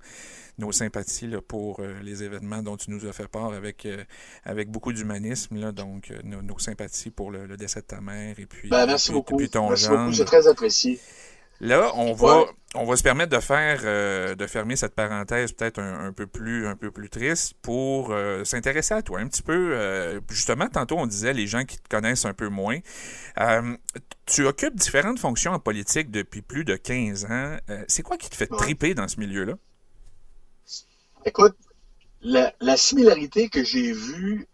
nos 0.57 0.71
sympathies 0.71 1.27
là, 1.27 1.41
pour 1.41 1.79
euh, 1.79 1.99
les 2.03 2.23
événements 2.23 2.61
dont 2.61 2.75
tu 2.75 2.91
nous 2.91 3.05
as 3.05 3.13
fait 3.13 3.27
part 3.27 3.53
avec, 3.53 3.85
euh, 3.85 4.03
avec 4.43 4.69
beaucoup 4.69 4.91
d'humanisme. 4.91 5.71
Donc, 5.71 6.11
euh, 6.11 6.19
nos, 6.23 6.59
sympathies 6.59 7.11
pour 7.11 7.31
le, 7.31 7.55
décès 7.55 7.81
de 7.81 7.85
ta 7.85 8.01
mère 8.01 8.37
et 8.39 8.45
puis, 8.45 8.69
ben, 8.69 8.85
merci 8.85 9.11
beaucoup. 9.11 9.37
merci 9.37 9.87
beaucoup, 9.87 10.13
c'est 10.13 10.25
très 10.25 10.47
apprécié. 10.47 10.99
Là, 11.59 11.91
on 11.95 12.13
va, 12.13 12.45
on 12.75 12.85
va 12.85 12.95
se 12.95 13.03
permettre 13.03 13.35
de 13.35 13.41
faire, 13.41 13.81
euh, 13.83 14.35
de 14.35 14.45
fermer 14.45 14.75
cette 14.75 14.93
parenthèse 14.93 15.53
peut-être 15.53 15.79
un, 15.79 16.13
peu 16.13 16.27
plus, 16.27 16.67
un 16.67 16.75
peu 16.75 16.91
plus 16.91 17.09
triste 17.09 17.55
pour 17.61 18.11
euh, 18.11 18.43
s'intéresser 18.43 18.93
à 18.93 19.01
toi 19.01 19.19
un 19.19 19.27
petit 19.27 19.41
peu. 19.41 19.71
Euh, 19.73 20.19
justement, 20.29 20.69
tantôt 20.69 20.97
on 20.97 21.07
disait 21.07 21.33
les 21.33 21.47
gens 21.47 21.65
qui 21.65 21.77
te 21.77 21.89
connaissent 21.89 22.25
un 22.25 22.33
peu 22.33 22.49
moins. 22.49 22.77
tu 24.27 24.45
occupes 24.45 24.75
différentes 24.75 25.19
fonctions 25.19 25.53
en 25.53 25.59
politique 25.59 26.11
depuis 26.11 26.43
plus 26.43 26.63
de 26.63 26.75
15 26.75 27.25
ans. 27.25 27.57
C'est 27.87 28.03
quoi 28.03 28.17
qui 28.17 28.29
te 28.29 28.35
fait 28.35 28.47
triper 28.47 28.93
dans 28.93 29.07
ce 29.07 29.19
milieu-là? 29.19 29.53
Écoute, 31.25 31.55
la, 32.21 32.53
la 32.61 32.77
similarité 32.77 33.49
que 33.49 33.63
j'ai 33.63 33.91
vue 33.93 34.47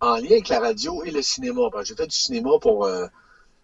en 0.00 0.16
lien 0.16 0.32
avec 0.32 0.48
la 0.48 0.60
radio 0.60 1.02
et 1.04 1.10
le 1.10 1.22
cinéma, 1.22 1.62
j'ai 1.84 1.94
fait 1.94 2.06
du 2.06 2.16
cinéma 2.16 2.50
pour 2.60 2.86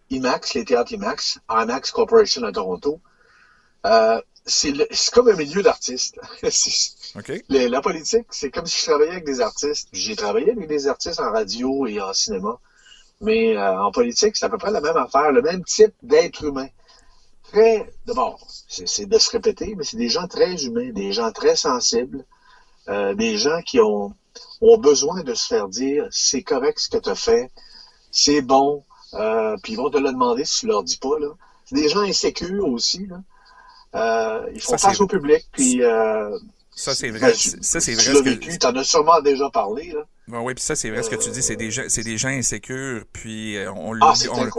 IMAX, 0.09 0.53
les 0.53 0.65
théâtres 0.65 0.93
IMAX, 0.93 1.39
IMAX 1.49 1.91
Corporation 1.91 2.43
à 2.43 2.51
Toronto. 2.51 2.99
Euh, 3.85 4.21
c'est 4.45 4.73
comme 5.13 5.29
un 5.29 5.35
milieu 5.35 5.61
d'artistes. 5.61 6.19
la 7.49 7.81
politique, 7.81 8.27
c'est 8.31 8.49
comme 8.49 8.65
si 8.65 8.79
je 8.79 8.85
travaillais 8.85 9.11
avec 9.11 9.25
des 9.25 9.41
artistes. 9.41 9.89
J'ai 9.93 10.15
travaillé 10.15 10.51
avec 10.51 10.67
des 10.67 10.87
artistes 10.87 11.19
en 11.19 11.31
radio 11.31 11.85
et 11.85 12.01
en 12.01 12.13
cinéma. 12.13 12.59
Mais 13.21 13.55
euh, 13.55 13.81
en 13.81 13.91
politique, 13.91 14.35
c'est 14.37 14.45
à 14.45 14.49
peu 14.49 14.57
près 14.57 14.71
la 14.71 14.81
même 14.81 14.97
affaire, 14.97 15.31
le 15.31 15.41
même 15.41 15.63
type 15.63 15.93
d'être 16.01 16.43
humain. 16.43 16.67
Très, 17.43 17.91
d'abord, 18.05 18.39
c'est 18.67 19.07
de 19.07 19.17
se 19.17 19.31
répéter, 19.31 19.73
mais 19.75 19.83
c'est 19.83 19.97
des 19.97 20.09
gens 20.09 20.27
très 20.27 20.63
humains, 20.63 20.91
des 20.91 21.11
gens 21.11 21.31
très 21.31 21.55
sensibles, 21.55 22.23
euh, 22.87 23.15
des 23.15 23.37
gens 23.37 23.61
qui 23.63 23.79
ont, 23.79 24.13
ont 24.61 24.77
besoin 24.77 25.23
de 25.23 25.33
se 25.33 25.47
faire 25.47 25.67
dire 25.67 26.07
c'est 26.11 26.43
correct 26.43 26.79
ce 26.79 26.89
que 26.89 26.97
tu 26.97 27.09
as 27.09 27.15
fait, 27.15 27.49
c'est 28.11 28.41
bon, 28.41 28.83
euh, 29.13 29.55
puis 29.61 29.73
ils 29.73 29.75
vont 29.75 29.89
te 29.89 29.97
le 29.97 30.11
demander 30.11 30.45
si 30.45 30.61
tu 30.61 30.67
leur 30.67 30.83
dis 30.83 30.97
pas. 30.97 31.17
Là. 31.19 31.29
C'est 31.65 31.75
des 31.75 31.89
gens 31.89 32.01
insécures 32.01 32.67
aussi. 32.67 33.07
Là. 33.07 33.21
Euh, 33.95 34.49
ils 34.53 34.61
font 34.61 34.77
face 34.77 35.01
au 35.01 35.07
public. 35.07 35.47
Puis, 35.51 35.83
euh, 35.83 36.37
ça, 36.79 36.95
c'est 36.95 37.09
vrai. 37.09 37.19
Ben, 37.19 37.33
ça, 37.35 37.81
c'est 37.81 37.93
vrai. 37.93 38.03
Tu 38.03 38.13
l'as 38.13 38.21
vécu, 38.21 38.57
t'en 38.57 38.73
as 38.73 38.85
sûrement 38.85 39.19
déjà 39.19 39.49
parlé, 39.49 39.91
là. 39.91 40.39
oui, 40.39 40.53
puis 40.53 40.63
ça, 40.63 40.77
c'est 40.77 40.89
vrai 40.89 41.03
ce 41.03 41.09
que 41.09 41.17
tu 41.17 41.29
dis, 41.29 41.43
c'est 41.43 41.57
des 41.57 41.71
gens, 41.71 41.83
c'est 41.89 42.05
des 42.05 42.17
gens 42.17 42.29
insécures, 42.29 43.03
puis 43.11 43.57
euh, 43.57 43.69
on 43.73 43.93
ah, 44.01 44.13
l'oublie, 44.13 44.49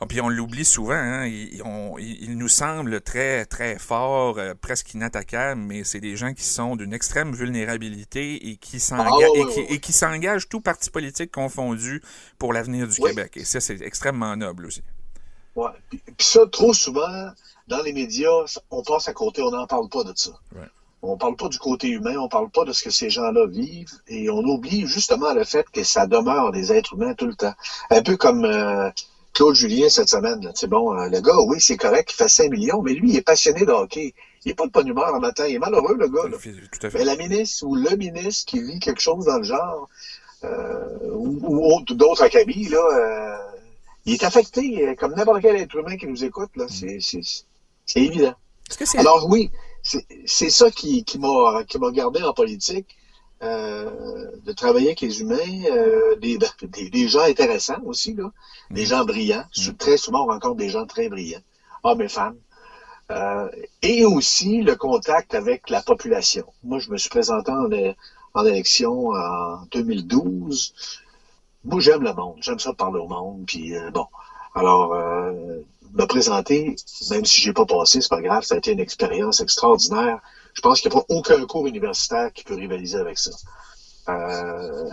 on, 0.00 0.06
puis 0.06 0.20
on 0.22 0.30
l'oublie 0.30 0.64
souvent, 0.64 0.94
hein, 0.94 1.26
il, 1.26 1.62
il, 1.98 2.38
nous 2.38 2.48
semble 2.48 3.02
très, 3.02 3.44
très 3.44 3.78
fort, 3.78 4.38
euh, 4.38 4.54
presque 4.58 4.94
inattaquable, 4.94 5.60
mais 5.60 5.84
c'est 5.84 6.00
des 6.00 6.16
gens 6.16 6.32
qui 6.32 6.44
sont 6.44 6.76
d'une 6.76 6.94
extrême 6.94 7.34
vulnérabilité 7.34 8.48
et 8.48 8.56
qui 8.56 8.80
s'engagent, 8.80 9.28
ah, 9.36 9.60
et, 9.68 9.78
qui, 9.78 9.92
s'engagent 9.92 10.48
tout 10.48 10.62
parti 10.62 10.88
politique 10.88 11.30
confondu 11.30 12.02
pour 12.38 12.54
l'avenir 12.54 12.88
du 12.88 12.98
Québec. 12.98 13.36
Et 13.36 13.44
ça, 13.44 13.60
c'est 13.60 13.82
extrêmement 13.82 14.34
noble 14.34 14.64
aussi. 14.64 14.80
Ouais. 15.54 15.68
Puis, 15.90 16.00
ça, 16.20 16.46
trop 16.46 16.72
souvent, 16.72 17.32
dans 17.68 17.82
les 17.82 17.92
médias, 17.92 18.58
on 18.70 18.82
passe 18.82 19.08
à 19.08 19.12
côté, 19.12 19.42
on 19.42 19.50
n'en 19.50 19.66
parle 19.66 19.90
pas 19.90 20.04
de 20.04 20.14
ça. 20.16 20.30
Ouais. 20.54 20.68
On 21.08 21.16
parle 21.16 21.36
pas 21.36 21.48
du 21.48 21.58
côté 21.58 21.88
humain, 21.88 22.16
on 22.18 22.28
parle 22.28 22.50
pas 22.50 22.64
de 22.64 22.72
ce 22.72 22.82
que 22.82 22.90
ces 22.90 23.10
gens-là 23.10 23.46
vivent, 23.46 23.92
et 24.08 24.28
on 24.30 24.38
oublie 24.38 24.86
justement 24.86 25.32
le 25.32 25.44
fait 25.44 25.68
que 25.70 25.84
ça 25.84 26.06
demeure 26.06 26.52
des 26.52 26.72
êtres 26.72 26.94
humains 26.94 27.14
tout 27.14 27.26
le 27.26 27.34
temps. 27.34 27.54
Un 27.90 28.02
peu 28.02 28.16
comme 28.16 28.44
euh, 28.44 28.90
Claude 29.32 29.54
Julien 29.54 29.88
cette 29.88 30.08
semaine. 30.08 30.50
C'est 30.54 30.66
bon, 30.66 30.98
euh, 30.98 31.08
le 31.08 31.20
gars, 31.20 31.38
oui, 31.46 31.60
c'est 31.60 31.76
correct, 31.76 32.10
il 32.12 32.16
fait 32.16 32.28
5 32.28 32.50
millions, 32.50 32.82
mais 32.82 32.92
lui, 32.92 33.10
il 33.10 33.16
est 33.16 33.22
passionné 33.22 33.64
de 33.64 33.70
hockey. 33.72 34.14
Il 34.44 34.48
n'est 34.48 34.54
pas 34.54 34.66
de 34.66 34.72
bonne 34.72 34.88
humeur 34.88 35.12
le 35.12 35.20
matin. 35.20 35.46
Il 35.46 35.56
est 35.56 35.58
malheureux, 35.58 35.96
le 35.96 36.08
gars. 36.08 36.28
Là. 36.28 36.90
Mais 36.94 37.04
la 37.04 37.16
ministre 37.16 37.66
ou 37.66 37.74
le 37.74 37.96
ministre 37.96 38.46
qui 38.46 38.60
vit 38.60 38.78
quelque 38.78 39.00
chose 39.00 39.24
dans 39.24 39.38
le 39.38 39.44
genre, 39.44 39.88
euh, 40.44 41.10
ou, 41.12 41.74
ou 41.76 41.94
d'autres 41.94 42.22
acabits, 42.22 42.68
là, 42.68 43.38
il 44.04 44.14
est 44.14 44.24
affecté, 44.24 44.94
comme 44.96 45.14
n'importe 45.14 45.42
quel 45.42 45.56
être 45.56 45.74
humain 45.76 45.96
qui 45.96 46.06
nous 46.06 46.24
écoute, 46.24 46.50
là. 46.54 46.66
C'est, 46.68 46.98
c'est, 47.00 47.22
c'est 47.84 48.00
évident. 48.00 48.34
Est-ce 48.70 48.78
que 48.78 48.84
c'est... 48.84 48.98
Alors 48.98 49.28
oui, 49.28 49.50
c'est, 50.24 50.50
ça 50.50 50.70
qui, 50.70 51.04
qui 51.04 51.18
m'a, 51.18 51.62
gardé 51.92 52.22
en 52.22 52.32
politique. 52.32 52.96
Euh, 53.42 54.30
de 54.46 54.52
travailler 54.52 54.86
avec 54.86 55.02
les 55.02 55.20
humains, 55.20 55.36
euh, 55.70 56.16
des, 56.16 56.38
des, 56.62 56.88
des, 56.88 57.06
gens 57.06 57.20
intéressants 57.20 57.82
aussi, 57.84 58.14
là, 58.14 58.30
des 58.70 58.82
Mhm. 58.82 58.86
gens 58.86 59.04
brillants. 59.04 59.44
Mhm. 59.58 59.76
Très 59.76 59.98
souvent, 59.98 60.22
on 60.24 60.26
rencontre 60.28 60.56
des 60.56 60.70
gens 60.70 60.86
très 60.86 61.08
brillants, 61.10 61.42
hommes 61.82 62.00
et 62.00 62.08
femmes. 62.08 62.36
Euh, 63.10 63.48
et 63.82 64.04
aussi 64.06 64.62
le 64.62 64.74
contact 64.74 65.34
avec 65.34 65.70
la 65.70 65.82
population. 65.82 66.46
Moi, 66.64 66.78
je 66.78 66.90
me 66.90 66.96
suis 66.98 67.10
présenté 67.10 67.52
en, 67.52 67.68
en 68.34 68.46
élection 68.46 69.10
en 69.10 69.66
2012. 69.70 70.74
Moi, 71.64 71.80
j'aime 71.80 72.02
le 72.02 72.14
monde. 72.14 72.36
J'aime 72.40 72.58
ça 72.58 72.72
parler 72.72 72.98
au 73.00 73.06
monde. 73.08 73.44
Puis 73.46 73.74
bon, 73.92 74.06
alors 74.54 74.94
me 75.96 76.06
présenter, 76.06 76.76
même 77.10 77.24
si 77.24 77.40
j'ai 77.40 77.52
pas 77.52 77.64
passé, 77.64 78.00
c'est 78.00 78.08
pas 78.08 78.20
grave. 78.20 78.44
Ça 78.44 78.54
a 78.54 78.58
été 78.58 78.72
une 78.72 78.80
expérience 78.80 79.40
extraordinaire. 79.40 80.20
Je 80.54 80.60
pense 80.60 80.80
qu'il 80.80 80.90
n'y 80.90 80.96
a 80.96 81.00
pas 81.00 81.06
aucun 81.08 81.44
cours 81.46 81.66
universitaire 81.66 82.32
qui 82.32 82.44
peut 82.44 82.54
rivaliser 82.54 82.98
avec 82.98 83.18
ça. 83.18 83.30
Euh, 84.08 84.90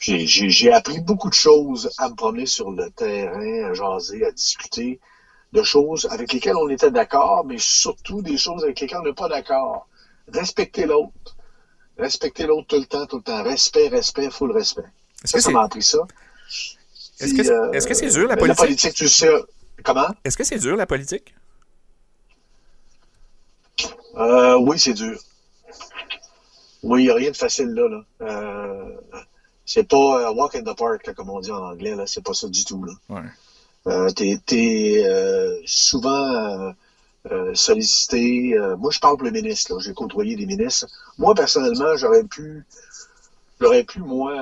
j'ai- 0.00 0.72
appris 0.72 1.00
beaucoup 1.00 1.28
de 1.28 1.34
choses 1.34 1.90
à 1.98 2.08
me 2.08 2.14
promener 2.14 2.46
sur 2.46 2.70
le 2.70 2.90
terrain, 2.90 3.70
à 3.70 3.74
jaser, 3.74 4.24
à 4.24 4.30
discuter 4.30 5.00
de 5.52 5.62
choses 5.62 6.06
avec 6.10 6.32
lesquelles 6.32 6.56
on 6.56 6.68
était 6.68 6.90
d'accord, 6.92 7.44
mais 7.44 7.58
surtout 7.58 8.22
des 8.22 8.38
choses 8.38 8.62
avec 8.62 8.80
lesquelles 8.80 8.98
on 9.02 9.04
n'est 9.04 9.12
pas 9.12 9.28
d'accord. 9.28 9.88
Respecter 10.32 10.86
l'autre. 10.86 11.36
Respecter 11.98 12.46
l'autre 12.46 12.68
tout 12.68 12.78
le 12.78 12.86
temps, 12.86 13.04
tout 13.06 13.16
le 13.16 13.22
temps. 13.22 13.42
Respect, 13.42 13.88
respect, 13.88 14.30
full 14.30 14.52
respect. 14.52 14.84
Est-ce 15.24 15.32
que 15.34 15.40
ça 15.40 15.50
m'a 15.50 15.64
appris 15.64 15.82
ça. 15.82 15.98
est-ce 17.18 17.34
que 17.34 17.42
c'est- 17.42 17.50
euh, 17.50 17.70
que 17.72 17.94
c'est 17.94 18.08
dur, 18.08 18.28
la 18.28 18.36
ben, 18.36 18.40
politique? 18.40 18.58
La 18.60 18.66
politique, 18.66 18.94
tu 18.94 19.08
sais. 19.08 19.28
Comment? 19.84 20.08
est-ce 20.24 20.36
que 20.36 20.44
c'est 20.44 20.58
dur, 20.58 20.76
la 20.76 20.86
politique? 20.86 21.34
Euh, 24.16 24.56
oui, 24.58 24.78
c'est 24.78 24.94
dur. 24.94 25.18
Oui, 26.82 27.02
il 27.02 27.04
n'y 27.06 27.10
a 27.10 27.14
rien 27.14 27.30
de 27.30 27.36
facile 27.36 27.68
là. 27.68 27.88
là. 27.88 28.04
Euh, 28.22 28.96
c'est 29.66 29.84
pas 29.84 29.96
euh, 29.96 30.32
walk 30.32 30.54
in 30.56 30.62
the 30.62 30.76
park, 30.76 31.06
là, 31.06 31.14
comme 31.14 31.30
on 31.30 31.40
dit 31.40 31.50
en 31.50 31.62
anglais. 31.62 31.94
Là. 31.94 32.06
C'est 32.06 32.24
pas 32.24 32.34
ça 32.34 32.48
du 32.48 32.64
tout. 32.64 32.84
Là. 32.84 32.92
Ouais. 33.08 34.12
T'es, 34.14 34.38
t'es, 34.44 35.04
souvent 35.66 36.74
sollicité. 37.54 38.58
moi, 38.78 38.90
je 38.90 38.98
parle 38.98 39.16
pour 39.16 39.24
le 39.24 39.30
ministre. 39.30 39.74
Là. 39.74 39.80
J'ai 39.80 39.94
côtoyé 39.94 40.36
des 40.36 40.46
ministres. 40.46 40.86
Moi, 41.18 41.34
personnellement, 41.34 41.96
j'aurais 41.96 42.24
pu, 42.24 42.64
j'aurais 43.60 43.84
pu, 43.84 44.00
moi, 44.00 44.34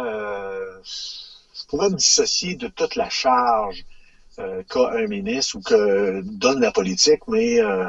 je 0.82 1.66
pourrais 1.68 1.90
me 1.90 1.96
dissocier 1.96 2.56
de 2.56 2.68
toute 2.68 2.96
la 2.96 3.10
charge 3.10 3.84
qu'a 4.68 4.90
un 4.92 5.06
ministre 5.06 5.56
ou 5.56 5.60
que 5.62 6.20
donne 6.24 6.60
la 6.60 6.70
politique, 6.72 7.20
mais 7.28 7.60
euh, 7.60 7.88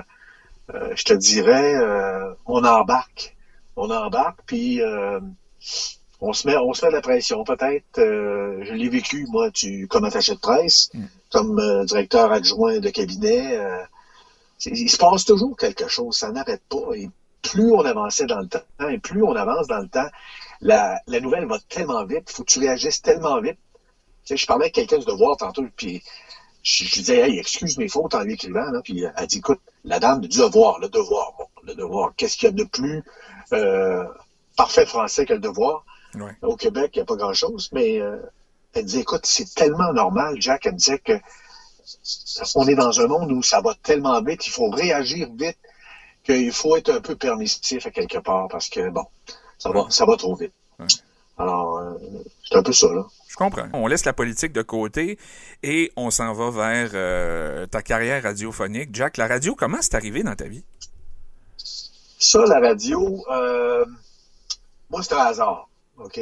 euh, 0.73 0.93
je 0.95 1.03
te 1.03 1.13
dirais, 1.13 1.75
euh, 1.75 2.33
on 2.45 2.63
embarque. 2.63 3.35
On 3.75 3.89
embarque, 3.91 4.39
puis 4.45 4.81
euh, 4.81 5.19
on 6.21 6.33
se 6.33 6.47
met 6.47 6.55
on 6.57 6.73
se 6.73 6.83
met 6.85 6.89
de 6.91 6.95
la 6.95 7.01
pression. 7.01 7.43
Peut-être, 7.43 7.99
euh, 7.99 8.59
je 8.63 8.73
l'ai 8.73 8.89
vécu, 8.89 9.25
moi, 9.29 9.49
tu, 9.51 9.87
comme 9.87 10.03
attaché 10.05 10.33
de 10.33 10.39
presse, 10.39 10.89
Mm. 10.93 11.05
comme 11.31 11.59
euh, 11.59 11.85
directeur 11.85 12.31
adjoint 12.31 12.79
de 12.79 12.89
cabinet. 12.89 13.57
euh, 13.57 13.83
il 14.65 14.89
se 14.89 14.97
passe 14.97 15.25
toujours 15.25 15.55
quelque 15.57 15.87
chose, 15.87 16.17
ça 16.17 16.31
n'arrête 16.31 16.61
pas. 16.69 16.93
Et 16.95 17.09
plus 17.41 17.71
on 17.71 17.81
avançait 17.85 18.25
dans 18.25 18.39
le 18.39 18.47
temps, 18.47 18.89
et 18.89 18.97
plus 18.99 19.23
on 19.23 19.35
avance 19.35 19.67
dans 19.67 19.79
le 19.79 19.87
temps, 19.87 20.07
la, 20.61 20.99
la 21.07 21.19
nouvelle 21.21 21.45
va 21.47 21.57
tellement 21.69 22.03
vite, 22.05 22.23
il 22.29 22.33
faut 22.35 22.43
que 22.43 22.51
tu 22.51 22.59
réagisses 22.59 23.01
tellement 23.01 23.39
vite. 23.41 23.57
Tu 24.25 24.35
sais, 24.35 24.37
je 24.37 24.45
parlais 24.45 24.65
avec 24.65 24.73
quelqu'un 24.75 24.97
du 24.99 25.05
devoir 25.05 25.37
tantôt, 25.37 25.63
puis 25.77 26.01
je, 26.63 26.83
je 26.83 26.95
lui 26.95 27.01
disais, 27.01 27.29
hey, 27.29 27.39
excuse 27.39 27.77
mes 27.77 27.87
fautes 27.87 28.15
en 28.15 28.21
lui 28.21 28.33
écrivant, 28.33 28.69
là, 28.71 28.81
puis 28.83 29.03
elle 29.15 29.27
dit, 29.27 29.37
écoute, 29.37 29.59
la 29.83 29.99
dame 29.99 30.21
du 30.21 30.37
devoir, 30.37 30.79
le 30.79 30.89
devoir, 30.89 31.33
bon, 31.37 31.45
le 31.63 31.75
devoir, 31.75 32.13
qu'est-ce 32.15 32.37
qu'il 32.37 32.49
y 32.49 32.51
a 32.51 32.53
de 32.53 32.63
plus 32.63 33.03
euh, 33.53 34.05
parfait 34.57 34.85
français 34.85 35.25
que 35.25 35.33
le 35.33 35.39
devoir? 35.39 35.85
Ouais. 36.15 36.35
Au 36.41 36.55
Québec, 36.55 36.91
il 36.93 36.99
n'y 36.99 37.03
a 37.03 37.05
pas 37.05 37.15
grand-chose, 37.15 37.69
mais 37.71 37.99
euh, 37.99 38.17
elle 38.73 38.85
disait, 38.85 39.01
écoute, 39.01 39.25
c'est 39.25 39.53
tellement 39.53 39.93
normal, 39.93 40.35
Jack, 40.39 40.65
elle 40.65 40.73
me 40.73 40.77
disait 40.77 40.99
que 40.99 41.13
on 42.55 42.67
est 42.67 42.75
dans 42.75 43.01
un 43.01 43.07
monde 43.07 43.31
où 43.31 43.41
ça 43.41 43.61
va 43.61 43.73
tellement 43.81 44.21
vite, 44.21 44.45
il 44.45 44.51
faut 44.51 44.69
réagir 44.69 45.27
vite, 45.33 45.57
qu'il 46.23 46.51
faut 46.51 46.75
être 46.75 46.91
un 46.91 47.01
peu 47.01 47.15
permissif 47.15 47.85
à 47.85 47.91
quelque 47.91 48.19
part, 48.19 48.47
parce 48.47 48.69
que, 48.69 48.89
bon, 48.89 49.05
ça 49.57 49.71
va, 49.71 49.87
ça 49.89 50.05
va 50.05 50.15
trop 50.15 50.35
vite. 50.35 50.53
Ouais. 50.77 50.85
Alors, 51.37 51.77
euh, 51.77 51.93
c'est 52.47 52.57
un 52.57 52.63
peu 52.63 52.73
ça, 52.73 52.87
là. 52.93 53.05
Je 53.29 53.35
comprends. 53.35 53.67
On 53.73 53.85
laisse 53.85 54.05
la 54.05 54.13
politique 54.13 54.51
de 54.53 54.63
côté 54.63 55.19
et 55.61 55.91
on 55.95 56.09
s'en 56.09 56.33
va 56.33 56.49
vers 56.49 56.89
euh, 56.95 57.67
ta 57.67 57.83
carrière 57.83 58.23
radiophonique. 58.23 58.89
Jack, 58.91 59.17
la 59.17 59.27
radio, 59.27 59.53
comment 59.53 59.77
c'est 59.81 59.93
arrivé 59.93 60.23
dans 60.23 60.35
ta 60.35 60.45
vie? 60.45 60.63
Ça, 62.17 62.43
la 62.47 62.59
radio, 62.59 63.23
euh, 63.31 63.85
moi, 64.89 65.03
c'était 65.03 65.15
un 65.15 65.25
hasard, 65.25 65.69
OK? 65.97 66.19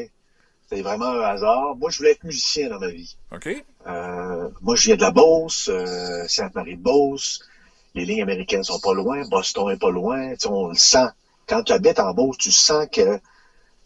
C'était 0.69 0.81
vraiment 0.81 1.05
un 1.05 1.21
hasard. 1.21 1.77
Moi, 1.77 1.89
je 1.89 1.99
voulais 1.99 2.11
être 2.11 2.25
musicien 2.25 2.69
dans 2.69 2.79
ma 2.79 2.89
vie. 2.89 3.15
OK? 3.31 3.47
Euh, 3.87 4.49
moi, 4.61 4.75
je 4.75 4.83
viens 4.83 4.97
de 4.97 5.01
la 5.01 5.11
Beauce, 5.11 5.69
euh, 5.69 6.27
Sainte-Marie-de-Beauce. 6.27 7.41
Les 7.95 8.03
lignes 8.03 8.21
américaines 8.21 8.63
sont 8.63 8.81
pas 8.81 8.93
loin, 8.93 9.25
Boston 9.29 9.71
est 9.71 9.79
pas 9.79 9.91
loin. 9.91 10.31
Tu 10.31 10.41
sais, 10.41 10.47
on 10.49 10.67
le 10.67 10.75
sent. 10.75 11.07
Quand 11.47 11.63
tu 11.63 11.71
habites 11.71 12.01
en 12.01 12.13
Beauce, 12.13 12.37
tu 12.37 12.51
sens 12.51 12.85
que 12.91 13.17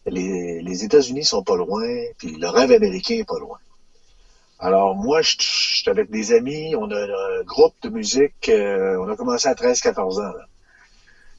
les, 0.05 0.83
États-Unis 0.83 1.23
sont 1.23 1.43
pas 1.43 1.55
loin, 1.55 1.87
puis 2.17 2.31
le 2.31 2.47
rêve 2.47 2.71
américain 2.71 3.15
est 3.15 3.27
pas 3.27 3.39
loin. 3.39 3.59
Alors, 4.59 4.95
moi, 4.95 5.21
je 5.21 5.35
suis 5.39 5.89
avec 5.89 6.11
des 6.11 6.33
amis, 6.33 6.75
on 6.75 6.89
a 6.91 7.03
un 7.03 7.43
groupe 7.43 7.75
de 7.81 7.89
musique, 7.89 8.49
euh, 8.49 8.97
on 8.99 9.09
a 9.09 9.15
commencé 9.15 9.47
à 9.47 9.53
13-14 9.53 10.19
ans. 10.19 10.33
là. 10.33 10.45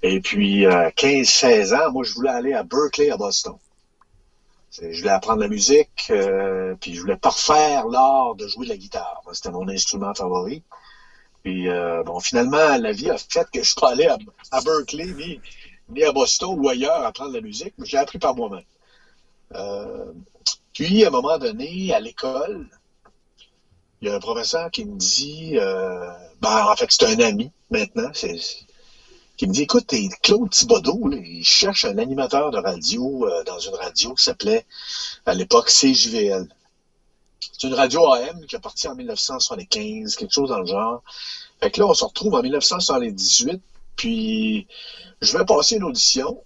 Et 0.03 0.21
puis, 0.21 0.67
euh, 0.67 0.91
15-16 0.91 1.75
ans, 1.75 1.93
moi, 1.93 2.03
je 2.05 2.13
voulais 2.15 2.31
aller 2.31 2.53
à 2.53 2.65
Berkeley, 2.65 3.11
à 3.11 3.17
Boston. 3.17 3.55
Je 4.73 4.99
voulais 4.99 5.11
apprendre 5.11 5.41
la 5.41 5.49
musique, 5.49 6.07
euh, 6.11 6.75
puis 6.81 6.95
je 6.95 7.01
voulais 7.03 7.17
parfaire 7.17 7.87
l'art 7.89 8.35
de 8.37 8.49
jouer 8.49 8.65
de 8.65 8.71
la 8.71 8.79
guitare. 8.79 9.23
C'était 9.33 9.51
mon 9.51 9.69
instrument 9.69 10.15
favori. 10.15 10.63
Puis 11.43 11.69
euh, 11.69 12.03
bon, 12.05 12.21
finalement, 12.21 12.79
la 12.79 12.93
vie 12.93 13.11
a 13.11 13.19
fait 13.19 13.45
que 13.53 13.61
je 13.61 13.67
suis 13.67 13.81
pas 13.81 13.91
allé 13.91 14.07
à, 14.07 14.17
à 14.51 14.61
Berkeley 14.63 15.07
ni, 15.07 15.41
ni 15.89 16.05
à 16.05 16.13
Boston 16.13 16.59
ou 16.59 16.69
ailleurs 16.69 17.05
apprendre 17.05 17.33
la 17.33 17.41
musique, 17.41 17.75
mais 17.79 17.87
j'ai 17.87 17.99
appris 17.99 18.19
par 18.19 18.35
moi-même. 18.35 18.65
Euh, 19.55 20.13
puis, 20.73 21.05
à 21.05 21.09
un 21.09 21.11
moment 21.11 21.39
donné, 21.39 21.93
à 21.93 22.01
l'école, 22.01 22.67
il 24.01 24.09
y 24.09 24.11
a 24.11 24.17
un 24.17 24.21
professeur 24.21 24.71
qui 24.71 24.85
me 24.85 24.97
dit, 24.97 25.59
euh, 25.59 26.11
ben, 26.41 26.67
en 26.67 26.77
fait, 26.77 26.87
c'est 26.91 27.05
un 27.05 27.21
ami 27.21 27.53
maintenant, 27.71 28.11
c'est, 28.15 28.39
qui 29.37 29.47
me 29.47 29.53
dit, 29.53 29.63
écoute, 29.63 29.95
Claude 30.23 30.51
Thibodeau, 30.51 31.11
il 31.13 31.45
cherche 31.45 31.85
un 31.85 31.99
animateur 31.99 32.51
de 32.51 32.59
radio 32.59 33.27
euh, 33.27 33.45
dans 33.45 33.59
une 33.59 33.75
radio 33.75 34.15
qui 34.15 34.25
s'appelait 34.25 34.67
à 35.27 35.35
l'époque 35.35 35.69
CJVL. 35.69 36.49
C'est 37.41 37.67
une 37.67 37.75
radio 37.75 38.13
AM 38.13 38.47
qui 38.47 38.57
est 38.57 38.61
partie 38.61 38.89
en 38.89 38.95
1975, 38.95 40.17
quelque 40.17 40.33
chose 40.33 40.51
dans 40.51 40.61
le 40.61 40.67
genre. 40.67 41.03
Fait 41.61 41.71
que 41.71 41.81
là, 41.81 41.87
on 41.87 41.95
se 41.95 42.05
retrouve 42.05 42.35
en 42.35 42.43
1978, 42.43 43.61
puis 43.97 44.67
je 45.21 45.37
vais 45.37 45.45
passer 45.45 45.77
une 45.77 45.85
audition. 45.85 46.43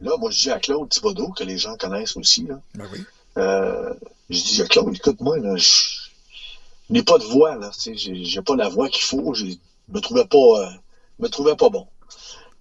Là, 0.00 0.16
moi, 0.16 0.30
je 0.30 0.40
dis 0.40 0.50
à 0.50 0.58
Claude 0.58 0.88
Thibodeau, 0.88 1.30
que 1.30 1.44
les 1.44 1.58
gens 1.58 1.76
connaissent 1.76 2.16
aussi, 2.16 2.46
là, 2.46 2.60
Ben 2.74 2.86
oui. 2.92 3.04
euh, 3.36 3.92
je 4.30 4.42
dis 4.42 4.62
à 4.62 4.66
Claude, 4.66 4.94
écoute-moi, 4.94 5.38
là, 5.38 5.56
je 5.56 6.08
n'ai 6.88 7.02
pas 7.02 7.18
de 7.18 7.24
voix, 7.24 7.56
là, 7.56 7.70
j'ai 7.84 8.40
pas 8.40 8.54
la 8.54 8.68
voix 8.68 8.88
qu'il 8.88 9.02
faut, 9.02 9.34
je 9.34 9.44
me 9.88 10.00
trouvais 10.00 10.24
pas, 10.24 10.38
euh, 10.38 10.70
me 11.18 11.28
trouvais 11.28 11.54
pas 11.54 11.68
bon. 11.68 11.86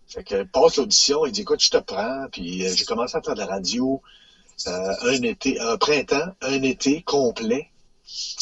Fait 0.08 0.24
que 0.24 0.44
passe 0.44 0.78
l'audition, 0.78 1.26
il 1.26 1.32
dit, 1.32 1.42
écoute, 1.42 1.62
je 1.64 1.70
te 1.70 1.78
prends, 1.78 2.26
puis 2.32 2.66
euh, 2.66 2.74
j'ai 2.76 2.84
commencé 2.84 3.16
à 3.16 3.22
faire 3.22 3.36
de 3.36 3.40
la 3.40 3.46
radio 3.46 4.02
un 4.68 5.22
été, 5.22 5.60
un 5.62 5.78
printemps, 5.78 6.34
un 6.42 6.62
été 6.64 7.02
complet. 7.02 7.70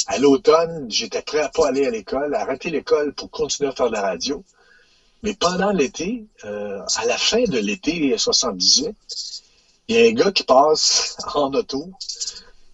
À 0.08 0.18
l'automne, 0.18 0.88
j'étais 0.90 1.22
prêt 1.22 1.42
à 1.42 1.50
pas 1.50 1.68
aller 1.68 1.86
à 1.86 1.92
l'école, 1.92 2.34
à 2.34 2.42
arrêter 2.42 2.70
l'école 2.72 3.14
pour 3.14 3.30
continuer 3.30 3.70
à 3.70 3.74
faire 3.74 3.90
de 3.90 3.94
la 3.94 4.02
radio. 4.02 4.44
Mais 5.24 5.34
pendant 5.34 5.72
l'été, 5.72 6.26
euh, 6.46 6.82
à 6.96 7.06
la 7.06 7.18
fin 7.18 7.44
de 7.44 7.58
l'été 7.58 8.18
78, 8.18 8.96
il 9.88 9.96
y 9.96 10.00
a 10.00 10.10
un 10.10 10.14
gars 10.14 10.32
qui 10.32 10.44
passe 10.44 11.18
en 11.34 11.54
auto, 11.54 11.92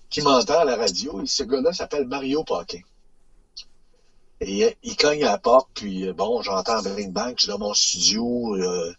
qui 0.10 0.22
m'entend 0.22 0.60
à 0.60 0.66
la 0.66 0.76
radio, 0.76 1.22
et 1.22 1.28
ce 1.28 1.44
gars-là 1.44 1.74
s'appelle 1.74 2.06
Mario 2.08 2.44
Paquin. 2.44 2.82
Et 4.42 4.76
il 4.84 4.96
cogne 4.98 5.24
à 5.24 5.32
la 5.32 5.38
porte, 5.38 5.70
puis 5.74 6.08
euh, 6.08 6.14
bon, 6.14 6.42
j'entends 6.42 6.82
Bring 6.82 7.14
Bang, 7.14 7.34
je 7.38 7.44
suis 7.44 7.52
dans 7.52 7.60
mon 7.60 7.74
studio, 7.74 8.56
euh, 8.56 8.94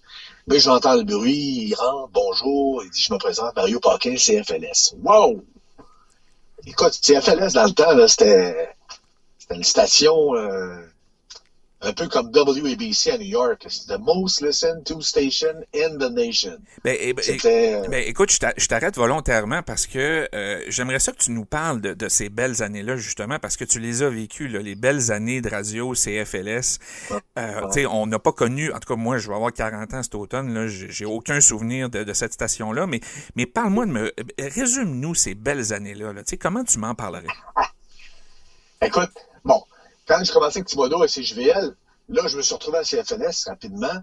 mais 0.46 0.58
j'entends 0.58 0.94
le 0.94 1.02
bruit, 1.02 1.66
il 1.68 1.74
rentre, 1.74 2.08
bonjour, 2.12 2.82
il 2.82 2.90
dit, 2.90 3.02
je 3.02 3.12
me 3.12 3.18
présente, 3.18 3.54
Mario 3.54 3.78
Paquin, 3.78 4.14
CFLS. 4.14 4.94
Wow! 5.02 5.44
Écoute, 6.66 6.98
CFLS, 7.02 7.52
dans 7.52 7.64
le 7.64 7.72
temps, 7.72 8.08
c'était 8.08 8.74
une 9.50 9.64
station 9.64 10.34
euh, 10.34 10.80
un 11.84 11.92
peu 11.92 12.08
comme 12.08 12.30
WABC 12.34 13.10
à 13.10 13.18
New 13.18 13.26
York. 13.26 13.64
C'est 13.68 13.86
the 13.86 13.98
most 14.00 14.40
listened 14.40 14.84
to 14.84 15.00
station 15.00 15.54
in 15.74 15.98
the 15.98 16.10
nation. 16.10 16.58
Ben, 16.82 16.96
eh, 16.98 17.12
ben, 17.12 17.22
C'était, 17.22 17.74
euh, 17.74 17.88
ben, 17.88 18.02
écoute, 18.06 18.30
je 18.32 18.38
t'a- 18.38 18.54
je 18.56 18.66
t'arrête 18.66 18.96
volontairement 18.96 19.62
parce 19.62 19.86
que 19.86 20.28
euh, 20.34 20.62
j'aimerais 20.68 20.98
ça 20.98 21.12
que 21.12 21.18
tu 21.18 21.30
nous 21.30 21.44
parles 21.44 21.80
de, 21.80 21.94
de 21.94 22.08
ces 22.08 22.28
belles 22.28 22.62
années-là, 22.62 22.96
justement, 22.96 23.38
parce 23.38 23.56
que 23.56 23.64
tu 23.64 23.80
les 23.80 24.02
as 24.02 24.08
vécues, 24.10 24.48
là, 24.48 24.60
les 24.60 24.74
belles 24.74 25.12
années 25.12 25.40
de 25.40 25.48
radio 25.48 25.94
CFLS. 25.94 26.78
Euh, 27.38 27.86
on 27.90 28.06
n'a 28.06 28.18
pas 28.18 28.32
connu, 28.32 28.72
en 28.72 28.78
tout 28.78 28.94
cas, 28.94 28.96
moi, 28.96 29.18
je 29.18 29.28
vais 29.28 29.34
avoir 29.34 29.52
40 29.52 29.94
ans 29.94 30.02
cet 30.02 30.14
automne, 30.14 30.66
j'ai 30.68 31.04
aucun 31.04 31.40
souvenir 31.40 31.90
de, 31.90 32.04
de 32.04 32.12
cette 32.12 32.32
station-là, 32.32 32.86
mais, 32.86 33.00
mais 33.36 33.46
parle-moi 33.46 33.86
de 33.86 33.90
me. 33.92 34.12
Résume-nous 34.38 35.14
ces 35.14 35.34
belles 35.34 35.72
années-là. 35.72 36.12
Là. 36.12 36.22
Comment 36.40 36.64
tu 36.64 36.78
m'en 36.78 36.94
parlerais? 36.94 37.26
Écoute, 38.82 39.10
bon, 39.44 39.62
quand 40.06 40.22
je 40.24 40.32
commençais 40.32 40.58
avec 40.58 40.68
Thibodeau 40.68 41.04
et 41.04 41.08
CJVL, 41.08 41.74
là, 42.08 42.26
je 42.26 42.36
me 42.36 42.42
suis 42.42 42.54
retrouvé 42.54 42.78
à 42.78 42.82
CFLS 42.84 43.44
rapidement. 43.46 43.94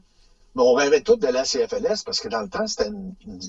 Mais 0.56 0.64
on 0.64 0.74
rêvait 0.74 1.02
tous 1.02 1.16
de 1.16 1.28
la 1.28 1.44
CFLS 1.44 2.04
parce 2.06 2.20
que 2.20 2.28
dans 2.28 2.42
le 2.42 2.50
temps, 2.50 2.66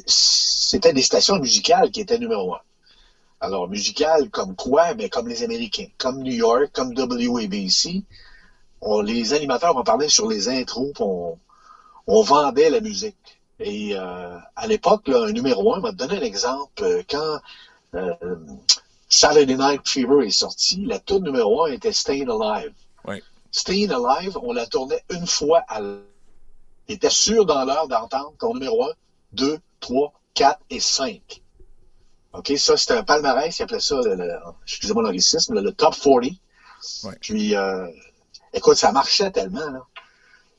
c'était 0.06 0.92
des 0.92 1.02
stations 1.02 1.38
musicales 1.38 1.90
qui 1.90 2.00
étaient 2.00 2.18
numéro 2.18 2.54
un. 2.54 2.60
Alors, 3.40 3.68
musicales 3.68 4.30
comme 4.30 4.54
quoi? 4.54 4.94
Mais 4.94 5.08
comme 5.08 5.28
les 5.28 5.42
Américains, 5.42 5.88
comme 5.98 6.22
New 6.22 6.32
York, 6.32 6.70
comme 6.72 6.94
WABC. 6.96 8.04
On, 8.82 9.00
les 9.00 9.32
animateurs 9.32 9.76
en 9.76 9.84
parlaient 9.84 10.08
sur 10.08 10.28
les 10.28 10.48
intros, 10.48 10.92
on, 11.00 11.38
on 12.06 12.22
vendait 12.22 12.70
la 12.70 12.80
musique. 12.80 13.40
Et 13.60 13.96
euh, 13.96 14.38
à 14.56 14.66
l'époque, 14.66 15.08
un 15.08 15.32
numéro 15.32 15.74
un 15.74 15.80
m'a 15.80 15.92
donné 15.92 16.16
un 16.18 16.22
exemple. 16.22 16.82
euh, 16.82 17.02
Quand 17.08 17.38
euh, 17.94 18.14
Saturday 19.12 19.56
Night 19.56 19.86
Fever 19.86 20.26
est 20.26 20.30
sorti, 20.30 20.84
la 20.86 20.98
tour 20.98 21.20
numéro 21.20 21.64
un 21.66 21.72
était 21.72 21.92
Staying 21.92 22.30
Alive. 22.30 22.72
Oui. 23.06 23.22
Staying 23.50 23.90
Alive, 23.92 24.38
on 24.42 24.52
la 24.52 24.66
tournait 24.66 25.02
une 25.10 25.26
fois 25.26 25.62
à 25.68 25.80
l- 25.80 26.00
Il 26.88 26.94
était 26.94 27.10
sûr 27.10 27.44
dans 27.44 27.62
l'heure 27.64 27.88
d'entendre 27.88 28.32
ton 28.38 28.54
numéro 28.54 28.84
1, 28.84 28.92
2, 29.32 29.58
3, 29.80 30.12
4 30.32 30.60
et 30.70 30.80
5. 30.80 31.42
OK, 32.32 32.52
ça, 32.56 32.76
c'était 32.78 32.94
un 32.94 33.02
palmarès, 33.02 33.58
ils 33.58 33.62
appelaient 33.62 33.80
ça, 33.80 34.00
excusez-moi 34.64 35.02
l'anglicisme, 35.02 35.54
le, 35.54 35.60
le 35.60 35.72
top 35.72 35.94
40. 35.94 36.22
Ouais. 37.04 37.12
Puis, 37.20 37.54
euh, 37.54 37.86
écoute, 38.54 38.76
ça 38.76 38.92
marchait 38.92 39.30
tellement, 39.30 39.70
là. 39.70 39.80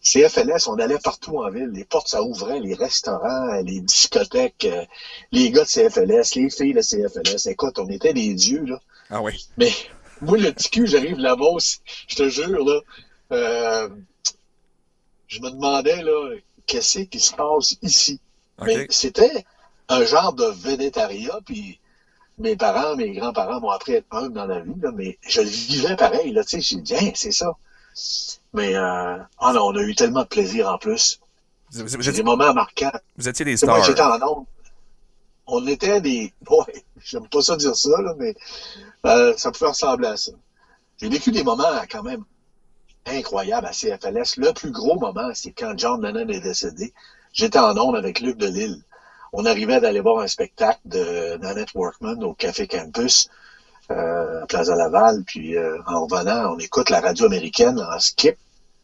CFLS, 0.04 0.68
on 0.68 0.76
allait 0.80 1.00
partout 1.00 1.38
en 1.38 1.50
ville. 1.50 1.70
Les 1.74 1.86
portes, 1.86 2.10
ça 2.10 2.22
ouvrait, 2.22 2.60
les 2.60 2.74
restaurants, 2.74 3.62
les 3.64 3.80
discothèques, 3.80 4.66
euh, 4.66 4.86
les 5.32 5.50
gars 5.50 5.64
de 5.64 5.70
CFLS, 5.70 6.36
les 6.36 6.50
filles 6.50 6.74
de 6.74 6.82
CFLS. 6.82 7.48
Écoute, 7.48 7.80
on 7.80 7.88
était 7.88 8.14
des 8.14 8.34
dieux, 8.34 8.66
là. 8.66 8.82
Ah 9.10 9.22
oui. 9.22 9.48
Mais 9.58 9.72
moi, 10.22 10.38
le 10.38 10.52
petit 10.52 10.70
cul, 10.70 10.88
j'arrive 10.88 11.18
là-bas, 11.18 11.58
je 12.08 12.16
te 12.16 12.28
jure, 12.30 12.66
là, 12.66 12.80
euh, 13.32 13.90
je 15.28 15.40
me 15.40 15.50
demandais, 15.50 16.02
là, 16.04 16.36
qu'est-ce 16.66 17.00
qui 17.00 17.20
se 17.20 17.34
passe 17.34 17.78
ici? 17.82 18.20
OK. 18.60 18.68
Mais 18.68 18.88
c'était 18.90 19.46
un 19.88 20.04
genre 20.04 20.34
de 20.34 20.46
vénétariat, 20.46 21.40
puis 21.46 21.80
mes 22.40 22.58
parents, 22.58 22.96
mes 22.98 23.12
grands-parents 23.12 23.62
m'ont 23.62 23.70
appris 23.70 23.96
à 23.96 23.98
être 23.98 24.08
humble 24.12 24.34
dans 24.34 24.46
la 24.46 24.60
vie, 24.60 24.76
là, 24.82 24.92
mais 24.94 25.18
je 25.22 25.42
le 25.42 25.48
vivais 25.48 25.96
pareil, 25.96 26.34
là, 26.34 26.44
tu 26.44 26.62
sais, 26.62 26.76
j'ai 26.76 26.82
dit, 26.82 27.12
c'est 27.16 27.32
ça. 27.32 27.56
Mais, 28.54 28.76
euh, 28.76 29.18
ah 29.40 29.54
non, 29.54 29.68
on 29.68 29.76
a 29.76 29.82
eu 29.82 29.96
tellement 29.96 30.22
de 30.24 30.28
plaisir 30.28 30.70
en 30.70 30.78
plus. 30.78 31.20
Vous, 31.72 31.86
vous 31.88 32.12
des 32.12 32.24
moments 32.24 32.54
marquants. 32.54 32.92
vous 33.18 33.28
étiez 33.28 33.46
des 33.46 33.58
sais, 33.58 33.66
Moi, 33.66 33.76
stars. 33.82 33.88
j'étais 33.88 34.02
en 34.02 34.22
onde. 34.28 34.46
On 35.48 35.66
était 35.68 36.02
des. 36.02 36.34
Ouais, 36.50 36.84
j'aime 37.04 37.28
pas 37.28 37.42
ça 37.42 37.56
dire 37.56 37.76
ça, 37.76 38.02
là, 38.02 38.14
mais 38.18 38.36
euh, 39.06 39.34
ça 39.38 39.52
pouvait 39.52 39.70
ressembler 39.70 40.08
à 40.08 40.18
ça. 40.18 40.32
J'ai 41.00 41.10
vécu 41.10 41.32
des 41.32 41.44
moments 41.44 41.66
quand 41.90 42.04
même 42.04 42.24
incroyables 43.06 43.66
à 43.68 43.72
CFLS. 43.72 44.38
Le 44.38 44.54
plus 44.54 44.72
gros 44.72 45.00
moment, 45.00 45.32
c'est 45.34 45.52
quand 45.52 45.74
John 45.78 46.02
Lennon 46.02 46.30
est 46.30 46.40
décédé. 46.40 46.94
J'étais 47.34 47.60
en 47.60 47.76
onde 47.78 47.96
avec 47.96 48.20
Luc 48.20 48.38
Delisle. 48.38 48.84
On 49.34 49.46
arrivait 49.46 49.82
d'aller 49.82 50.00
voir 50.00 50.20
un 50.20 50.28
spectacle 50.28 50.80
de 50.86 51.38
Nanette 51.38 51.74
Workman 51.74 52.24
au 52.24 52.34
Café 52.36 52.68
Campus 52.68 53.30
à 53.94 54.46
Plaza 54.48 54.76
Laval. 54.76 55.24
Puis 55.26 55.56
euh, 55.58 55.78
en 55.88 56.06
revenant, 56.06 56.54
on 56.56 56.60
écoute 56.60 56.90
la 56.90 57.02
radio 57.02 57.26
américaine 57.26 57.80
en 57.80 58.00
skip. 58.00 58.36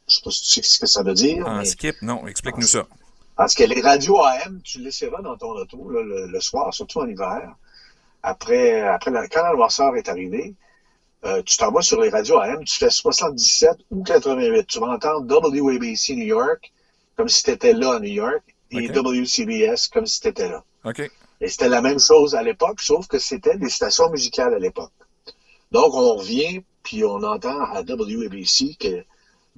Je 0.08 0.16
sais 0.16 0.22
pas 0.24 0.32
si 0.32 0.44
tu 0.44 0.64
sais 0.64 0.70
ce 0.76 0.80
que 0.80 0.86
ça 0.88 1.04
veut 1.04 1.14
dire. 1.14 1.46
En 1.48 1.58
mais- 1.58 1.66
skip, 1.66 2.02
non, 2.02 2.26
explique-nous 2.28 2.68
ça. 2.68 2.88
parce 3.36 3.54
que 3.56 3.64
les 3.64 3.82
radios 3.82 4.22
AM, 4.24 4.60
tu 4.64 4.80
les 4.80 4.86
laisseras 4.86 5.22
dans 5.22 5.38
ton 5.38 5.52
auto 5.52 5.90
là, 5.92 6.02
le, 6.02 6.28
le 6.28 6.40
soir, 6.42 6.74
surtout 6.74 7.00
en 7.00 7.08
hiver. 7.08 7.54
Après, 8.24 8.82
après 8.82 9.12
la, 9.12 9.28
quand 9.28 9.44
la 9.44 9.54
noirceur 9.54 9.96
est 9.96 10.10
arrivée, 10.10 10.56
euh, 11.26 11.42
tu 11.44 11.58
t'en 11.58 11.72
vas 11.72 11.82
sur 11.82 12.02
les 12.02 12.10
radios 12.10 12.40
AM, 12.40 12.64
tu 12.64 12.78
fais 12.78 12.90
77 12.90 13.72
ou 13.92 14.04
88. 14.04 14.66
Tu 14.68 14.80
vas 14.80 14.88
entendre 14.88 15.26
WABC 15.28 16.16
New 16.16 16.26
York 16.26 16.72
comme 17.16 17.30
si 17.30 17.44
tu 17.44 17.52
étais 17.52 17.74
là 17.74 17.96
à 17.96 18.00
New 18.00 18.12
York 18.12 18.44
et. 18.72 18.90
WCBS 18.90 19.90
comme 19.92 20.06
si 20.06 20.22
tu 20.22 20.28
étais 20.30 20.50
là. 20.50 20.64
OK. 20.86 21.02
Et 21.42 21.48
c'était 21.48 21.70
la 21.70 21.82
même 21.82 22.00
chose 22.00 22.36
à 22.36 22.44
l'époque, 22.44 22.82
sauf 22.82 23.08
que 23.08 23.20
c'était 23.20 23.58
des 23.58 23.70
stations 23.70 24.10
musicales 24.10 24.54
à 24.54 24.60
l'époque. 24.60 24.92
Donc, 25.72 25.94
on 25.94 26.16
revient, 26.16 26.62
puis 26.84 27.04
on 27.04 27.22
entend 27.24 27.60
à 27.62 27.82
WABC 27.82 28.76
que 28.80 29.04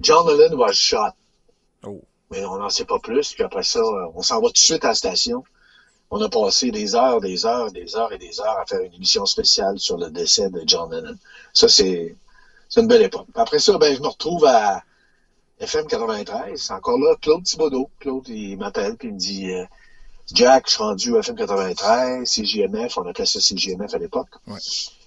John 0.00 0.26
Lennon 0.28 0.56
was 0.58 0.72
shot 0.72 1.12
Oh. 1.84 2.00
mais 2.30 2.44
on 2.44 2.58
n'en 2.58 2.68
sait 2.70 2.84
pas 2.84 2.98
plus. 2.98 3.32
Puis 3.32 3.42
après 3.42 3.62
ça, 3.62 3.80
euh, 3.80 4.06
on 4.14 4.22
s'en 4.22 4.40
va 4.40 4.48
tout 4.48 4.52
de 4.52 4.58
suite 4.58 4.84
à 4.84 4.88
la 4.88 4.94
station. 4.94 5.44
On 6.10 6.20
a 6.20 6.28
passé 6.28 6.70
des 6.70 6.94
heures, 6.94 7.20
des 7.20 7.46
heures, 7.46 7.72
des 7.72 7.96
heures 7.96 8.12
et 8.12 8.18
des 8.18 8.40
heures 8.40 8.58
à 8.58 8.66
faire 8.66 8.80
une 8.80 8.92
émission 8.94 9.24
spéciale 9.26 9.78
sur 9.78 9.96
le 9.96 10.10
décès 10.10 10.50
de 10.50 10.62
John 10.66 10.92
Lennon. 10.92 11.16
Ça, 11.52 11.68
c'est 11.68 12.14
une 12.76 12.86
belle 12.86 13.02
époque. 13.02 13.26
Après 13.34 13.58
ça, 13.58 13.76
ben, 13.78 13.94
je 13.94 14.00
me 14.00 14.08
retrouve 14.08 14.44
à 14.44 14.82
FM 15.58 15.86
93. 15.86 16.60
C'est 16.60 16.72
encore 16.72 16.98
là, 16.98 17.16
Claude 17.20 17.42
Thibodeau. 17.44 17.90
Claude, 17.98 18.28
il 18.28 18.58
m'appelle 18.58 18.96
puis 18.96 19.08
il 19.08 19.14
me 19.14 19.18
dit 19.18 19.50
euh, 19.50 19.64
Jack, 20.32 20.64
je 20.66 20.74
suis 20.74 20.82
rendu 20.82 21.16
à 21.16 21.20
FM 21.20 21.36
93, 21.36 22.30
CJMF, 22.30 22.98
on 22.98 23.06
appelait 23.08 23.26
ça 23.26 23.40
CJMF 23.40 23.94
à 23.94 23.98
l'époque. 23.98 24.28
Ouais. 24.46 24.58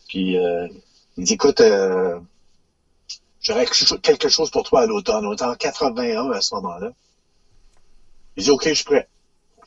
Puis 0.07 0.37
euh, 0.37 0.67
il 1.17 1.23
dit 1.23 1.33
écoute, 1.33 1.61
euh, 1.61 2.19
j'aurais 3.41 3.65
quelque 4.01 4.29
chose 4.29 4.49
pour 4.51 4.63
toi 4.63 4.81
à 4.81 4.85
l'automne. 4.85 5.25
On 5.25 5.33
était 5.33 5.43
en 5.43 5.55
81 5.55 6.31
à 6.31 6.41
ce 6.41 6.55
moment-là. 6.55 6.91
Il 8.37 8.43
dit, 8.43 8.51
OK, 8.51 8.67
je 8.67 8.73
suis 8.73 8.83
prêt. 8.83 9.07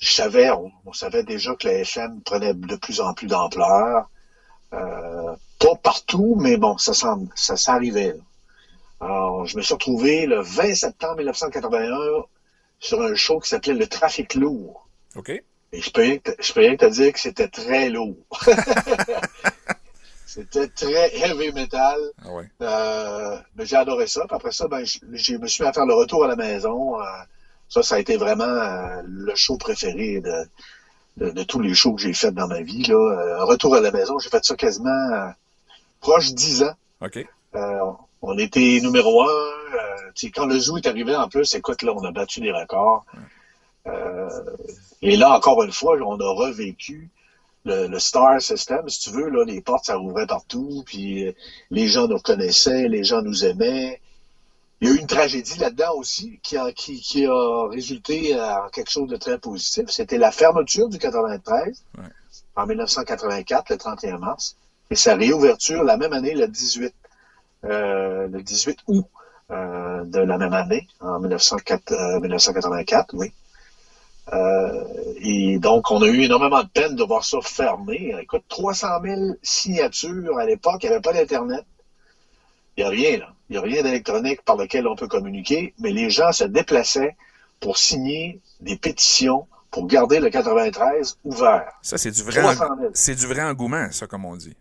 Je 0.00 0.12
savais, 0.12 0.50
on, 0.50 0.70
on 0.84 0.92
savait 0.92 1.22
déjà 1.24 1.54
que 1.56 1.66
la 1.66 1.74
FM 1.78 2.20
prenait 2.22 2.54
de 2.54 2.76
plus 2.76 3.00
en 3.00 3.14
plus 3.14 3.26
d'ampleur. 3.26 4.08
Euh, 4.74 5.34
pas 5.58 5.74
partout, 5.82 6.36
mais 6.38 6.56
bon, 6.58 6.76
ça 6.78 6.92
s'en- 6.92 7.26
ça 7.34 7.56
s'arrivait. 7.56 8.14
Alors, 9.00 9.46
je 9.46 9.56
me 9.56 9.62
suis 9.62 9.72
retrouvé 9.74 10.26
le 10.26 10.40
20 10.42 10.74
septembre 10.74 11.16
1981 11.16 12.24
sur 12.78 13.00
un 13.00 13.14
show 13.14 13.40
qui 13.40 13.48
s'appelait 13.48 13.74
Le 13.74 13.86
Trafic 13.86 14.34
lourd. 14.34 14.86
OK. 15.16 15.30
Et 15.30 15.80
je 15.80 15.90
peux 15.90 16.02
rien 16.02 16.18
que 16.18 16.30
te, 16.30 16.42
je 16.42 16.52
peux 16.52 16.60
rien 16.60 16.76
que 16.76 16.86
te 16.86 16.90
dire 16.90 17.12
que 17.12 17.20
c'était 17.20 17.48
très 17.48 17.88
lourd. 17.88 18.16
c'était 20.38 20.68
très 20.68 21.16
heavy 21.16 21.52
metal. 21.52 21.98
Ah 22.24 22.32
ouais. 22.32 22.44
Euh, 22.62 23.38
mais 23.56 23.66
j'ai 23.66 23.76
adoré 23.76 24.06
ça. 24.06 24.22
Puis 24.26 24.36
après 24.36 24.52
ça, 24.52 24.68
ben, 24.68 24.84
je, 24.84 24.98
je 25.12 25.36
me 25.36 25.46
suis 25.46 25.62
mis 25.62 25.68
à 25.68 25.72
faire 25.72 25.86
le 25.86 25.94
retour 25.94 26.24
à 26.24 26.28
la 26.28 26.36
maison. 26.36 27.00
Euh, 27.00 27.04
ça, 27.68 27.82
ça 27.82 27.96
a 27.96 27.98
été 27.98 28.16
vraiment 28.16 28.44
euh, 28.44 29.02
le 29.04 29.34
show 29.34 29.56
préféré 29.56 30.20
de, 30.20 30.48
de, 31.16 31.30
de 31.30 31.42
tous 31.42 31.60
les 31.60 31.74
shows 31.74 31.94
que 31.94 32.02
j'ai 32.02 32.12
fait 32.12 32.30
dans 32.30 32.46
ma 32.46 32.62
vie. 32.62 32.84
Là. 32.84 32.94
Euh, 32.94 33.40
un 33.40 33.44
retour 33.44 33.74
à 33.74 33.80
la 33.80 33.90
maison, 33.90 34.18
j'ai 34.18 34.30
fait 34.30 34.44
ça 34.44 34.54
quasiment 34.54 35.32
proche 36.00 36.30
de 36.30 36.34
10 36.36 36.62
ans. 36.62 36.74
OK. 37.00 37.26
Euh, 37.54 37.80
on 38.22 38.38
était 38.38 38.80
numéro 38.82 39.22
un. 39.22 39.26
Tu 40.14 40.26
sais, 40.26 40.32
quand 40.32 40.46
le 40.46 40.58
zoo 40.58 40.76
est 40.76 40.86
arrivé, 40.86 41.14
en 41.14 41.28
plus, 41.28 41.54
écoute, 41.54 41.82
là, 41.82 41.92
on 41.94 42.04
a 42.04 42.10
battu 42.10 42.40
des 42.40 42.52
records. 42.52 43.04
Euh, 43.86 44.28
et 45.02 45.16
là, 45.16 45.30
encore 45.30 45.62
une 45.62 45.72
fois, 45.72 45.96
on 46.04 46.18
a 46.20 46.30
revécu 46.30 47.10
le, 47.64 47.86
le 47.86 47.98
Star 47.98 48.40
System, 48.40 48.88
si 48.88 49.00
tu 49.00 49.10
veux. 49.10 49.28
Là, 49.28 49.44
les 49.44 49.60
portes, 49.60 49.84
ça 49.86 49.96
partout. 50.26 50.82
Puis 50.86 51.26
euh, 51.26 51.32
les 51.70 51.88
gens 51.88 52.06
nous 52.08 52.18
connaissaient, 52.18 52.88
les 52.88 53.04
gens 53.04 53.22
nous 53.22 53.44
aimaient. 53.44 54.00
Il 54.80 54.88
y 54.88 54.90
a 54.92 54.94
eu 54.94 54.98
une 54.98 55.06
tragédie 55.08 55.58
là-dedans 55.58 55.94
aussi 55.96 56.38
qui 56.42 56.56
a, 56.56 56.70
qui, 56.72 57.00
qui 57.00 57.26
a 57.26 57.68
résulté 57.68 58.40
en 58.40 58.68
quelque 58.70 58.90
chose 58.90 59.08
de 59.08 59.16
très 59.16 59.38
positif. 59.38 59.86
C'était 59.88 60.18
la 60.18 60.30
fermeture 60.30 60.88
du 60.88 60.98
93 60.98 61.84
Ouais. 61.98 62.04
en 62.56 62.66
1984, 62.66 63.70
le 63.70 63.76
31 63.76 64.18
mars, 64.18 64.56
et 64.90 64.94
sa 64.96 65.16
réouverture 65.16 65.82
la 65.82 65.96
même 65.96 66.12
année, 66.12 66.34
le 66.34 66.46
18, 66.46 66.94
euh, 67.64 68.28
le 68.28 68.42
18 68.42 68.78
août 68.86 69.06
euh, 69.50 70.04
de 70.04 70.20
la 70.20 70.38
même 70.38 70.52
année, 70.52 70.86
en 71.00 71.18
1904, 71.18 71.92
euh, 71.92 72.20
1984, 72.20 73.14
oui. 73.14 73.32
Euh, 74.32 74.84
et 75.20 75.58
donc, 75.58 75.90
on 75.90 76.02
a 76.02 76.06
eu 76.06 76.22
énormément 76.22 76.62
de 76.62 76.68
peine 76.68 76.94
de 76.94 77.04
voir 77.04 77.24
ça 77.24 77.38
fermé. 77.42 78.14
Écoute, 78.20 78.42
300 78.48 78.86
000 79.02 79.20
signatures 79.42 80.38
à 80.38 80.44
l'époque, 80.44 80.82
il 80.82 80.86
n'y 80.86 80.92
avait 80.92 81.02
pas 81.02 81.12
d'Internet. 81.12 81.64
Il 82.76 82.84
n'y 82.84 82.86
a 82.86 82.90
rien, 82.90 83.18
là. 83.18 83.32
Il 83.48 83.52
n'y 83.54 83.58
a 83.58 83.62
rien 83.62 83.82
d'électronique 83.82 84.42
par 84.42 84.56
lequel 84.56 84.86
on 84.86 84.94
peut 84.94 85.08
communiquer, 85.08 85.74
mais 85.78 85.90
les 85.90 86.10
gens 86.10 86.32
se 86.32 86.44
déplaçaient 86.44 87.16
pour 87.60 87.78
signer 87.78 88.40
des 88.60 88.76
pétitions 88.76 89.46
pour 89.70 89.86
garder 89.86 90.20
le 90.20 90.30
93 90.30 91.18
ouvert. 91.24 91.72
Ça, 91.82 91.98
c'est 91.98 92.10
du 92.10 92.22
vrai, 92.22 92.40
300 92.40 92.64
000. 92.78 92.90
c'est 92.94 93.14
du 93.14 93.26
vrai 93.26 93.42
engouement, 93.42 93.90
ça, 93.90 94.06
comme 94.06 94.24
on 94.24 94.36
dit. 94.36 94.54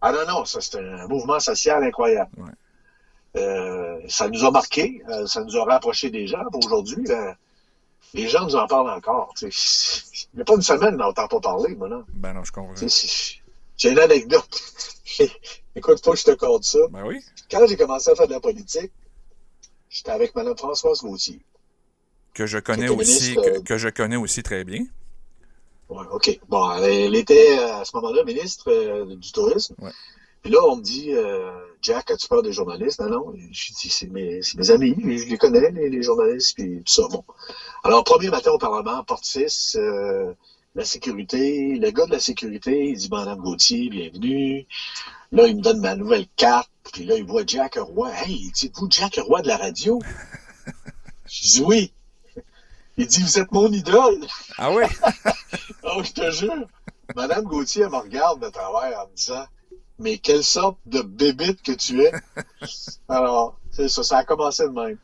Ah 0.00 0.12
non, 0.12 0.26
non, 0.28 0.44
ça 0.44 0.60
c'est 0.60 0.78
un 0.78 1.06
mouvement 1.08 1.40
social 1.40 1.82
incroyable. 1.82 2.30
Ouais. 2.36 3.40
Euh, 3.40 4.00
ça 4.06 4.28
nous 4.28 4.44
a 4.44 4.50
marqué, 4.50 5.02
euh, 5.08 5.26
ça 5.26 5.42
nous 5.42 5.56
a 5.56 5.64
rapproché 5.64 6.10
des 6.10 6.26
gens. 6.26 6.42
Aujourd'hui, 6.52 7.04
ben, 7.08 7.34
les 8.12 8.28
gens 8.28 8.44
nous 8.44 8.56
en 8.56 8.66
parlent 8.66 8.90
encore. 8.90 9.32
Il 9.42 9.48
n'y 10.34 10.42
a 10.42 10.44
pas 10.44 10.54
une 10.54 10.62
semaine 10.62 10.94
on 10.94 10.98
n'entend 10.98 11.28
pas 11.28 11.40
parler, 11.40 11.74
moi, 11.74 11.88
là. 11.88 12.04
Ben 12.14 12.32
non, 12.32 12.44
je 12.44 12.52
comprends. 12.52 12.74
J'ai 13.76 13.90
une 13.90 13.98
anecdote. 13.98 14.62
Écoute, 15.76 16.04
faut 16.04 16.12
que 16.12 16.18
je 16.18 16.24
te 16.24 16.30
compte 16.32 16.64
ça. 16.64 16.78
Ben 16.90 17.04
oui. 17.04 17.20
Quand 17.50 17.66
j'ai 17.66 17.76
commencé 17.76 18.10
à 18.10 18.14
faire 18.14 18.28
de 18.28 18.32
la 18.32 18.40
politique, 18.40 18.92
j'étais 19.88 20.10
avec 20.10 20.34
Mme 20.34 20.56
Françoise 20.56 21.00
Gauthier. 21.02 21.40
Que 22.32 22.46
je 22.46 22.58
connais 22.58 22.88
aussi, 22.88 23.34
que, 23.34 23.40
euh, 23.40 23.60
que 23.62 23.78
je 23.78 23.88
connais 23.88 24.16
aussi 24.16 24.42
très 24.42 24.64
bien. 24.64 24.84
Ouais, 25.88 26.04
OK. 26.10 26.38
Bon, 26.48 26.70
elle 26.72 27.14
était 27.14 27.58
à 27.58 27.84
ce 27.84 27.94
moment-là 27.96 28.24
ministre 28.24 28.70
euh, 28.70 29.16
du 29.16 29.32
Tourisme. 29.32 29.74
Ouais. 29.78 29.92
Puis 30.42 30.52
là, 30.52 30.58
on 30.64 30.76
me 30.76 30.82
dit, 30.82 31.12
euh, 31.12 31.50
Jack, 31.84 32.10
as-tu 32.12 32.28
peur 32.28 32.40
des 32.40 32.52
journalistes? 32.52 32.98
Non, 32.98 33.10
non. 33.10 33.34
Je 33.52 33.72
dis, 33.74 33.90
c'est 33.90 34.06
mes, 34.06 34.40
amis, 34.70 34.94
je 34.98 35.28
les 35.28 35.36
connais, 35.36 35.70
les, 35.70 35.90
les 35.90 36.02
journalistes, 36.02 36.54
puis 36.54 36.82
tout 36.82 36.92
ça. 36.92 37.02
Bon. 37.10 37.22
Alors, 37.82 38.02
premier 38.04 38.30
matin 38.30 38.52
au 38.52 38.58
Parlement, 38.58 39.04
porte 39.04 39.26
6, 39.26 39.76
euh, 39.78 40.32
la 40.74 40.86
sécurité, 40.86 41.76
le 41.76 41.90
gars 41.90 42.06
de 42.06 42.12
la 42.12 42.20
sécurité, 42.20 42.86
il 42.86 42.96
dit, 42.96 43.10
Madame 43.10 43.38
Gauthier, 43.38 43.90
bienvenue. 43.90 44.66
Là, 45.30 45.46
il 45.46 45.56
me 45.56 45.60
donne 45.60 45.80
ma 45.80 45.94
nouvelle 45.94 46.26
carte, 46.36 46.70
puis 46.90 47.04
là, 47.04 47.16
il 47.16 47.24
voit 47.26 47.42
Jack 47.46 47.74
Roy. 47.76 48.10
Hey, 48.14 48.50
dites-vous 48.54 48.88
Jack 48.90 49.20
Roy 49.22 49.42
de 49.42 49.48
la 49.48 49.58
radio? 49.58 49.98
je 51.26 51.42
dis 51.42 51.62
oui. 51.62 51.92
Il 52.96 53.06
dit, 53.06 53.20
vous 53.20 53.38
êtes 53.38 53.52
mon 53.52 53.70
idole. 53.70 54.26
Ah 54.56 54.70
oui? 54.70 54.84
Oh, 55.82 56.02
je 56.02 56.12
te 56.12 56.30
jure. 56.30 56.66
Madame 57.14 57.44
Gauthier, 57.44 57.82
elle 57.82 57.90
me 57.90 57.98
regarde 57.98 58.40
de 58.40 58.48
travers 58.48 59.00
en 59.00 59.06
me 59.06 59.14
disant 59.14 59.44
Mais 59.98 60.18
quelle 60.18 60.42
sorte 60.42 60.78
de 60.86 61.02
bébite 61.02 61.62
que 61.62 61.72
tu 61.72 62.02
es. 62.02 62.12
Alors, 63.08 63.58
c'est 63.70 63.88
ça, 63.88 64.02
ça 64.02 64.18
a 64.18 64.24
commencé 64.24 64.64
de 64.64 64.68
même. 64.72 64.98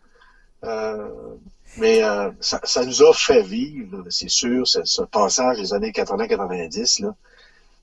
Euh, 0.64 1.36
mais 1.76 2.02
euh, 2.02 2.30
ça, 2.40 2.60
ça 2.64 2.84
nous 2.84 3.02
a 3.02 3.12
fait 3.14 3.42
vivre, 3.42 4.04
c'est 4.10 4.28
sûr, 4.28 4.66
ce, 4.66 4.84
ce 4.84 5.02
passage 5.02 5.58
des 5.58 5.72
années 5.72 5.92
80-90, 5.92 7.02
là, 7.02 7.14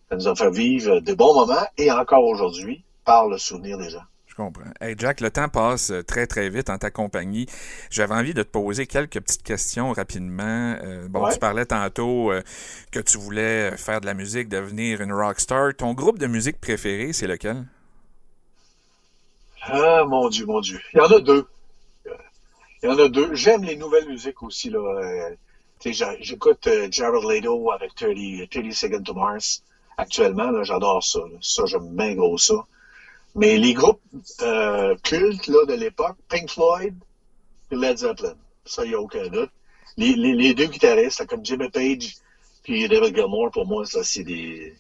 ça 0.10 0.16
nous 0.16 0.28
a 0.28 0.36
fait 0.36 0.52
vivre 0.52 1.00
de 1.00 1.14
bons 1.14 1.34
moments 1.34 1.66
et 1.78 1.92
encore 1.92 2.26
aujourd'hui 2.26 2.84
par 3.06 3.28
le 3.28 3.38
souvenir 3.38 3.78
des 3.78 3.90
gens. 3.90 4.04
Je 4.38 4.44
comprends. 4.44 4.70
Hey 4.80 4.94
Jack, 4.98 5.22
le 5.22 5.32
temps 5.32 5.50
passe 5.50 5.90
euh, 5.90 6.04
très 6.04 6.28
très 6.28 6.48
vite 6.50 6.70
en 6.70 6.78
ta 6.78 6.92
compagnie. 6.92 7.48
J'avais 7.90 8.14
envie 8.14 8.36
de 8.36 8.44
te 8.44 8.48
poser 8.50 8.86
quelques 8.86 9.20
petites 9.20 9.42
questions 9.42 9.92
rapidement. 9.94 10.78
Euh, 10.84 11.08
bon, 11.08 11.26
Ouais. 11.26 11.34
tu 11.34 11.40
parlais 11.40 11.66
tantôt 11.66 12.32
euh, 12.32 12.44
que 12.92 13.00
tu 13.00 13.18
voulais 13.18 13.76
faire 13.78 14.00
de 14.00 14.06
la 14.06 14.14
musique, 14.14 14.48
devenir 14.48 15.02
une 15.02 15.12
rockstar. 15.12 15.74
Ton 15.76 15.94
groupe 15.96 16.20
de 16.20 16.28
musique 16.28 16.60
préféré, 16.62 17.14
c'est 17.14 17.26
lequel? 17.26 17.66
Ah, 19.64 20.06
mon 20.08 20.30
Dieu, 20.30 20.46
mon 20.46 20.62
Dieu. 20.62 20.80
Il 20.94 20.98
y 20.98 21.02
en 21.02 21.08
a 21.08 21.20
deux. 21.20 21.48
Il 22.84 22.90
y 22.90 22.92
en 22.94 23.00
a 23.00 23.10
deux. 23.10 23.34
J'aime 23.34 23.64
les 23.64 23.76
nouvelles 23.76 24.08
musiques 24.08 24.44
aussi. 24.44 24.70
là. 24.70 24.80
J'écoute 26.20 26.70
Jared 26.92 27.24
Leto 27.24 27.72
avec 27.72 27.96
30, 27.96 28.50
30 28.52 28.72
Seconds 28.72 29.02
to 29.04 29.14
Mars 29.16 29.64
actuellement. 29.98 30.64
J'adore 30.64 31.04
ça. 31.04 31.20
là. 31.20 31.38
Ça, 31.42 31.66
j'aime 31.66 31.90
bien 31.96 32.14
gros 32.14 32.38
ça. 32.38 32.54
Mais 33.38 33.58
les 33.58 33.74
groupes 33.74 34.02
euh, 34.42 34.96
cultes 35.04 35.48
là, 35.48 35.66
de 35.66 35.74
l'époque, 35.74 36.18
Pink 36.28 36.50
Floyd 36.50 36.96
et 37.72 37.76
Led 37.76 37.98
Zeppelin, 37.98 38.34
ça, 38.66 38.84
il 38.84 38.90
n'y 38.90 38.96
a 38.96 39.00
aucun 39.00 39.28
doute. 39.28 39.52
Les, 39.96 40.14
les, 40.14 40.34
les 40.34 40.54
deux 40.54 40.66
guitaristes, 40.68 41.26
comme 41.28 41.46
Jimmy 41.46 41.70
Page 41.70 42.16
puis 42.64 42.88
David 42.90 43.16
Gilmour, 43.16 43.50
pour 43.52 43.66
moi, 43.66 43.86
ça, 43.86 44.04
c'est 44.04 44.24
des, 44.24 44.76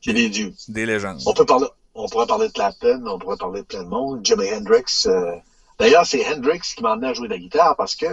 c'est 0.00 0.12
des 0.12 0.28
dieux. 0.28 0.52
Des 0.68 0.84
légendes. 0.84 1.20
On 1.26 1.32
peut 1.32 1.46
parler, 1.46 1.66
on 1.94 2.08
pourrait 2.08 2.26
parler 2.26 2.48
de 2.48 2.52
Clapton, 2.52 3.04
on 3.06 3.18
pourrait 3.18 3.36
parler 3.36 3.60
de 3.60 3.66
plein 3.66 3.84
de 3.84 3.88
monde. 3.88 4.24
Jimi 4.24 4.52
Hendrix. 4.52 5.04
euh, 5.06 5.36
D'ailleurs, 5.78 6.04
c'est 6.06 6.26
Hendrix 6.26 6.60
qui 6.60 6.82
m'a 6.82 6.94
emmené 6.94 7.08
à 7.08 7.12
jouer 7.14 7.28
de 7.28 7.34
la 7.34 7.38
guitare 7.38 7.76
parce 7.76 7.94
que 7.94 8.06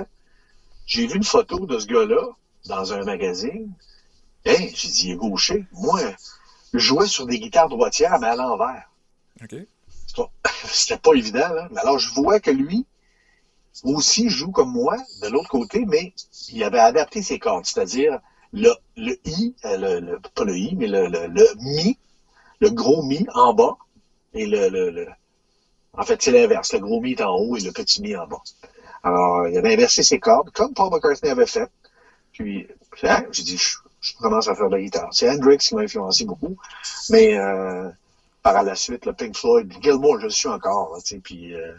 j'ai 0.85 1.07
vu 1.07 1.15
une 1.15 1.23
photo 1.23 1.65
de 1.65 1.79
ce 1.79 1.87
gars-là 1.87 2.21
dans 2.67 2.93
un 2.93 3.03
magazine. 3.03 3.73
Hein, 4.45 4.53
j'ai 4.75 4.87
dit, 4.89 5.07
il 5.07 5.11
est 5.13 5.15
gaucher. 5.15 5.65
Moi, 5.71 5.99
je 6.73 6.77
jouais 6.79 7.07
sur 7.07 7.25
des 7.25 7.39
guitares 7.39 7.69
droitières, 7.69 8.19
mais 8.19 8.27
à 8.27 8.35
l'envers. 8.35 8.83
OK. 9.43 9.55
C'est 10.07 10.15
pas- 10.15 10.31
C'était 10.65 10.97
pas 10.99 11.13
évident, 11.13 11.49
là. 11.53 11.67
Mais 11.71 11.79
alors, 11.81 11.99
je 11.99 12.13
vois 12.13 12.39
que 12.39 12.51
lui 12.51 12.85
aussi 13.83 14.29
joue 14.29 14.51
comme 14.51 14.71
moi, 14.71 14.97
de 15.21 15.27
l'autre 15.27 15.49
côté, 15.49 15.85
mais 15.85 16.13
il 16.49 16.63
avait 16.63 16.79
adapté 16.79 17.21
ses 17.21 17.39
cordes. 17.39 17.65
C'est-à-dire, 17.65 18.19
le, 18.53 18.71
le 18.95 19.17
I, 19.25 19.53
euh, 19.65 19.99
le, 19.99 20.19
pas 20.33 20.45
le 20.45 20.57
I, 20.57 20.75
mais 20.75 20.87
le, 20.87 21.07
le, 21.07 21.55
Mi, 21.59 21.97
le 22.61 22.69
gros 22.69 23.03
Mi 23.03 23.27
en 23.33 23.53
bas, 23.53 23.77
et 24.33 24.45
le, 24.45 24.69
le, 24.69 25.07
en 25.93 26.03
fait, 26.03 26.21
c'est 26.21 26.31
l'inverse. 26.31 26.73
Le 26.73 26.79
gros 26.79 27.01
Mi 27.01 27.11
est 27.13 27.21
en 27.21 27.35
haut 27.35 27.57
et 27.57 27.61
le 27.61 27.71
petit 27.71 28.01
Mi 28.01 28.15
en 28.15 28.27
bas. 28.27 28.41
Alors, 29.03 29.47
il 29.47 29.57
avait 29.57 29.73
inversé 29.73 30.03
ses 30.03 30.19
cordes, 30.19 30.49
comme 30.51 30.73
Paul 30.73 30.91
McCartney 30.91 31.29
avait 31.31 31.45
fait. 31.45 31.69
Puis, 32.33 32.67
hein, 33.03 33.23
j'ai 33.31 33.43
dit, 33.43 33.57
je, 33.57 33.77
je 34.01 34.13
commence 34.17 34.47
à 34.47 34.55
faire 34.55 34.69
de 34.69 34.75
la 34.75 34.81
guitare. 34.81 35.09
C'est 35.11 35.29
Hendrix 35.29 35.57
qui 35.59 35.75
m'a 35.75 35.81
influencé 35.81 36.25
beaucoup. 36.25 36.55
Mais, 37.09 37.37
euh, 37.37 37.89
par 38.45 38.61
la 38.61 38.75
suite, 38.75 39.07
le 39.07 39.13
Pink 39.13 39.35
Floyd, 39.35 39.73
Gilmore, 39.81 40.19
je 40.19 40.25
le 40.25 40.29
suis 40.29 40.47
encore, 40.47 40.93
là, 40.93 41.01
tu 41.01 41.15
sais, 41.15 41.19
puis 41.19 41.55
euh, 41.55 41.73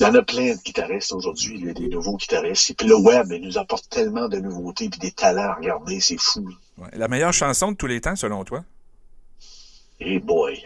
il 0.00 0.02
y 0.02 0.06
en 0.06 0.14
a 0.16 0.22
plein 0.22 0.54
de 0.56 0.60
guitaristes 0.60 1.12
aujourd'hui, 1.12 1.54
il 1.56 1.66
y 1.66 1.70
a 1.70 1.72
des 1.72 1.86
nouveaux 1.88 2.16
guitaristes. 2.16 2.70
Et 2.70 2.74
puis 2.74 2.88
le 2.88 2.96
web, 2.96 3.30
il 3.30 3.42
nous 3.46 3.58
apporte 3.58 3.88
tellement 3.88 4.28
de 4.28 4.38
nouveautés 4.38 4.88
puis 4.88 4.98
des 4.98 5.12
talents 5.12 5.50
à 5.50 5.54
regarder, 5.54 6.00
c'est 6.00 6.18
fou. 6.18 6.48
Ouais. 6.78 6.88
La 6.94 7.06
meilleure 7.06 7.32
chanson 7.32 7.70
de 7.70 7.76
tous 7.76 7.86
les 7.86 8.00
temps, 8.00 8.16
selon 8.16 8.42
toi? 8.42 8.64
Et 10.00 10.18
boy. 10.18 10.60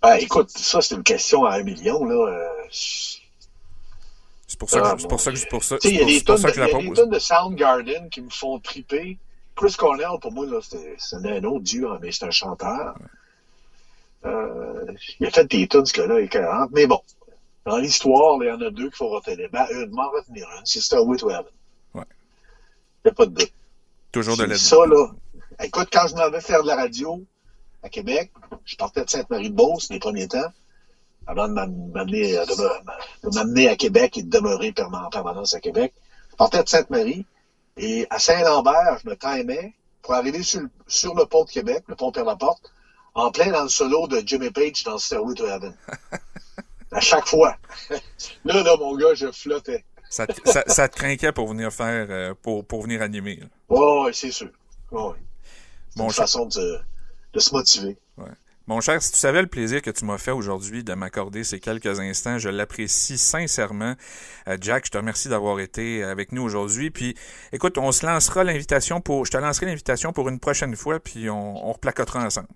Ah, 0.00 0.18
écoute, 0.18 0.48
ça, 0.50 0.80
c'est 0.80 0.94
une 0.94 1.02
question 1.02 1.44
à 1.44 1.56
un 1.56 1.62
million, 1.62 2.04
là. 2.06 2.14
euh, 2.14 2.48
C'est 2.70 4.58
pour 4.58 4.70
ça 4.70 4.80
que, 4.80 4.86
Ah, 4.86 4.96
je- 4.98 5.06
pour 5.06 5.20
ça 5.20 5.30
que, 5.32 5.48
pour 5.50 5.62
ça, 5.64 5.76
Tu 5.78 5.88
sais, 5.88 5.94
il 5.94 6.00
y 6.00 6.02
a 6.02 6.06
c'est 6.06 6.14
des 6.20 6.24
pour, 6.24 6.38
ça 6.38 6.48
que 6.48 6.54
je 6.54 6.60
la 6.60 6.66
il 6.68 6.72
y 6.72 6.74
a 6.74 6.78
des 6.78 6.94
tonnes 6.94 7.10
de 7.10 7.18
Soundgarden 7.18 8.08
qui 8.08 8.22
me 8.22 8.30
font 8.30 8.58
triper. 8.60 9.18
Chris 9.56 9.74
Cornell, 9.78 10.18
pour 10.20 10.32
moi, 10.32 10.46
c'est 10.62 11.16
un 11.16 11.44
autre 11.44 11.64
dieu, 11.64 11.86
mais 12.00 12.10
c'est 12.12 12.24
un 12.24 12.30
chanteur. 12.30 12.94
Euh, 14.24 14.86
il 15.20 15.26
a 15.26 15.30
fait 15.30 15.44
des 15.44 15.66
tunes, 15.68 15.84
ce 15.86 15.92
gars-là, 15.92 16.20
écœurantes. 16.20 16.70
Mais 16.72 16.86
bon, 16.86 17.00
dans 17.66 17.76
l'histoire, 17.76 18.38
il 18.42 18.46
y 18.48 18.50
en 18.50 18.60
a 18.60 18.70
deux 18.70 18.84
qu'il 18.88 18.96
faut 18.96 19.08
retenir. 19.10 19.48
Ben, 19.52 19.66
une, 19.70 19.90
m'en 19.90 20.10
retenir 20.10 20.46
une, 20.58 20.64
c'est 20.64 20.80
Starway 20.80 21.16
to 21.18 21.30
Heaven. 21.30 21.44
Ouais. 21.94 22.04
Il 23.04 23.08
n'y 23.08 23.10
a 23.10 23.14
pas 23.14 23.26
de 23.26 23.32
doute. 23.32 23.52
Toujours 24.12 24.36
de 24.36 24.44
l'aide. 24.44 24.56
Ça, 24.56 24.76
là, 24.86 25.08
écoute, 25.62 25.88
quand 25.92 26.06
je 26.08 26.14
m'en 26.14 26.30
vais 26.30 26.40
faire 26.40 26.62
de 26.62 26.68
la 26.68 26.76
radio 26.76 27.22
à 27.82 27.88
Québec, 27.90 28.32
je 28.64 28.76
partais 28.76 29.04
de 29.04 29.10
Sainte-Marie-de-Beauce 29.10 29.90
les 29.90 29.98
premiers 29.98 30.26
temps, 30.28 30.50
avant 31.26 31.48
de 31.48 31.52
m'am- 31.52 31.90
m'amener 31.92 32.38
euh, 32.38 32.46
de 32.46 32.52
me- 32.52 33.30
de 33.30 33.34
m'amener 33.34 33.68
à 33.68 33.76
Québec 33.76 34.16
et 34.16 34.22
de 34.22 34.30
demeurer 34.30 34.72
en 34.78 35.10
permanence 35.10 35.52
à 35.54 35.60
Québec. 35.60 35.92
Je 36.30 36.36
partais 36.36 36.62
de 36.62 36.68
Sainte-Marie 36.68 37.26
et 37.76 38.06
à 38.10 38.18
Saint-Lambert, 38.18 38.98
je 39.02 39.08
me 39.10 39.16
timais 39.16 39.74
pour 40.02 40.14
arriver 40.14 40.42
sur 40.42 40.60
le, 40.60 40.70
sur 40.86 41.14
le 41.14 41.24
pont 41.26 41.44
de 41.44 41.50
Québec, 41.50 41.84
le 41.88 41.96
pont 41.96 42.12
Père-Laporte, 42.12 42.72
en 43.14 43.30
plein 43.30 43.50
dans 43.50 43.62
le 43.62 43.68
solo 43.68 44.06
de 44.08 44.22
Jimmy 44.24 44.50
Page 44.50 44.84
dans 44.84 44.98
Stairway 44.98 45.34
to 45.34 45.46
Heaven. 45.46 45.74
à 46.92 47.00
chaque 47.00 47.26
fois. 47.26 47.56
là, 48.44 48.62
là, 48.62 48.76
mon 48.78 48.96
gars, 48.96 49.14
je 49.14 49.30
flottais. 49.32 49.84
Ça, 50.10 50.26
te- 50.26 50.48
ça, 50.48 50.62
ça 50.66 50.88
te 50.88 50.96
craquait 50.96 51.32
pour 51.32 51.48
venir 51.48 51.72
faire, 51.72 52.06
euh, 52.10 52.34
pour, 52.40 52.64
pour 52.64 52.82
venir 52.82 53.02
animer. 53.02 53.40
Ouais, 53.68 54.02
ouais, 54.04 54.12
c'est 54.12 54.30
sûr. 54.30 54.50
Ouais. 54.92 55.14
C'est 55.96 56.02
une 56.02 56.10
façon 56.10 56.46
de, 56.46 56.78
de 57.32 57.40
se 57.40 57.52
motiver. 57.54 57.98
Mon 58.66 58.80
cher, 58.80 59.02
si 59.02 59.12
tu 59.12 59.18
savais 59.18 59.42
le 59.42 59.46
plaisir 59.46 59.82
que 59.82 59.90
tu 59.90 60.06
m'as 60.06 60.16
fait 60.16 60.30
aujourd'hui 60.30 60.84
de 60.84 60.94
m'accorder 60.94 61.44
ces 61.44 61.60
quelques 61.60 62.00
instants, 62.00 62.38
je 62.38 62.48
l'apprécie 62.48 63.18
sincèrement. 63.18 63.94
Euh, 64.48 64.56
Jack, 64.58 64.86
je 64.86 64.90
te 64.90 64.96
remercie 64.96 65.28
d'avoir 65.28 65.60
été 65.60 66.02
avec 66.02 66.32
nous 66.32 66.42
aujourd'hui. 66.42 66.90
Puis, 66.90 67.14
écoute, 67.52 67.76
on 67.76 67.92
se 67.92 68.06
lancera 68.06 68.42
l'invitation 68.42 69.02
pour, 69.02 69.26
je 69.26 69.32
te 69.32 69.36
lancerai 69.36 69.66
l'invitation 69.66 70.14
pour 70.14 70.30
une 70.30 70.40
prochaine 70.40 70.74
fois, 70.76 70.98
puis 70.98 71.28
on, 71.28 71.68
on 71.68 71.72
replacotera 71.72 72.24
ensemble. 72.24 72.48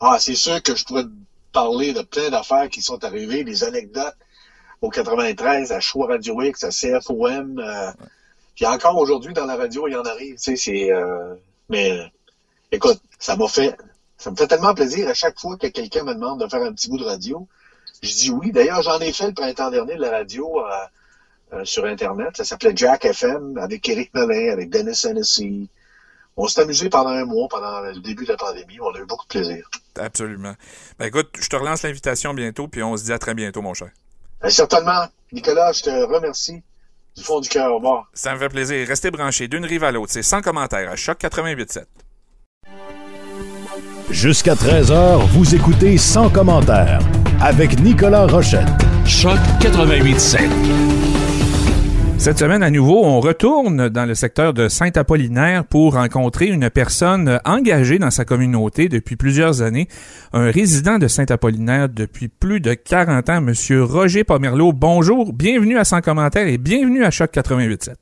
Ah, 0.00 0.16
c'est 0.18 0.34
sûr 0.34 0.62
que 0.62 0.74
je 0.74 0.84
pourrais 0.86 1.04
te 1.04 1.10
parler 1.52 1.92
de 1.92 2.00
plein 2.00 2.30
d'affaires 2.30 2.70
qui 2.70 2.80
sont 2.80 3.04
arrivées, 3.04 3.44
des 3.44 3.62
anecdotes 3.62 4.16
au 4.80 4.88
93, 4.88 5.72
à 5.72 5.80
Choix 5.80 6.06
Radio 6.06 6.40
X, 6.40 6.64
à 6.64 6.70
CFOM. 6.70 7.58
Euh, 7.58 7.92
puis 8.54 8.64
encore 8.66 8.96
aujourd'hui, 8.96 9.34
dans 9.34 9.44
la 9.44 9.56
radio, 9.56 9.86
il 9.88 9.92
y 9.92 9.96
en 9.96 10.04
arrive. 10.04 10.36
Tu 10.36 10.42
sais, 10.42 10.56
c'est... 10.56 10.90
euh, 10.90 11.34
mais 11.68 11.92
euh, 11.92 12.04
écoute, 12.72 13.00
ça 13.18 13.36
m'a 13.36 13.46
fait... 13.46 13.76
Ça 14.20 14.30
me 14.30 14.36
fait 14.36 14.46
tellement 14.46 14.74
plaisir 14.74 15.08
à 15.08 15.14
chaque 15.14 15.40
fois 15.40 15.56
que 15.56 15.66
quelqu'un 15.68 16.04
me 16.04 16.12
demande 16.12 16.42
de 16.42 16.46
faire 16.46 16.62
un 16.62 16.72
petit 16.74 16.90
bout 16.90 16.98
de 16.98 17.04
radio. 17.04 17.48
Je 18.02 18.12
dis 18.12 18.30
oui. 18.30 18.52
D'ailleurs, 18.52 18.82
j'en 18.82 19.00
ai 19.00 19.14
fait 19.14 19.28
le 19.28 19.32
printemps 19.32 19.70
dernier 19.70 19.96
de 19.96 20.00
la 20.02 20.10
radio 20.10 20.60
euh, 20.60 20.70
euh, 21.54 21.64
sur 21.64 21.86
Internet. 21.86 22.36
Ça 22.36 22.44
s'appelait 22.44 22.72
Jack 22.76 23.06
FM 23.06 23.56
avec 23.56 23.88
Eric 23.88 24.12
Melin, 24.12 24.52
avec 24.52 24.68
Dennis 24.68 25.06
Hennessy. 25.06 25.70
On 26.36 26.46
s'est 26.48 26.60
amusé 26.60 26.90
pendant 26.90 27.08
un 27.08 27.24
mois, 27.24 27.48
pendant 27.48 27.80
le 27.80 27.98
début 28.00 28.24
de 28.24 28.32
la 28.32 28.36
pandémie. 28.36 28.78
On 28.82 28.94
a 28.94 28.98
eu 28.98 29.06
beaucoup 29.06 29.24
de 29.24 29.30
plaisir. 29.30 29.70
Absolument. 29.98 30.54
Ben 30.98 31.06
écoute, 31.06 31.30
je 31.40 31.48
te 31.48 31.56
relance 31.56 31.82
l'invitation 31.82 32.34
bientôt, 32.34 32.68
puis 32.68 32.82
on 32.82 32.98
se 32.98 33.04
dit 33.04 33.12
à 33.14 33.18
très 33.18 33.32
bientôt, 33.32 33.62
mon 33.62 33.72
cher. 33.72 33.88
Ben, 34.42 34.50
certainement. 34.50 35.06
Nicolas, 35.32 35.72
je 35.72 35.82
te 35.84 35.90
remercie 35.90 36.62
du 37.16 37.22
fond 37.22 37.40
du 37.40 37.48
cœur. 37.48 37.72
Au 37.72 37.76
revoir. 37.76 38.10
Ça 38.12 38.34
me 38.34 38.38
fait 38.38 38.50
plaisir. 38.50 38.86
Restez 38.86 39.10
branchés 39.10 39.48
d'une 39.48 39.64
rive 39.64 39.84
à 39.84 39.92
l'autre. 39.92 40.12
C'est 40.12 40.22
sans 40.22 40.42
commentaire 40.42 40.90
à 40.90 40.96
Choc 40.96 41.18
88.7. 41.20 41.84
Jusqu'à 44.10 44.54
13h, 44.54 45.20
vous 45.28 45.54
écoutez 45.54 45.96
Sans 45.96 46.28
commentaire 46.28 46.98
avec 47.40 47.80
Nicolas 47.80 48.26
Rochette. 48.26 48.66
Choc 49.06 49.38
88.7. 49.60 50.40
Cette 52.18 52.38
semaine, 52.38 52.64
à 52.64 52.70
nouveau, 52.70 53.04
on 53.04 53.20
retourne 53.20 53.88
dans 53.88 54.06
le 54.06 54.14
secteur 54.14 54.52
de 54.52 54.66
Saint-Apollinaire 54.66 55.64
pour 55.64 55.94
rencontrer 55.94 56.46
une 56.46 56.70
personne 56.70 57.38
engagée 57.44 58.00
dans 58.00 58.10
sa 58.10 58.24
communauté 58.24 58.88
depuis 58.88 59.14
plusieurs 59.14 59.62
années, 59.62 59.86
un 60.32 60.50
résident 60.50 60.98
de 60.98 61.06
Saint-Apollinaire 61.06 61.88
depuis 61.88 62.26
plus 62.26 62.60
de 62.60 62.74
40 62.74 63.30
ans, 63.30 63.40
Monsieur 63.40 63.84
Roger 63.84 64.24
Pomerleau. 64.24 64.72
Bonjour, 64.72 65.32
bienvenue 65.32 65.78
à 65.78 65.84
Sans 65.84 66.00
commentaire 66.00 66.48
et 66.48 66.58
bienvenue 66.58 67.04
à 67.04 67.12
Choc 67.12 67.30
88.7. 67.32 67.94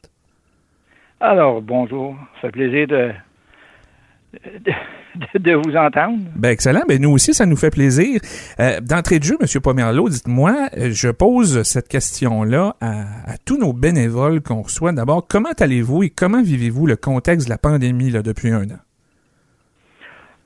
Alors, 1.21 1.61
bonjour, 1.61 2.17
ça 2.41 2.49
fait 2.49 2.53
plaisir 2.53 2.87
de, 2.89 3.13
de, 4.33 5.39
de 5.39 5.55
vous 5.55 5.77
entendre. 5.77 6.19
Ben 6.37 6.51
excellent. 6.51 6.83
Ben 6.89 7.01
nous 7.01 7.11
aussi, 7.11 7.35
ça 7.35 7.47
nous 7.47 7.57
fait 7.57 7.71
plaisir. 7.71 8.21
Euh, 8.61 8.81
D'entrée 8.81 9.19
de 9.19 9.25
jeu, 9.25 9.37
Monsieur 9.41 9.61
Pomerleau, 9.61 10.09
dites-moi, 10.09 10.69
euh, 10.77 10.91
je 10.93 11.09
pose 11.09 11.63
cette 11.63 11.89
question-là 11.89 12.77
à, 12.81 13.33
à, 13.33 13.39
tous 13.45 13.59
nos 13.59 13.73
bénévoles 13.73 14.43
qu'on 14.43 14.63
reçoit. 14.63 14.93
D'abord, 14.93 15.27
comment 15.27 15.53
allez-vous 15.59 16.03
et 16.03 16.11
comment 16.11 16.43
vivez-vous 16.43 16.87
le 16.87 16.97
contexte 16.97 17.47
de 17.47 17.51
la 17.51 17.59
pandémie 17.59 18.11
là, 18.11 18.23
depuis 18.23 18.51
un 18.51 18.65
an? 18.65 18.79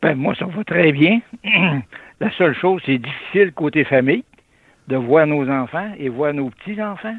Ben 0.00 0.14
moi, 0.16 0.34
ça 0.36 0.46
va 0.46 0.64
très 0.64 0.92
bien. 0.92 1.20
la 2.20 2.30
seule 2.32 2.54
chose, 2.54 2.82
c'est 2.86 2.98
difficile 2.98 3.52
côté 3.52 3.84
famille 3.84 4.24
de 4.88 4.96
voir 4.96 5.26
nos 5.26 5.48
enfants 5.48 5.92
et 5.98 6.08
voir 6.08 6.34
nos 6.34 6.50
petits-enfants. 6.50 7.16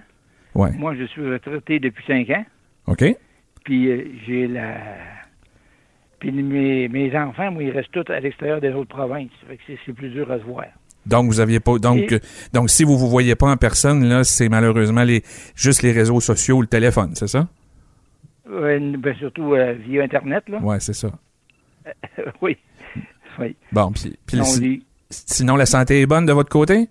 Ouais. 0.54 0.72
Moi, 0.78 0.96
je 0.96 1.06
suis 1.06 1.26
retraité 1.28 1.80
depuis 1.80 2.04
cinq 2.06 2.30
ans. 2.30 2.46
OK. 2.88 3.04
Puis 3.64 3.90
euh, 3.90 4.06
j'ai 4.28 4.48
la 4.48 4.76
puis 6.24 6.32
mes, 6.32 6.88
mes, 6.88 7.18
enfants, 7.18 7.52
moi, 7.52 7.64
ils 7.64 7.72
restent 7.72 7.92
tous 7.92 8.10
à 8.10 8.18
l'extérieur 8.18 8.62
des 8.62 8.72
autres 8.72 8.96
provinces. 8.96 9.30
Fait 9.46 9.58
que 9.58 9.64
c'est 9.86 9.92
plus 9.92 10.08
dur 10.08 10.32
à 10.32 10.40
se 10.40 10.44
voir. 10.44 10.68
Donc 11.06 11.26
vous 11.26 11.42
aviez 11.42 11.60
pas 11.60 11.78
donc 11.80 12.14
Et, 12.14 12.22
donc 12.54 12.70
si 12.70 12.86
vous 12.86 12.98
vous 12.98 13.10
voyez 13.10 13.36
pas 13.36 13.52
en 13.52 13.58
personne 13.58 14.06
là, 14.06 14.24
c'est 14.24 14.48
malheureusement 14.48 15.04
les 15.04 15.22
juste 15.54 15.82
les 15.82 15.92
réseaux 15.92 16.22
sociaux 16.22 16.60
ou 16.60 16.62
le 16.62 16.68
téléphone, 16.68 17.12
c'est 17.14 17.28
ça? 17.28 17.50
Euh, 18.50 18.96
ben, 18.98 19.14
surtout 19.16 19.54
euh, 19.54 19.74
via 19.74 20.02
internet 20.02 20.48
là. 20.48 20.60
Ouais, 20.60 20.80
c'est 20.80 20.94
ça. 20.94 21.12
oui. 22.42 22.56
Oui. 23.38 23.54
Bon, 23.74 23.92
puis, 23.92 24.46
si- 24.46 24.86
sinon 25.10 25.58
la 25.58 25.66
santé 25.66 26.00
est 26.00 26.06
bonne 26.06 26.26
de 26.26 26.32
votre 26.32 26.50
côté? 26.50 26.88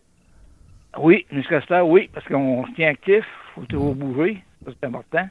Oui, 0.98 1.24
jusqu'à 1.32 1.62
ce 1.62 1.82
oui, 1.82 2.10
parce 2.12 2.26
qu'on 2.26 2.66
se 2.66 2.72
tient 2.72 2.90
actif, 2.90 3.24
faut 3.54 3.64
toujours 3.64 3.94
bouger, 3.94 4.44
c'est 4.66 4.86
important. 4.86 5.26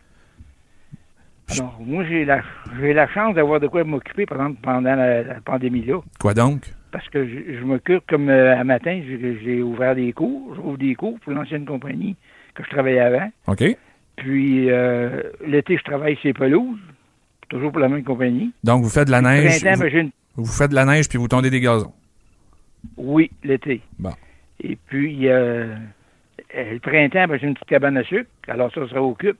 Alors, 1.59 1.77
moi, 1.79 2.03
j'ai 2.05 2.25
la, 2.25 2.41
j'ai 2.79 2.93
la 2.93 3.07
chance 3.07 3.35
d'avoir 3.35 3.59
de 3.59 3.67
quoi 3.67 3.83
m'occuper, 3.83 4.25
par 4.25 4.37
exemple, 4.39 4.59
pendant 4.61 4.95
la, 4.95 5.23
la 5.23 5.41
pandémie-là. 5.41 5.99
Quoi 6.19 6.33
donc? 6.33 6.71
Parce 6.91 7.07
que 7.09 7.25
je, 7.25 7.57
je 7.59 7.63
m'occupe, 7.63 8.03
comme 8.07 8.29
euh, 8.29 8.57
un 8.57 8.63
matin, 8.63 9.01
j'ai, 9.07 9.61
ouvert 9.61 9.95
des 9.95 10.11
cours, 10.13 10.53
j'ouvre 10.55 10.77
des 10.77 10.93
cours 10.95 11.19
pour 11.21 11.31
l'ancienne 11.33 11.65
compagnie 11.65 12.15
que 12.53 12.63
je 12.63 12.69
travaillais 12.69 12.99
avant. 12.99 13.29
OK. 13.47 13.63
Puis, 14.17 14.69
euh, 14.69 15.23
l'été, 15.45 15.77
je 15.77 15.83
travaille 15.83 16.17
chez 16.17 16.33
Pelouse, 16.33 16.77
toujours 17.49 17.71
pour 17.71 17.79
la 17.81 17.87
même 17.89 18.03
compagnie. 18.03 18.51
Donc 18.63 18.83
vous 18.83 18.89
faites 18.89 19.07
de 19.07 19.11
la 19.11 19.21
neige, 19.21 19.61
printemps, 19.61 19.75
vous, 19.77 19.81
ben, 19.83 19.89
j'ai 19.91 19.99
une- 20.01 20.11
vous 20.35 20.45
faites 20.45 20.69
de 20.71 20.75
la 20.75 20.85
neige 20.85 21.07
puis 21.09 21.17
vous 21.17 21.27
tondez 21.29 21.49
des 21.49 21.61
gazons. 21.61 21.93
Oui, 22.97 23.31
l'été. 23.43 23.81
Bon. 23.99 24.11
Et 24.63 24.77
puis, 24.87 25.27
euh, 25.29 25.73
euh, 26.55 26.73
le 26.73 26.79
printemps, 26.79 27.25
ben, 27.27 27.37
j'ai 27.39 27.47
une 27.47 27.53
petite 27.53 27.69
cabane 27.69 27.97
à 27.97 28.03
sucre, 28.03 28.29
alors 28.47 28.71
ça 28.73 28.85
se 28.87 28.93
réoccupe. 28.93 29.37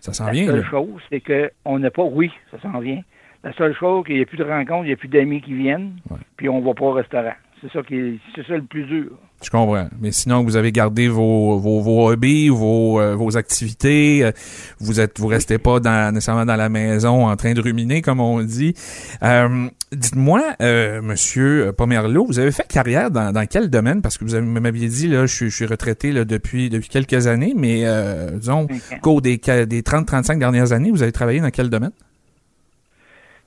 Ça 0.00 0.12
s'en 0.12 0.26
La 0.26 0.32
vient 0.32 0.46
seule 0.46 0.60
là. 0.60 0.66
chose, 0.70 1.02
c'est 1.10 1.20
qu'on 1.20 1.78
n'a 1.78 1.90
pas, 1.90 2.02
oui, 2.04 2.30
ça 2.50 2.60
s'en 2.60 2.78
vient. 2.80 3.00
La 3.44 3.52
seule 3.54 3.74
chose, 3.74 4.04
qu'il 4.06 4.16
n'y 4.16 4.22
a 4.22 4.26
plus 4.26 4.36
de 4.38 4.44
rencontres, 4.44 4.84
il 4.84 4.88
n'y 4.88 4.92
a 4.92 4.96
plus 4.96 5.08
d'amis 5.08 5.40
qui 5.40 5.54
viennent, 5.54 5.92
Ouais. 6.10 6.18
puis 6.36 6.48
on 6.48 6.60
va 6.60 6.74
pas 6.74 6.84
au 6.84 6.92
restaurant. 6.92 7.32
C'est 7.62 7.70
ça 7.72 7.82
qui 7.84 7.94
est, 7.94 8.18
c'est 8.34 8.44
ça 8.44 8.54
le 8.56 8.62
plus 8.62 8.82
dur. 8.86 9.12
Je 9.40 9.48
comprends. 9.48 9.88
Mais 10.00 10.10
sinon, 10.10 10.42
vous 10.42 10.56
avez 10.56 10.72
gardé 10.72 11.06
vos, 11.06 11.58
vos, 11.58 11.80
vos 11.80 12.10
hobbies, 12.10 12.48
vos, 12.48 13.00
euh, 13.00 13.14
vos 13.14 13.36
activités. 13.36 14.24
euh, 14.24 14.32
Vous 14.80 14.98
êtes, 14.98 15.20
vous 15.20 15.28
restez 15.28 15.58
pas 15.58 15.78
dans, 15.78 16.12
nécessairement 16.12 16.44
dans 16.44 16.56
la 16.56 16.68
maison 16.68 17.28
en 17.28 17.36
train 17.36 17.52
de 17.54 17.60
ruminer, 17.60 18.02
comme 18.02 18.18
on 18.18 18.42
dit. 18.42 18.74
Euh, 19.22 19.68
Dites-moi, 19.92 20.42
euh, 20.60 21.00
Monsieur 21.02 21.72
Pomerleau, 21.76 22.24
vous 22.26 22.40
avez 22.40 22.50
fait 22.50 22.66
carrière 22.66 23.12
dans, 23.12 23.30
dans 23.32 23.46
quel 23.46 23.70
domaine? 23.70 24.02
Parce 24.02 24.18
que 24.18 24.24
vous 24.24 24.40
m'aviez 24.42 24.88
dit 24.88 25.06
là, 25.06 25.26
je, 25.26 25.32
suis- 25.34 25.50
je 25.50 25.54
suis 25.54 25.66
retraité 25.66 26.10
là, 26.10 26.24
depuis 26.24 26.68
depuis 26.68 26.88
quelques 26.88 27.28
années, 27.28 27.52
mais 27.56 27.82
euh, 27.84 28.30
disons, 28.38 28.62
au 28.64 29.00
cours 29.02 29.22
des, 29.22 29.36
des 29.36 29.82
30-35 29.82 30.38
dernières 30.38 30.72
années, 30.72 30.90
vous 30.90 31.02
avez 31.04 31.12
travaillé 31.12 31.38
dans 31.40 31.50
quel 31.50 31.70
domaine? 31.70 31.92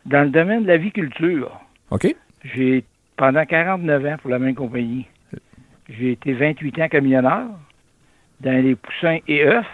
Dans 0.06 0.24
le 0.24 0.30
domaine 0.30 0.64
de 0.64 0.68
l'aviculture, 0.68 1.60
Ok. 1.90 2.16
j'ai, 2.56 2.84
pendant 3.18 3.46
49 3.46 4.06
ans 4.06 4.16
pour 4.22 4.32
la 4.32 4.40
même 4.40 4.56
compagnie, 4.56 5.06
j'ai 5.90 6.12
été 6.14 6.34
28 6.34 6.80
ans 6.82 6.88
camionneur 6.90 7.44
dans 8.42 8.64
les 8.64 8.76
poussins 8.76 9.18
et 9.28 9.46
œufs. 9.46 9.66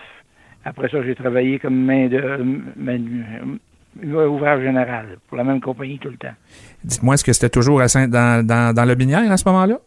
Après 0.65 0.89
ça, 0.89 1.01
j'ai 1.03 1.15
travaillé 1.15 1.57
comme 1.59 1.75
main 1.85 2.07
de 2.07 2.21
main- 2.77 3.57
ouvrage 4.03 4.61
général 4.61 5.17
pour 5.27 5.37
la 5.37 5.43
même 5.43 5.59
compagnie 5.59 5.97
tout 5.99 6.09
le 6.09 6.17
temps. 6.17 6.33
Dites-moi, 6.83 7.15
est-ce 7.15 7.23
que 7.23 7.33
c'était 7.33 7.49
toujours 7.49 7.81
à 7.81 7.87
Saint, 7.87 8.07
dans, 8.07 8.45
dans, 8.45 8.73
dans 8.73 8.85
le 8.85 8.95
Binière 8.95 9.29
à 9.31 9.37
ce 9.37 9.47
moment-là? 9.49 9.79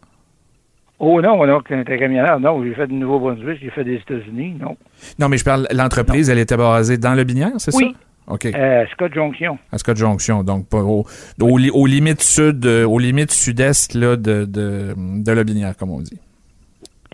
Oh 0.99 1.21
non, 1.21 1.45
non, 1.47 1.61
quand 1.67 1.77
j'étais 1.77 1.99
camionneur, 1.99 2.39
non, 2.41 2.63
j'ai 2.65 2.75
fait 2.75 2.87
du 2.87 2.95
Nouveau-Brunswick, 2.95 3.59
j'ai 3.61 3.71
fait 3.71 3.85
des 3.85 3.95
États-Unis, 3.97 4.57
non. 4.61 4.77
Non, 5.19 5.29
mais 5.29 5.37
je 5.39 5.45
parle. 5.45 5.67
L'entreprise, 5.73 6.31
elle 6.31 6.39
était 6.39 6.57
basée 6.57 6.99
dans 6.99 7.15
le 7.15 7.25
Binière, 7.25 7.51
c'est 7.59 7.75
Oui. 7.75 7.93
ça 7.93 7.99
Ok. 8.27 8.47
Euh, 8.47 8.87
Scott 8.93 9.12
Junction. 9.12 9.59
à 9.70 9.79
Scott 9.79 9.97
Junction, 9.97 10.43
donc 10.45 10.66
pas 10.66 10.83
au, 10.83 11.07
au 11.41 11.59
aux 11.61 11.87
limites 11.87 12.22
sud, 12.22 12.64
euh, 12.64 12.87
aux 12.87 12.99
limites 12.99 13.33
sud-est 13.33 13.95
là, 13.95 14.16
de, 14.16 14.45
de, 14.47 14.95
de 14.97 15.33
Lobinière, 15.33 15.77
comme 15.77 15.91
on 15.91 16.01
dit. 16.01 16.18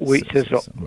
Oui, 0.01 0.23
c'est 0.33 0.47
ça. 0.49 0.59
Bon. 0.77 0.87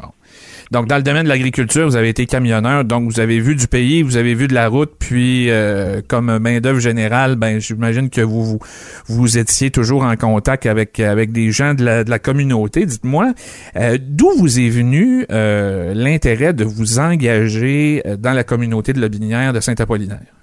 Donc, 0.74 0.88
dans 0.88 0.96
le 0.96 1.04
domaine 1.04 1.26
de 1.26 1.30
l'agriculture, 1.30 1.86
vous 1.86 1.96
avez 1.96 2.10
été 2.10 2.26
camionneur, 2.26 2.84
donc 2.84 3.04
vous 3.04 3.20
avez 3.20 3.40
vu 3.40 3.56
du 3.56 3.68
pays, 3.68 4.02
vous 4.02 4.18
avez 4.18 4.34
vu 4.34 4.48
de 4.48 4.56
la 4.56 4.68
route, 4.70 4.92
puis 5.00 5.52
euh, 5.52 6.02
comme 6.10 6.40
main-d'œuvre 6.40 6.80
générale, 6.80 7.36
ben 7.36 7.60
j'imagine 7.60 8.10
que 8.10 8.22
vous, 8.22 8.44
vous 8.44 8.60
vous 9.06 9.38
étiez 9.38 9.70
toujours 9.70 10.04
en 10.04 10.16
contact 10.16 10.66
avec 10.66 11.00
avec 11.00 11.32
des 11.32 11.52
gens 11.52 11.76
de 11.76 11.86
la, 11.86 12.04
de 12.04 12.10
la 12.10 12.18
communauté. 12.18 12.88
Dites-moi, 12.88 13.34
euh, 13.76 14.00
d'où 14.02 14.32
vous 14.36 14.60
est 14.60 14.70
venu 14.70 15.28
euh, 15.30 15.94
l'intérêt 15.94 16.54
de 16.54 16.64
vous 16.64 16.98
engager 16.98 18.02
dans 18.18 18.34
la 18.34 18.44
communauté 18.44 18.94
de 18.94 19.00
Lobinière 19.00 19.54
de 19.54 19.60
Saint-Apollinaire? 19.60 20.34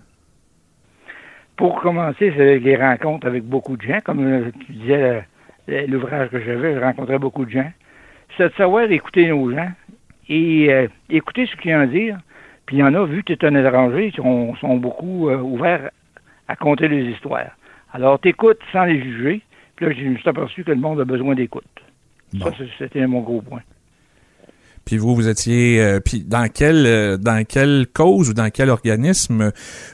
Pour 1.56 1.80
commencer, 1.82 2.32
c'est 2.36 2.60
les 2.60 2.76
rencontres 2.76 3.26
avec 3.26 3.42
beaucoup 3.42 3.76
de 3.76 3.82
gens. 3.82 3.98
Comme 4.04 4.52
tu 4.64 4.72
disais, 4.74 5.24
l'ouvrage 5.88 6.30
que 6.30 6.40
j'avais, 6.40 6.76
je 6.76 6.78
rencontrais 6.78 7.18
beaucoup 7.18 7.44
de 7.44 7.50
gens. 7.50 7.72
C'est 8.36 8.44
de 8.44 8.54
savoir 8.56 8.84
écouter 8.92 9.26
nos 9.26 9.50
gens 9.50 9.70
et 10.30 10.72
euh, 10.72 10.88
écouter 11.10 11.46
ce 11.46 11.56
qu'ils 11.56 11.74
ont 11.74 11.80
à 11.80 11.86
dire. 11.86 12.18
Puis 12.64 12.76
il 12.76 12.80
y 12.80 12.82
en 12.82 12.94
a, 12.94 13.04
vu 13.04 13.22
que 13.22 13.32
tu 13.32 13.44
es 13.44 13.48
un 13.48 13.54
étranger, 13.56 14.06
ils 14.06 14.14
sont, 14.14 14.54
sont 14.56 14.76
beaucoup 14.76 15.28
euh, 15.28 15.36
ouverts 15.36 15.90
à 16.48 16.56
compter 16.56 16.88
des 16.88 17.02
histoires. 17.10 17.50
Alors, 17.92 18.18
t'écoutes 18.20 18.60
sans 18.72 18.84
les 18.84 19.02
juger. 19.02 19.42
Puis 19.76 19.86
là, 19.86 19.92
je 19.92 20.04
me 20.04 20.16
suis 20.16 20.28
aperçu 20.28 20.62
que 20.64 20.70
le 20.70 20.76
monde 20.76 21.00
a 21.00 21.04
besoin 21.04 21.34
d'écoute. 21.34 21.64
Bon. 22.34 22.46
Ça, 22.46 22.64
c'était 22.78 23.06
mon 23.06 23.20
gros 23.20 23.42
point. 23.42 23.62
Puis 24.84 24.96
vous, 24.96 25.14
vous 25.14 25.28
étiez, 25.28 25.80
euh, 25.80 26.00
puis 26.00 26.24
dans 26.24 26.48
quelle, 26.48 26.86
euh, 26.86 27.16
dans 27.16 27.44
quelle 27.44 27.86
cause 27.92 28.30
ou 28.30 28.34
dans 28.34 28.50
quel 28.50 28.70
organisme 28.70 29.52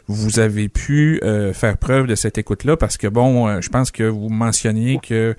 vous 0.09 0.39
avez 0.39 0.69
pu 0.69 1.21
euh, 1.23 1.53
faire 1.53 1.77
preuve 1.77 2.07
de 2.07 2.15
cette 2.15 2.39
écoute-là? 2.39 2.77
Parce 2.77 2.97
que 2.97 3.07
bon, 3.07 3.49
euh, 3.49 3.61
je 3.61 3.69
pense 3.69 3.91
que 3.91 4.05
vous 4.05 4.29
mentionniez 4.29 4.99
que 4.99 5.35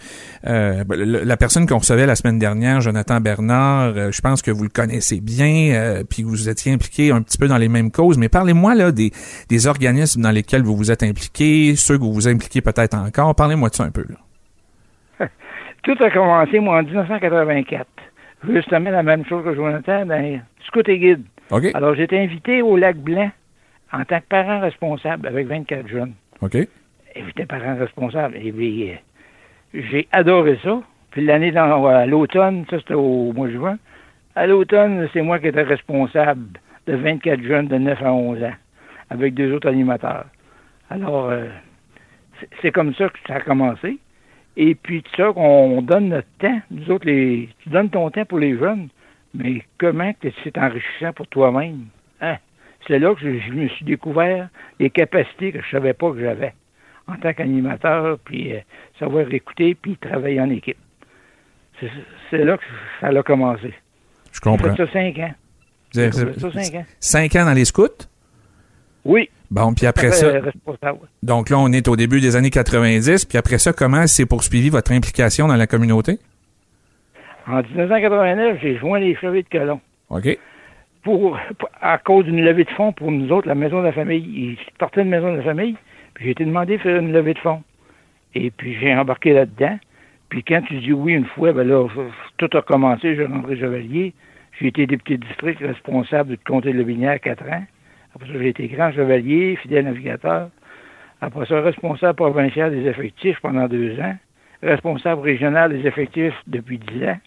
euh, 0.46 0.84
ben, 0.84 1.00
la 1.00 1.38
personne 1.38 1.66
qu'on 1.66 1.80
recevait 1.80 2.06
la 2.06 2.16
semaine 2.16 2.40
dernière, 2.40 2.82
Jonathan 2.82 3.20
Bernard, 3.20 4.12
je 4.12 4.22
pense 4.22 4.42
que 4.42 4.52
vous 4.52 4.64
le 4.64 4.70
connaissez 4.70 5.22
bien, 5.22 6.04
puis 6.10 6.24
vous 6.24 6.50
étiez 6.50 6.72
impliqué 6.74 7.12
un 7.12 7.22
petit 7.22 7.38
peu 7.38 7.48
dans 7.48 7.58
les 7.58 7.70
mêmes 7.70 7.92
causes. 7.92 8.18
Mais 8.18 8.30
parlez-moi 8.30 8.76
là 8.76 8.92
des, 8.92 9.12
des 9.50 9.68
organismes 9.68 10.22
dans 10.22 10.32
lesquels 10.32 10.64
vous 10.64 10.76
vous 10.76 10.92
êtes 10.92 11.04
impliqué, 11.04 11.76
ceux 11.76 11.98
que 11.98 12.04
vous 12.04 12.14
vous 12.14 12.28
impliquez 12.28 12.62
peut-être 12.62 12.96
encore. 12.96 13.36
Parlez-moi 13.36 13.70
de 13.70 13.76
ça 13.76 13.84
un 13.84 13.92
peu. 13.92 14.06
Là. 14.08 15.28
Tout 15.84 15.96
a 16.00 16.12
commencé, 16.12 16.60
moi, 16.60 16.80
en 16.80 16.84
1984. 16.84 17.88
Justement, 18.48 18.92
la 18.92 19.04
même 19.04 19.26
chose 19.26 19.44
que 19.44 19.56
Jonathan, 19.56 20.06
dans 20.06 20.40
Scout 20.66 20.88
et 20.90 21.00
Guide. 21.00 21.24
Alors, 21.74 21.96
j'ai 21.96 22.04
été 22.04 22.20
invité 22.20 22.62
au 22.62 22.78
Lac 22.78 22.98
Blanc 22.98 23.32
en 23.92 24.04
tant 24.06 24.20
que 24.20 24.26
parent 24.30 24.60
responsable 24.60 25.28
avec 25.28 25.48
24 25.48 25.88
jeunes. 25.88 26.14
ok, 26.42 26.56
Et 26.56 26.68
j'étais 27.16 27.46
parent 27.46 27.76
responsable. 27.78 28.36
Et 28.38 28.52
puis, 28.52 28.92
euh, 28.92 28.96
j'ai 29.74 30.08
adoré 30.12 30.60
ça. 30.64 30.82
Puis 31.12 31.26
l'année 31.26 31.52
dans 31.52 31.86
à 31.88 32.06
l'automne, 32.06 32.66
ça 32.70 32.78
c'était 32.80 32.94
au 32.94 33.32
mois 33.34 33.48
de 33.48 33.54
juin, 33.54 33.78
à 34.36 34.46
l'automne, 34.46 35.10
c'est 35.14 35.22
moi 35.22 35.40
qui 35.40 35.48
étais 35.48 35.64
responsable 35.64 36.60
de 36.86 36.96
24 36.96 37.42
jeunes 37.42 37.68
de 37.68 37.78
9 37.78 38.04
à 38.04 38.14
11 38.14 38.44
ans, 38.44 38.54
avec 39.10 39.34
deux 39.34 39.52
autres 39.54 39.68
animateurs. 39.68 40.26
Alors, 40.90 41.30
euh, 41.30 41.48
c'est 42.62 42.72
comme 42.72 42.94
ça 42.94 43.10
que 43.10 43.18
ça 43.28 43.36
a 43.36 43.40
commencé. 43.42 43.98
Et 44.60 44.74
puis, 44.76 45.04
tout 45.04 45.12
ça, 45.16 45.32
qu'on 45.34 45.82
donne 45.84 46.10
notre 46.10 46.28
temps. 46.40 46.60
Nous 46.72 46.90
autres, 46.92 47.06
les, 47.06 47.48
tu 47.60 47.70
donnes 47.70 47.90
ton 47.92 48.10
temps 48.10 48.26
pour 48.26 48.40
les 48.40 48.58
jeunes, 48.58 48.88
mais 49.34 49.62
comment 49.78 50.12
que 50.14 50.30
c'est 50.44 50.58
enrichissant 50.58 51.14
pour 51.14 51.28
toi-même? 51.28 51.86
Hein? 52.22 52.38
C'est 52.88 52.98
là 53.00 53.14
que 53.14 53.22
je, 53.22 53.38
je 53.40 53.52
me 53.54 53.68
suis 53.70 53.86
découvert 53.86 54.50
les 54.80 54.90
capacités 54.90 55.52
que 55.52 55.62
je 55.62 55.70
savais 55.70 55.94
pas 55.94 56.12
que 56.12 56.20
j'avais. 56.20 56.54
en 57.10 57.16
tant 57.16 57.32
qu'animateur, 57.34 58.18
puis 58.26 58.54
euh, 58.54 58.60
savoir 59.00 59.32
écouter, 59.34 59.76
puis 59.76 59.96
travailler 59.96 60.42
en 60.42 60.50
équipe. 60.50 60.78
C'est- 61.80 62.44
là 62.44 62.58
que 62.58 62.64
ça 63.00 63.08
a 63.08 63.24
commencé. 63.24 63.74
Je 64.32 64.34
J'ai 64.34 64.40
comprends. 64.42 64.76
fait 64.76 64.86
ça 64.86 64.92
cinq 64.92 65.20
ans. 65.20 65.32
Vous 65.94 66.00
J'ai 66.02 66.02
avez- 66.06 66.34
fait 66.34 66.40
ça 66.40 66.52
cinq 66.52 66.76
ans. 66.76 66.86
Cinq 67.00 67.36
ans 67.38 67.46
dans 67.46 67.54
les 67.54 67.64
scouts? 67.66 67.88
Oui. 69.08 69.30
Bon, 69.50 69.74
puis 69.74 69.86
après 69.88 70.12
ça, 70.12 70.30
responsable. 70.40 71.00
donc 71.24 71.50
là, 71.50 71.58
on 71.58 71.72
est 71.72 71.88
au 71.88 71.96
début 71.96 72.20
des 72.20 72.36
années 72.36 72.50
90, 72.50 73.26
puis 73.26 73.38
après 73.38 73.58
ça, 73.58 73.72
comment 73.72 74.06
s'est 74.06 74.26
poursuivi 74.26 74.70
votre 74.70 74.92
implication 74.92 75.48
dans 75.48 75.56
la 75.56 75.66
communauté? 75.68 76.20
En 77.48 77.62
1989, 77.62 78.58
j'ai 78.62 78.78
joint 78.78 79.00
les 79.00 79.16
Chevaliers 79.16 79.44
de 79.44 79.50
Colomb. 79.50 79.80
OK. 80.10 80.38
Pour, 81.04 81.40
pour- 81.58 81.70
à 81.82 81.98
cause 81.98 82.26
d'une 82.26 82.42
levée 82.44 82.66
de 82.66 82.70
fonds 82.72 82.92
pour 82.92 83.10
nous 83.12 83.32
autres, 83.32 83.48
la 83.48 83.56
maison 83.56 83.80
de 83.80 83.86
la 83.86 83.94
famille. 83.94 84.20
Ils 84.26 84.58
sortaient 84.80 85.06
de 85.06 85.10
maison 85.10 85.32
de 85.32 85.38
la 85.38 85.44
famille, 85.44 85.76
puis 86.14 86.26
j'ai 86.26 86.32
été 86.32 86.44
demandé 86.44 86.76
de 86.78 86.82
faire 86.82 86.98
une 87.00 87.14
levée 87.14 87.34
de 87.34 87.40
fonds. 87.40 87.64
Et 88.36 88.52
puis 88.52 88.78
j'ai 88.80 88.94
embarqué 88.94 89.32
là-dedans. 89.32 89.80
Puis 90.28 90.44
quand 90.44 90.62
tu 90.68 90.78
dis 90.80 90.92
oui 90.92 91.14
une 91.14 91.26
fois, 91.26 91.54
ben 91.54 91.66
là, 91.66 91.88
tout 92.36 92.50
a 92.58 92.62
commencé, 92.62 93.16
j'ai 93.16 93.26
rentré 93.26 93.58
chevalier. 93.58 94.14
J'ai 94.60 94.68
été 94.68 94.86
député 94.88 95.18
de 95.18 95.26
district 95.26 95.60
responsable 95.62 96.32
du 96.32 96.38
comté 96.40 96.74
de 96.74 96.78
Lobinière 96.78 97.20
quatre 97.22 97.44
ans. 97.48 97.64
Après 98.18 98.34
ça, 98.34 98.40
j'ai 98.40 98.48
été 98.50 98.68
grand 98.68 98.92
chevalier, 98.92 99.58
fidèle 99.58 99.86
navigateur. 99.86 100.50
Après 101.22 101.46
ça, 101.46 101.62
responsable 101.62 102.16
provincial 102.16 102.72
des 102.72 102.88
effectifs 102.88 103.40
pendant 103.42 103.68
deux 103.68 104.00
ans. 104.00 104.16
Responsable 104.64 105.22
régional 105.22 105.72
des 105.72 105.88
effectifs 105.88 106.34
depuis 106.48 106.80
dix 106.80 107.06
ans. 107.06 107.20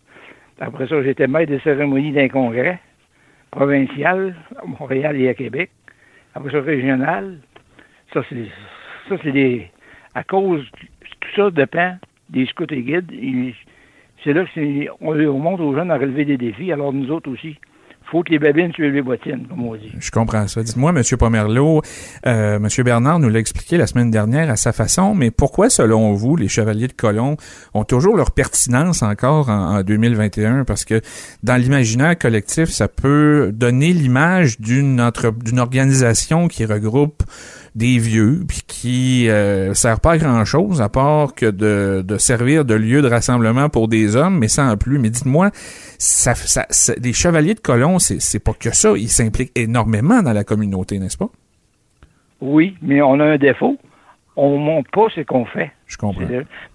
Après 0.59 0.89
ça, 0.89 1.01
j'étais 1.05 1.29
maître 1.29 1.53
des 1.53 1.61
cérémonies 1.61 2.11
d'un 2.11 2.29
congrès 2.29 2.81
provincial 3.53 4.35
à 4.61 4.67
Montréal 4.67 5.17
et 5.17 5.29
à 5.29 5.35
Québec. 5.35 5.71
Après 6.35 6.51
ça, 6.51 6.61
régional. 6.61 7.39
Ça, 8.13 8.23
c'est 8.29 9.31
des. 9.31 9.69
À 10.17 10.25
cause, 10.25 10.69
tout 11.21 11.29
ça 11.37 11.53
dépend 11.53 11.97
des 12.31 12.47
scouts 12.47 12.67
et 12.71 12.83
guides. 12.83 13.13
C'est 14.25 14.33
là 14.33 14.43
que 14.45 14.51
c'est- 14.55 14.89
on, 15.01 15.17
on 15.17 15.39
montre 15.39 15.63
aux 15.63 15.73
jeunes 15.73 15.93
à 15.93 15.99
relever 15.99 16.25
des 16.25 16.37
défis, 16.37 16.73
alors 16.73 16.93
nous 16.93 17.13
autres 17.13 17.31
aussi. 17.31 17.59
Faut 18.11 18.23
que 18.23 18.31
les 18.31 18.39
babines 18.39 18.73
suivent 18.73 18.93
les 18.93 19.03
bottines, 19.03 19.47
comme 19.49 19.65
on 19.65 19.75
dit. 19.75 19.93
Je 19.99 20.11
comprends 20.11 20.47
ça. 20.49 20.63
Dites-moi, 20.63 20.91
M. 20.91 21.03
Pomerleau, 21.19 21.83
euh, 22.27 22.57
M. 22.57 22.69
Bernard 22.85 23.19
nous 23.19 23.29
l'a 23.29 23.39
expliqué 23.39 23.77
la 23.77 23.87
semaine 23.87 24.11
dernière 24.11 24.51
à 24.51 24.57
sa 24.57 24.73
façon, 24.73 25.15
mais 25.15 25.31
pourquoi, 25.31 25.71
selon 25.71 26.13
vous, 26.15 26.37
les 26.37 26.49
Chevaliers 26.49 26.89
de 26.89 26.93
Colomb 26.93 27.37
ont 27.75 27.85
toujours 27.85 28.17
leur 28.17 28.33
pertinence 28.33 29.03
encore 29.03 29.49
en, 29.49 29.79
en 29.79 29.83
2021? 29.83 30.65
Parce 30.65 30.85
que 30.85 31.01
dans 31.43 31.57
l'imaginaire 31.57 32.19
collectif, 32.19 32.69
ça 32.71 32.89
peut 32.89 33.53
donner 33.53 33.93
l'image 33.93 34.61
d'une 34.61 35.01
entre 35.01 35.33
d'une 35.33 35.59
organisation 35.59 36.49
qui 36.49 36.65
regroupe 36.65 37.23
des 37.75 37.99
vieux, 37.99 38.41
puis 38.49 38.61
qui 38.67 39.29
euh, 39.29 39.75
sert 39.75 40.01
pas 40.01 40.13
à 40.13 40.19
grand 40.19 40.45
chose 40.45 40.83
à 40.83 40.89
part 40.89 41.35
que 41.35 41.47
de, 41.47 42.03
de 42.07 42.19
servir 42.19 42.65
de 42.65 42.75
lieu 42.75 43.01
de 43.03 43.09
rassemblement 43.09 43.69
pour 43.69 43.87
des 43.89 44.17
hommes, 44.17 44.39
mais 44.39 44.49
sans 44.49 44.77
plus. 44.77 44.99
Mais 44.99 45.11
dites-moi, 45.11 45.51
ça, 45.99 46.35
ça, 46.35 46.67
ça- 46.71 46.95
les 47.03 47.13
chevaliers 47.13 47.55
de 47.55 47.61
colons, 47.61 47.99
c'est, 47.99 48.39
pas 48.43 48.53
que 48.53 48.75
ça, 48.75 48.93
ils 48.97 49.09
s'impliquent 49.09 49.53
énormément 49.57 50.23
dans 50.23 50.33
la 50.33 50.45
communauté, 50.45 50.99
n'est-ce 50.99 51.17
pas? 51.19 51.29
Oui, 52.41 52.77
mais 52.83 53.03
on 53.03 53.21
a 53.21 53.25
un 53.25 53.39
défaut. 53.39 53.77
On 54.37 54.57
montre 54.59 54.91
pas 54.91 55.07
ce 55.15 55.21
qu'on 55.21 55.45
fait. 55.45 55.71
Je 55.87 55.97
comprends. 55.97 56.25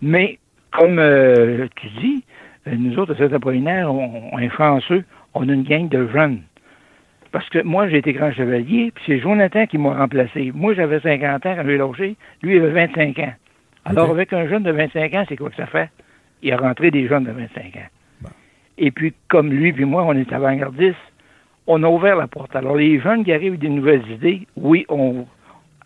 Mais, 0.01 0.37
comme 0.71 0.99
euh, 0.99 1.67
tu 1.75 1.87
dis, 2.01 2.23
euh, 2.67 2.75
nous 2.77 2.97
autres, 2.99 3.15
à 3.15 3.17
Saint-Apollinaire, 3.17 3.91
on, 3.93 4.29
on 4.31 4.39
est 4.39 4.51
chanceux. 4.55 5.03
On 5.33 5.49
a 5.49 5.51
une 5.53 5.63
gang 5.63 5.89
de 5.89 6.07
jeunes. 6.13 6.41
Parce 7.35 7.49
que 7.49 7.61
moi, 7.63 7.89
j'ai 7.89 7.97
été 7.97 8.13
grand 8.13 8.31
chevalier, 8.31 8.93
puis 8.95 9.03
c'est 9.05 9.19
Jonathan 9.19 9.65
qui 9.65 9.77
m'a 9.77 9.93
remplacé. 9.93 10.53
Moi, 10.55 10.73
j'avais 10.73 11.01
50 11.01 11.45
ans 11.45 11.55
quand 11.57 11.65
j'ai 11.65 11.77
logé. 11.77 12.15
Lui, 12.41 12.55
il 12.55 12.61
avait 12.63 12.87
25 12.87 13.19
ans. 13.19 13.33
Alors, 13.83 14.09
avec 14.09 14.31
un 14.31 14.47
jeune 14.47 14.63
de 14.63 14.71
25 14.71 15.13
ans, 15.13 15.25
c'est 15.27 15.35
quoi 15.35 15.49
que 15.49 15.57
ça 15.57 15.65
fait? 15.65 15.89
Il 16.41 16.53
a 16.53 16.57
rentré 16.57 16.91
des 16.91 17.09
jeunes 17.09 17.25
de 17.25 17.31
25 17.31 17.75
ans. 17.75 18.29
Et 18.77 18.89
puis, 18.89 19.13
comme 19.27 19.49
lui 19.49 19.73
puis 19.73 19.83
moi, 19.83 20.05
on 20.05 20.13
est 20.13 20.31
avant-gardistes, 20.31 20.95
on 21.67 21.83
a 21.83 21.89
ouvert 21.89 22.15
la 22.15 22.27
porte. 22.27 22.55
Alors, 22.55 22.77
les 22.77 23.01
jeunes 23.01 23.25
qui 23.25 23.33
arrivent 23.33 23.49
avec 23.49 23.59
des 23.59 23.67
nouvelles 23.67 24.09
idées, 24.09 24.47
oui, 24.55 24.85
on, 24.87 25.25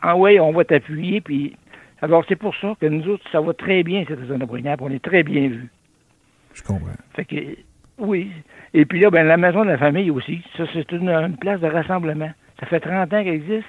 ah 0.03 0.15
ouais, 0.15 0.39
on 0.39 0.51
va 0.51 0.65
t'appuyer. 0.65 1.19
Puis, 1.19 1.55
alors, 2.03 2.23
c'est 2.29 2.35
pour 2.35 2.55
ça 2.57 2.75
que 2.79 2.85
nous 2.85 3.07
autres, 3.07 3.23
ça 3.31 3.41
va 3.41 3.55
très 3.55 3.81
bien, 3.81 4.05
cette 4.07 4.23
zone 4.27 4.37
de 4.37 4.45
puis 4.45 4.63
on 4.81 4.91
est 4.91 5.03
très 5.03 5.23
bien 5.23 5.47
vus. 5.47 5.71
Je 6.53 6.61
comprends. 6.61 6.91
Fait 7.15 7.25
que, 7.25 7.35
oui. 7.97 8.29
Et 8.73 8.85
puis 8.85 8.99
là, 8.99 9.09
ben, 9.09 9.25
la 9.25 9.37
maison 9.37 9.63
de 9.63 9.69
la 9.69 9.77
famille 9.77 10.11
aussi, 10.11 10.41
ça, 10.55 10.63
c'est 10.73 10.91
une, 10.91 11.37
place 11.37 11.59
de 11.59 11.67
rassemblement. 11.67 12.31
Ça 12.59 12.65
fait 12.65 12.79
30 12.79 13.13
ans 13.13 13.23
qu'elle 13.23 13.27
existe. 13.27 13.67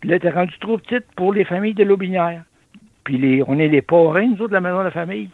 Puis 0.00 0.10
là, 0.10 0.18
t'es 0.18 0.30
rendu 0.30 0.52
trop 0.58 0.78
petite 0.78 1.04
pour 1.16 1.32
les 1.32 1.44
familles 1.44 1.74
de 1.74 1.84
l'Aubinière. 1.84 2.42
Puis 3.04 3.18
les, 3.18 3.42
on 3.46 3.58
est 3.58 3.68
les 3.68 3.82
parrains, 3.82 4.26
nous 4.26 4.34
autres, 4.34 4.48
de 4.48 4.54
la 4.54 4.60
maison 4.60 4.78
de 4.80 4.84
la 4.84 4.90
famille, 4.90 5.30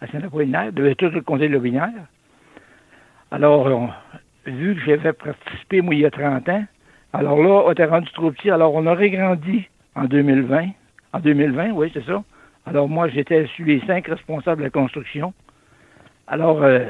à 0.00 0.06
Saint-Apollinaire, 0.08 0.72
de 0.72 0.92
tout 0.94 1.08
le 1.08 1.20
comté 1.20 1.48
de 1.48 1.52
l'Aubinière. 1.52 1.90
Alors, 3.30 3.68
vu 4.46 4.74
que 4.74 4.80
j'avais 4.84 5.12
participé, 5.12 5.80
moi, 5.80 5.94
il 5.94 6.00
y 6.00 6.06
a 6.06 6.10
30 6.10 6.48
ans, 6.48 6.64
alors 7.12 7.40
là, 7.40 7.62
on 7.66 7.70
était 7.70 7.84
rendu 7.84 8.10
trop 8.12 8.32
petit. 8.32 8.50
Alors, 8.50 8.74
on 8.74 8.86
aurait 8.86 9.10
grandi 9.10 9.68
en 9.94 10.04
2020. 10.04 10.68
En 11.12 11.20
2020, 11.20 11.70
oui, 11.70 11.90
c'est 11.94 12.04
ça. 12.04 12.24
Alors, 12.66 12.88
moi, 12.88 13.08
j'étais 13.08 13.46
sur 13.54 13.64
les 13.66 13.80
cinq 13.86 14.08
responsables 14.08 14.58
de 14.58 14.64
la 14.64 14.70
construction. 14.70 15.32
Alors, 16.26 16.62
euh, 16.64 16.86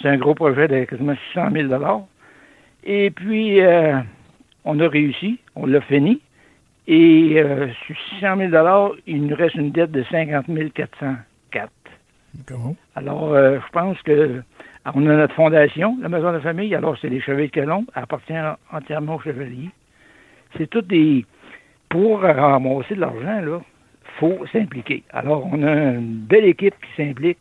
c'est 0.00 0.08
un 0.08 0.16
gros 0.16 0.34
projet 0.34 0.68
de 0.68 0.84
quasiment 0.84 1.14
600 1.32 1.50
000 1.52 2.06
Et 2.84 3.10
puis, 3.10 3.60
euh, 3.60 3.98
on 4.64 4.78
a 4.80 4.88
réussi, 4.88 5.38
on 5.54 5.66
l'a 5.66 5.80
fini. 5.80 6.20
Et 6.86 7.34
euh, 7.38 7.68
sur 7.86 7.96
600 8.18 8.36
000 8.50 8.94
il 9.06 9.26
nous 9.26 9.36
reste 9.36 9.54
une 9.54 9.70
dette 9.70 9.90
de 9.90 10.02
50 10.04 10.46
404. 10.74 11.70
Comment? 12.46 12.76
Alors, 12.94 13.32
euh, 13.32 13.58
je 13.64 13.72
pense 13.72 14.00
que 14.02 14.42
on 14.94 15.06
a 15.08 15.16
notre 15.16 15.34
fondation, 15.34 15.96
la 16.02 16.10
Maison 16.10 16.28
de 16.28 16.36
la 16.36 16.40
Famille. 16.40 16.74
Alors, 16.74 16.96
c'est 17.00 17.08
les 17.08 17.20
Chevaliers 17.20 17.48
de 17.48 17.52
Colomb, 17.52 17.86
elle 17.94 18.02
appartient 18.02 18.34
entièrement 18.70 19.14
aux 19.14 19.20
Chevaliers. 19.20 19.70
C'est 20.56 20.68
tout 20.68 20.82
des... 20.82 21.24
Pour 21.88 22.20
ramasser 22.20 22.96
de 22.96 23.00
l'argent, 23.00 23.40
là, 23.40 23.60
faut 24.18 24.44
s'impliquer. 24.52 25.04
Alors, 25.10 25.48
on 25.50 25.62
a 25.62 25.72
une 25.72 26.18
belle 26.18 26.44
équipe 26.44 26.74
qui 26.80 27.02
s'implique. 27.02 27.38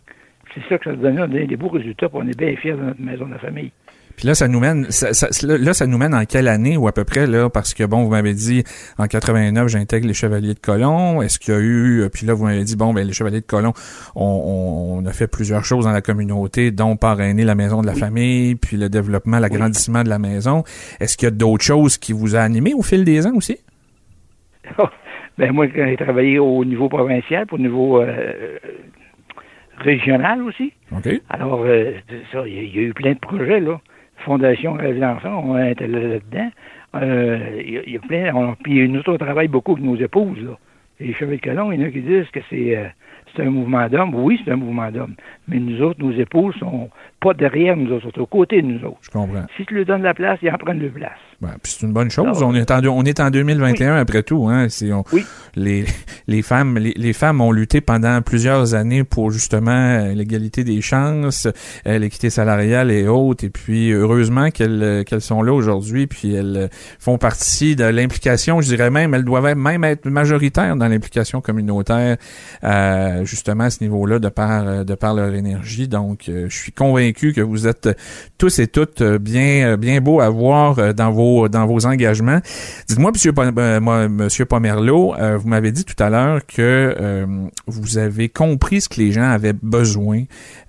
C'est 0.56 0.62
ça 0.70 0.78
que 0.78 0.86
ça 0.92 0.96
donne 0.96 1.26
des, 1.32 1.48
des 1.48 1.56
beaux 1.58 1.70
résultats, 1.70 2.10
puis 2.10 2.18
on 2.22 2.28
est 2.28 2.38
bien 2.38 2.56
fiers 2.56 2.74
de 2.74 2.82
notre 2.84 3.02
Maison 3.02 3.26
de 3.26 3.32
la 3.32 3.40
Famille. 3.40 3.72
Puis 4.16 4.28
là, 4.28 4.36
ça 4.36 4.48
nous 4.48 4.60
mène, 4.60 4.86
ça, 4.92 5.12
ça- 5.12 5.28
là, 5.58 5.74
ça 5.74 5.88
nous 5.88 5.98
mène 5.98 6.14
en 6.14 6.24
quelle 6.26 6.48
année 6.48 6.78
ou 6.78 6.88
à 6.88 6.92
peu 6.92 7.04
près 7.04 7.26
là, 7.26 7.50
parce 7.50 7.74
que 7.74 7.84
bon, 7.84 8.04
vous 8.04 8.12
m'avez 8.12 8.36
dit 8.36 8.64
en 9.00 9.08
89, 9.08 9.68
j'intègre 9.70 10.06
les 10.06 10.14
Chevaliers 10.14 10.54
de 10.54 10.60
Colomb. 10.60 11.24
Est-ce 11.24 11.40
qu'il 11.40 11.52
y 11.56 11.58
a 11.58 11.60
eu, 11.60 12.02
euh, 12.02 12.10
puis 12.10 12.28
là, 12.28 12.36
vous 12.36 12.44
m'avez 12.46 12.64
dit 12.64 12.76
bon, 12.76 12.94
ben 12.94 13.08
les 13.08 13.14
Chevaliers 13.14 13.42
de 13.42 13.46
Colomb, 13.48 13.74
on, 14.16 15.04
a 15.08 15.12
fait 15.14 15.26
plusieurs 15.26 15.66
choses 15.66 15.86
dans 15.86 15.92
la 15.92 16.02
communauté, 16.02 16.70
dont 16.70 16.96
parrainer 16.96 17.44
la 17.44 17.56
maison 17.56 17.82
de 17.82 17.88
la 17.88 17.94
Oui. 17.94 18.00
famille, 18.00 18.54
puis 18.56 18.78
le 18.78 18.88
développement, 18.88 19.38
Oui. 19.38 19.42
l'agrandissement 19.42 20.04
de 20.04 20.10
la 20.10 20.20
maison. 20.20 20.64
Est-ce 21.00 21.18
qu'il 21.18 21.26
y 21.26 21.32
a 21.32 21.32
d'autres 21.32 21.64
choses 21.66 21.98
qui 21.98 22.14
vous 22.14 22.36
a 22.36 22.40
animé 22.42 22.76
au 22.76 22.84
fil 22.84 23.04
des 23.06 23.26
ans 23.26 23.34
aussi? 23.36 23.58
Ben 25.36 25.52
moi, 25.52 25.66
quand 25.68 25.88
j'ai 25.88 25.98
travaillé 25.98 26.38
au 26.38 26.64
niveau 26.64 26.90
provincial, 26.90 27.48
au 27.52 27.58
niveau 27.58 28.00
euh, 28.00 28.34
régional 29.84 30.42
aussi. 30.42 30.74
Alors, 31.30 31.64
euh, 31.66 31.92
ça, 32.32 32.44
il 32.48 32.54
y, 32.54 32.60
a- 32.60 32.62
il 32.64 32.76
y 32.76 32.80
a 32.80 32.82
eu 32.84 32.94
plein 32.94 33.14
de 33.14 33.20
projets, 33.20 33.60
là. 33.60 33.80
Fondation 34.18 34.74
Rêve 34.74 35.00
d'enfant, 35.00 35.44
on 35.46 35.58
était 35.66 35.88
là- 35.88 36.00
là-dedans. 36.00 36.50
Euh, 36.96 37.40
il 37.66 37.72
y, 37.74 37.78
a- 37.78 37.82
il 37.86 37.94
y 37.94 37.98
a 37.98 38.00
plein. 38.00 38.34
On, 38.36 38.56
puis 38.56 38.88
nous 38.88 39.00
autres, 39.00 39.14
on 39.14 39.18
travaille 39.18 39.48
beaucoup 39.48 39.74
avec 39.74 39.84
nos 39.84 39.96
épouses, 39.96 40.42
là. 40.44 40.58
Les 41.00 41.14
Chevaliers 41.14 41.38
de 41.38 41.42
Colomb, 41.42 41.72
il 41.72 41.82
y 41.82 41.84
en 41.84 41.88
a 41.88 41.92
qui 41.92 42.02
disent 42.02 42.30
que 42.32 42.40
c'est 42.50 42.78
euh, 42.78 42.86
c'est 43.36 43.44
un 43.44 43.50
mouvement 43.50 43.88
d'hommes. 43.90 44.14
Oui, 44.16 44.40
c'est 44.46 44.52
un 44.52 44.56
mouvement 44.56 44.92
d'hommes. 44.92 45.16
Mais 45.48 45.60
nous 45.60 45.82
autres, 45.82 46.00
nos 46.02 46.12
épouses 46.12 46.56
sont 46.60 46.90
pas 47.20 47.34
derrière 47.34 47.76
nous 47.76 47.92
autres, 47.92 48.10
sont 48.14 48.22
aux 48.22 48.26
côtés 48.26 48.62
de 48.62 48.68
nous 48.68 48.84
autres. 48.86 48.98
Je 49.02 49.10
comprends. 49.10 49.46
Si 49.58 49.66
tu 49.66 49.74
leur 49.76 49.86
donnes 49.86 50.04
la 50.04 50.14
place, 50.14 50.40
ils 50.42 50.50
en 50.50 50.58
prennent 50.58 50.82
la 50.82 50.90
place. 50.90 51.12
Ben, 51.42 51.50
puis 51.62 51.74
c'est 51.74 51.86
une 51.86 51.92
bonne 51.94 52.10
chose. 52.10 52.40
Ah, 52.42 52.46
on 52.46 52.56
est 52.56 52.72
en 52.72 52.80
deux- 52.80 52.88
on 52.90 53.04
est 53.04 53.20
en 53.20 53.30
2021 53.30 53.96
après 53.98 54.24
tout. 54.24 54.48
Hein. 54.48 54.68
C'est- 54.70 54.94
on- 54.94 55.04
Oui. 55.12 55.26
les 55.56 55.84
les 56.28 56.42
femmes 56.42 56.78
les, 56.78 56.94
les 56.96 57.12
femmes 57.12 57.42
ont 57.42 57.52
lutté 57.52 57.82
pendant 57.82 58.22
plusieurs 58.22 58.76
années 58.76 59.04
pour 59.04 59.32
justement 59.32 59.72
euh, 59.72 60.14
l'égalité 60.14 60.64
des 60.64 60.80
chances, 60.80 61.48
euh, 61.86 61.98
l'équité 61.98 62.30
salariale 62.30 62.92
et 62.92 63.08
autres. 63.10 63.44
Et 63.44 63.50
puis 63.50 63.92
heureusement 63.92 64.52
qu'elles 64.52 64.82
euh, 64.84 65.04
qu'elles 65.04 65.20
sont 65.22 65.42
là 65.42 65.52
aujourd'hui. 65.54 66.08
Puis 66.08 66.34
elles 66.34 66.70
font 67.00 67.18
partie 67.18 67.76
de 67.76 67.84
l'implication. 67.86 68.62
Je 68.62 68.68
dirais 68.68 68.90
même 68.90 69.14
elles 69.14 69.26
doivent 69.26 69.56
même 69.58 69.84
être 69.84 70.06
majoritaires 70.06 70.78
dans 70.78 70.88
l'implication 70.88 71.42
communautaire 71.42 72.16
euh, 72.64 73.23
justement 73.26 73.66
à 73.66 73.70
ce 73.70 73.84
niveau-là 73.84 74.20
de 74.20 74.30
par 74.30 74.68
euh, 74.68 74.84
de 74.84 74.96
par 74.96 75.14
leur 75.14 75.34
énergie. 75.34 75.88
Donc 75.88 76.30
euh, 76.30 76.48
je 76.50 76.56
suis 76.56 76.72
convaincu 76.72 77.34
que 77.34 77.42
vous 77.42 77.68
êtes 77.68 77.90
tous 78.38 78.60
et 78.60 78.68
toutes 78.68 79.02
euh, 79.02 79.18
bien 79.18 79.72
euh, 79.74 79.78
bien 79.78 80.02
beaux 80.02 80.20
à 80.20 80.30
voir 80.30 80.80
euh, 80.80 80.94
dans 80.94 81.12
vos 81.12 81.50
dans 81.50 81.66
vos 81.66 81.86
engagements. 81.86 82.40
Dites-moi, 82.88 83.12
Monsieur 83.12 83.34
euh, 83.38 84.10
Monsieur 84.10 84.46
Pomerleau, 84.46 85.16
euh, 85.16 85.38
vous 85.38 85.48
m'avez 85.48 85.72
dit 85.72 85.86
tout 85.86 86.02
à 86.02 86.10
l'heure 86.10 86.46
que 86.46 86.96
euh, 87.00 87.26
vous 87.68 87.98
avez 87.98 88.30
compris 88.30 88.82
ce 88.82 88.90
que 88.90 89.00
les 89.00 89.12
gens 89.12 89.30
avaient 89.30 89.54
besoin 89.54 90.24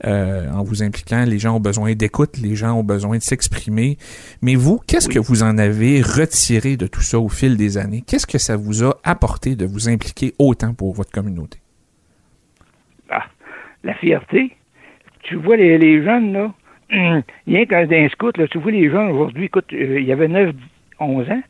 euh, 0.06 0.50
en 0.50 0.62
vous 0.62 0.82
impliquant. 0.82 1.24
Les 1.24 1.38
gens 1.38 1.56
ont 1.56 1.60
besoin 1.60 1.94
d'écoute, 1.94 2.38
les 2.38 2.56
gens 2.56 2.74
ont 2.74 2.84
besoin 2.84 3.18
de 3.18 3.22
s'exprimer. 3.22 3.98
Mais 4.42 4.54
vous, 4.54 4.80
qu'est-ce 4.86 5.08
que 5.08 5.18
vous 5.18 5.42
en 5.42 5.58
avez 5.58 6.02
retiré 6.02 6.76
de 6.76 6.86
tout 6.86 7.02
ça 7.02 7.18
au 7.18 7.28
fil 7.28 7.56
des 7.56 7.78
années? 7.78 8.02
Qu'est-ce 8.06 8.26
que 8.26 8.38
ça 8.38 8.56
vous 8.56 8.84
a 8.84 8.96
apporté 9.04 9.56
de 9.56 9.66
vous 9.66 9.88
impliquer 9.88 10.34
autant 10.38 10.74
pour 10.74 10.94
votre 10.94 11.10
communauté? 11.10 11.63
La 13.84 13.94
fierté. 13.94 14.50
Tu 15.22 15.36
vois 15.36 15.56
les, 15.56 15.78
les 15.78 16.02
jeunes, 16.02 16.32
là, 16.32 16.52
rien 16.90 17.66
qu'un 17.66 17.86
d'un 17.86 18.08
scout, 18.08 18.36
là, 18.36 18.46
tu 18.48 18.58
vois 18.58 18.72
les 18.72 18.90
jeunes 18.90 19.10
aujourd'hui, 19.10 19.44
écoute, 19.44 19.72
euh, 19.72 20.00
il 20.00 20.06
y 20.06 20.12
avait 20.12 20.28
9, 20.28 20.54
11 21.00 21.30
ans, 21.30 21.42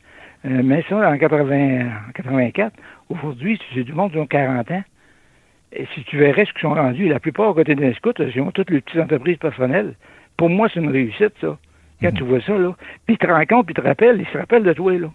euh, 0.45 0.61
mais 0.63 0.83
ça, 0.89 1.09
en, 1.09 1.17
80, 1.17 1.87
en 2.09 2.11
84, 2.13 2.73
aujourd'hui, 3.09 3.59
c'est 3.73 3.83
du 3.83 3.93
monde 3.93 4.11
qui 4.11 4.17
ont 4.17 4.27
40 4.27 4.71
ans. 4.71 4.83
Et 5.73 5.85
si 5.93 6.03
tu 6.05 6.17
verrais 6.17 6.45
ce 6.45 6.53
qu'ils 6.53 6.61
sont 6.61 6.73
rendus, 6.73 7.07
la 7.09 7.19
plupart, 7.19 7.49
à 7.49 7.53
côté 7.53 7.75
d'un 7.75 7.93
scout, 7.93 8.15
ils 8.19 8.41
ont 8.41 8.51
toutes 8.51 8.69
les 8.69 8.81
petites 8.81 9.01
entreprises 9.01 9.37
personnelles. 9.37 9.95
Pour 10.37 10.49
moi, 10.49 10.69
c'est 10.73 10.79
une 10.79 10.91
réussite, 10.91 11.33
ça. 11.41 11.57
Quand 12.01 12.11
tu 12.11 12.23
vois 12.23 12.41
ça, 12.41 12.57
là. 12.57 12.75
Puis 13.05 13.15
ils 13.15 13.17
te 13.17 13.27
rencontrent, 13.27 13.65
puis 13.65 13.75
ils 13.77 13.81
te 13.81 13.87
rappellent, 13.87 14.19
ils 14.19 14.27
se 14.27 14.37
rappellent 14.37 14.63
de 14.63 14.73
toi, 14.73 14.97
là. 14.97 15.11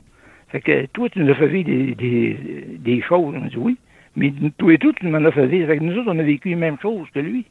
Fait 0.48 0.60
que 0.60 0.86
toi, 0.86 1.08
tu 1.08 1.20
nous 1.20 1.30
as 1.30 1.34
fait 1.34 1.46
vivre 1.46 1.68
des, 1.68 1.94
des, 1.94 2.36
des 2.78 3.02
choses. 3.02 3.34
On 3.36 3.46
dit 3.46 3.56
oui. 3.56 3.78
Mais 4.20 4.34
toi 4.58 4.74
et 4.74 4.78
tout, 4.78 4.92
tu 4.92 5.08
m'en 5.08 5.24
as 5.24 5.30
fait 5.30 5.48
que 5.48 5.82
nous 5.82 5.96
autres, 5.96 6.12
on 6.12 6.18
a 6.18 6.22
vécu 6.22 6.50
les 6.50 6.54
mêmes 6.54 6.76
choses 6.78 7.08
que 7.14 7.20
lui. 7.20 7.46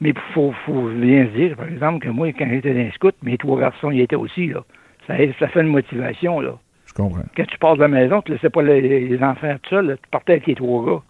Mais 0.00 0.10
il 0.10 0.18
faut, 0.32 0.52
faut 0.64 0.88
bien 0.88 1.26
se 1.26 1.36
dire, 1.36 1.54
par 1.56 1.68
exemple, 1.68 2.04
que 2.04 2.08
moi, 2.08 2.32
quand 2.32 2.48
j'étais 2.48 2.72
dans 2.72 2.84
le 2.84 2.90
scout, 2.92 3.14
mes 3.22 3.36
trois 3.36 3.60
garçons 3.60 3.90
y 3.90 4.00
étaient 4.00 4.16
aussi, 4.16 4.46
là. 4.46 4.64
Ça, 5.06 5.14
ça 5.38 5.48
fait 5.48 5.60
une 5.60 5.68
motivation, 5.68 6.40
là. 6.40 6.58
Je 6.86 6.94
comprends. 6.94 7.24
Quand 7.36 7.44
tu 7.46 7.58
pars 7.58 7.76
de 7.76 7.82
la 7.82 7.88
maison, 7.88 8.22
tu 8.22 8.30
ne 8.30 8.36
laissais 8.36 8.48
pas 8.48 8.62
les, 8.62 9.06
les 9.06 9.22
enfants 9.22 9.54
tout 9.62 9.70
seuls, 9.70 9.98
tu 10.02 10.10
partais 10.10 10.32
avec 10.32 10.46
les 10.46 10.54
trois 10.54 10.86
gars. 10.86 11.02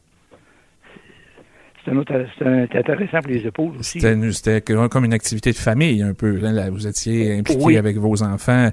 C'est 1.86 2.78
intéressant 2.78 3.20
pour 3.22 3.30
les 3.32 3.46
épaules 3.46 3.72
aussi. 3.78 4.00
C'était 4.00 4.32
C'était 4.32 4.60
comme 4.88 5.04
une 5.04 5.12
activité 5.12 5.52
de 5.52 5.56
famille 5.56 6.02
un 6.02 6.14
peu. 6.14 6.38
hein, 6.44 6.52
là, 6.52 6.70
vous 6.70 6.86
étiez 6.86 7.38
impliqué 7.38 7.62
Oui. 7.64 7.76
avec 7.76 7.96
vos 7.96 8.22
enfants. 8.22 8.70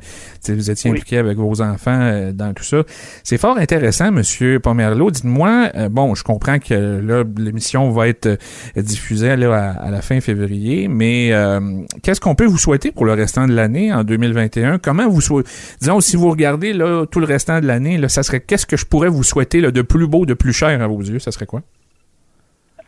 Vous 0.47 0.71
étiez 0.71 0.89
Oui. 0.91 0.97
impliqué 0.97 1.17
avec 1.17 1.37
vos 1.37 1.61
enfants 1.61 1.99
euh, 2.01 2.31
dans 2.31 2.53
tout 2.53 2.63
ça. 2.63 2.83
C'est 3.23 3.37
fort 3.37 3.57
intéressant, 3.57 4.11
Monsieur 4.11 4.59
Pomerleau. 4.59 5.11
Dites-moi, 5.11 5.69
euh, 5.75 5.89
bon, 5.89 6.15
je 6.15 6.23
comprends 6.23 6.59
que 6.59 6.73
là, 6.73 7.23
l'émission 7.37 7.89
va 7.91 8.07
être 8.07 8.25
euh, 8.25 8.81
diffusée 8.81 9.35
là, 9.35 9.53
à, 9.55 9.85
à 9.87 9.91
la 9.91 10.01
fin 10.01 10.19
février, 10.19 10.87
mais 10.87 11.31
euh, 11.33 11.59
qu'est-ce 12.01 12.19
qu'on 12.21 12.35
peut 12.35 12.45
vous 12.45 12.57
souhaiter 12.57 12.91
pour 12.91 13.05
le 13.05 13.13
restant 13.13 13.47
de 13.47 13.53
l'année 13.53 13.93
en 13.93 14.03
2021? 14.03 14.79
Comment 14.79 15.07
vous 15.07 15.21
souhaitez, 15.21 15.49
disons, 15.79 15.99
si 16.01 16.15
vous 16.15 16.29
regardez 16.29 16.73
là, 16.73 17.05
tout 17.05 17.19
le 17.19 17.25
restant 17.25 17.59
de 17.61 17.67
l'année, 17.67 17.99
ça 18.09 18.23
serait 18.23 18.39
qu'est-ce 18.41 18.65
que 18.65 18.77
je 18.77 18.85
pourrais 18.85 19.09
vous 19.09 19.23
souhaiter 19.23 19.61
là, 19.61 19.71
de 19.71 19.81
plus 19.81 20.07
beau, 20.07 20.25
de 20.25 20.33
plus 20.33 20.53
cher 20.53 20.81
à 20.81 20.87
vos 20.87 21.01
yeux? 21.01 21.19
Ça 21.19 21.31
serait 21.31 21.45
quoi? 21.45 21.61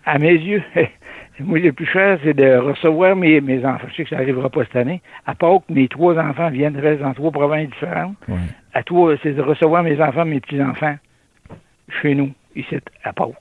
À 0.06 0.20
mes 0.20 0.34
yeux, 0.34 0.64
moi, 1.39 1.60
le 1.60 1.74
plus 1.74 1.86
cher, 1.86 2.20
c'est 2.24 2.34
de 2.34 2.58
recevoir 2.58 3.16
mes, 3.16 3.41
mes 3.41 3.66
enfants. 3.66 3.88
Je 3.89 3.95
sais 3.95 4.03
que 4.03 4.10
ça 4.10 4.18
n'arrivera 4.18 4.49
pas 4.49 4.64
cette 4.64 4.76
année. 4.76 5.01
À 5.26 5.36
part 5.36 5.60
que 5.68 5.74
mes 5.74 5.88
trois 5.88 6.18
enfants 6.18 6.49
viennent 6.49 6.78
restent 6.78 7.01
dans 7.01 7.14
trois 7.14 7.32
provinces 7.32 7.70
différentes. 7.70 8.16
À 8.74 8.84
toi, 8.84 9.16
c'est 9.24 9.34
de 9.34 9.41
recevoir 9.41 9.84
mes 9.84 9.99
enfants, 10.01 10.26
mes 10.26 10.39
petits-enfants, 10.39 10.95
chez 12.01 12.14
nous, 12.16 12.32
ici, 12.56 12.78
à 13.03 13.14
Pâques. 13.14 13.34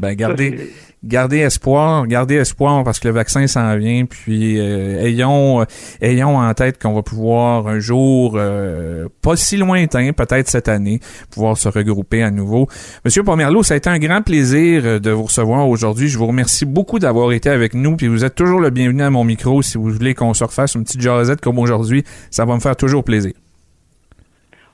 Ben, 0.00 0.14
gardez, 0.14 0.70
gardez 1.04 1.38
espoir, 1.38 2.06
gardez 2.06 2.36
espoir 2.36 2.84
parce 2.84 2.98
que 2.98 3.08
le 3.08 3.12
vaccin 3.12 3.46
s'en 3.46 3.76
vient. 3.76 4.06
Puis 4.06 4.58
euh, 4.58 5.04
ayons, 5.04 5.60
euh, 5.60 5.64
ayons 6.00 6.38
en 6.38 6.54
tête 6.54 6.80
qu'on 6.80 6.94
va 6.94 7.02
pouvoir 7.02 7.68
un 7.68 7.80
jour, 7.80 8.34
euh, 8.36 9.08
pas 9.20 9.36
si 9.36 9.58
lointain, 9.58 10.12
peut-être 10.14 10.48
cette 10.48 10.68
année, 10.68 11.00
pouvoir 11.30 11.58
se 11.58 11.68
regrouper 11.68 12.22
à 12.22 12.30
nouveau. 12.30 12.66
Monsieur 13.04 13.22
Pomerleau, 13.22 13.62
ça 13.62 13.74
a 13.74 13.76
été 13.76 13.90
un 13.90 13.98
grand 13.98 14.22
plaisir 14.22 15.00
de 15.00 15.10
vous 15.10 15.24
recevoir 15.24 15.68
aujourd'hui. 15.68 16.08
Je 16.08 16.16
vous 16.16 16.26
remercie 16.26 16.64
beaucoup 16.64 16.98
d'avoir 16.98 17.32
été 17.32 17.50
avec 17.50 17.74
nous. 17.74 17.96
Puis 17.96 18.08
vous 18.08 18.24
êtes 18.24 18.34
toujours 18.34 18.60
le 18.60 18.70
bienvenu 18.70 19.02
à 19.02 19.10
mon 19.10 19.24
micro 19.24 19.60
si 19.60 19.76
vous 19.76 19.90
voulez 19.90 20.14
qu'on 20.14 20.32
se 20.32 20.44
refasse 20.44 20.76
une 20.76 20.84
petite 20.84 21.02
jasette 21.02 21.42
comme 21.42 21.58
aujourd'hui. 21.58 22.04
Ça 22.30 22.46
va 22.46 22.54
me 22.54 22.60
faire 22.60 22.76
toujours 22.76 23.04
plaisir. 23.04 23.32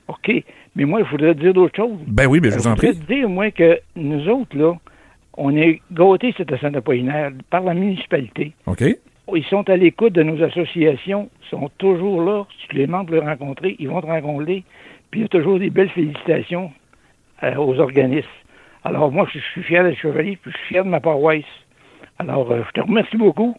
OK. 0.07 0.31
Mais 0.77 0.85
moi, 0.85 1.01
il 1.01 1.07
faudrait 1.07 1.33
dire 1.35 1.53
d'autres 1.53 1.75
choses. 1.75 1.97
Ben 2.07 2.27
oui, 2.27 2.39
ben 2.39 2.51
je 2.51 2.57
vous 2.57 2.67
en 2.67 2.75
voudrais 2.75 2.93
prie. 2.93 2.99
te 2.99 3.13
dire, 3.13 3.27
moi, 3.27 3.51
que 3.51 3.79
nous 3.95 4.27
autres, 4.29 4.55
là, 4.55 4.73
on 5.37 5.55
est 5.55 5.81
gâtés, 5.91 6.33
cette 6.35 6.55
saint 6.59 6.73
apollinaire 6.73 7.31
par 7.49 7.61
la 7.61 7.73
municipalité. 7.73 8.53
OK? 8.65 8.83
Ils 9.35 9.45
sont 9.45 9.69
à 9.69 9.75
l'écoute 9.75 10.13
de 10.13 10.23
nos 10.23 10.41
associations, 10.41 11.29
ils 11.43 11.49
sont 11.49 11.69
toujours 11.77 12.21
là. 12.21 12.45
Si 12.61 12.67
tu 12.69 12.77
les 12.77 12.87
membres 12.87 13.13
les 13.13 13.19
rencontrer, 13.19 13.75
ils 13.77 13.89
vont 13.89 14.01
te 14.01 14.07
rencontrer. 14.07 14.63
Puis 15.11 15.19
il 15.19 15.23
y 15.23 15.25
a 15.25 15.29
toujours 15.29 15.59
des 15.59 15.69
belles 15.69 15.89
félicitations 15.89 16.71
euh, 17.43 17.55
aux 17.55 17.77
organismes. 17.79 18.27
Alors 18.83 19.11
moi, 19.11 19.27
je 19.31 19.39
suis 19.39 19.63
fier 19.63 19.83
d'être 19.83 19.97
chevalier, 19.97 20.37
puis 20.41 20.51
je 20.51 20.57
suis 20.57 20.67
fier 20.67 20.83
de 20.83 20.89
ma 20.89 20.99
paroisse. 20.99 21.43
Alors, 22.19 22.51
euh, 22.51 22.63
je 22.67 22.71
te 22.71 22.85
remercie 22.85 23.17
beaucoup. 23.17 23.55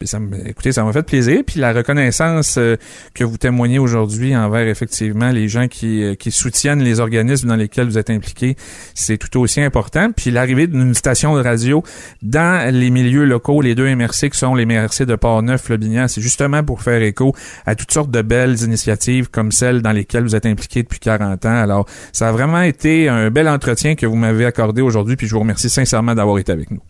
Écoutez, 0.00 0.72
ça 0.72 0.84
m'a 0.84 0.92
fait 0.92 1.02
plaisir. 1.02 1.42
Puis 1.46 1.60
la 1.60 1.72
reconnaissance 1.72 2.56
euh, 2.58 2.76
que 3.14 3.24
vous 3.24 3.36
témoignez 3.36 3.78
aujourd'hui 3.78 4.36
envers 4.36 4.68
effectivement 4.68 5.30
les 5.30 5.48
gens 5.48 5.68
qui, 5.68 6.02
euh, 6.02 6.14
qui 6.14 6.30
soutiennent 6.30 6.82
les 6.82 7.00
organismes 7.00 7.48
dans 7.48 7.56
lesquels 7.56 7.86
vous 7.86 7.98
êtes 7.98 8.10
impliqués, 8.10 8.56
c'est 8.94 9.18
tout 9.18 9.38
aussi 9.40 9.60
important. 9.60 10.10
Puis 10.12 10.30
l'arrivée 10.30 10.66
d'une 10.66 10.94
station 10.94 11.36
de 11.36 11.42
radio 11.42 11.82
dans 12.22 12.72
les 12.72 12.90
milieux 12.90 13.24
locaux, 13.24 13.62
les 13.62 13.74
deux 13.74 13.94
MRC 13.94 14.30
qui 14.30 14.38
sont 14.38 14.54
les 14.54 14.66
MRC 14.66 15.06
de 15.06 15.16
Port-Neuf, 15.16 15.68
Lobinière, 15.68 16.10
c'est 16.10 16.20
justement 16.20 16.62
pour 16.62 16.82
faire 16.82 17.02
écho 17.02 17.34
à 17.66 17.74
toutes 17.74 17.92
sortes 17.92 18.10
de 18.10 18.22
belles 18.22 18.62
initiatives 18.62 19.30
comme 19.30 19.52
celles 19.52 19.82
dans 19.82 19.92
lesquelles 19.92 20.24
vous 20.24 20.36
êtes 20.36 20.46
impliqués 20.46 20.82
depuis 20.82 21.00
40 21.00 21.46
ans. 21.46 21.56
Alors, 21.56 21.86
ça 22.12 22.28
a 22.28 22.32
vraiment 22.32 22.62
été 22.62 23.08
un 23.08 23.30
bel 23.30 23.48
entretien 23.48 23.94
que 23.94 24.06
vous 24.06 24.16
m'avez 24.16 24.44
accordé 24.44 24.82
aujourd'hui. 24.82 25.16
Puis 25.16 25.26
je 25.26 25.34
vous 25.34 25.40
remercie 25.40 25.70
sincèrement 25.70 26.14
d'avoir 26.14 26.38
été 26.38 26.52
avec 26.52 26.70
nous. 26.70 26.80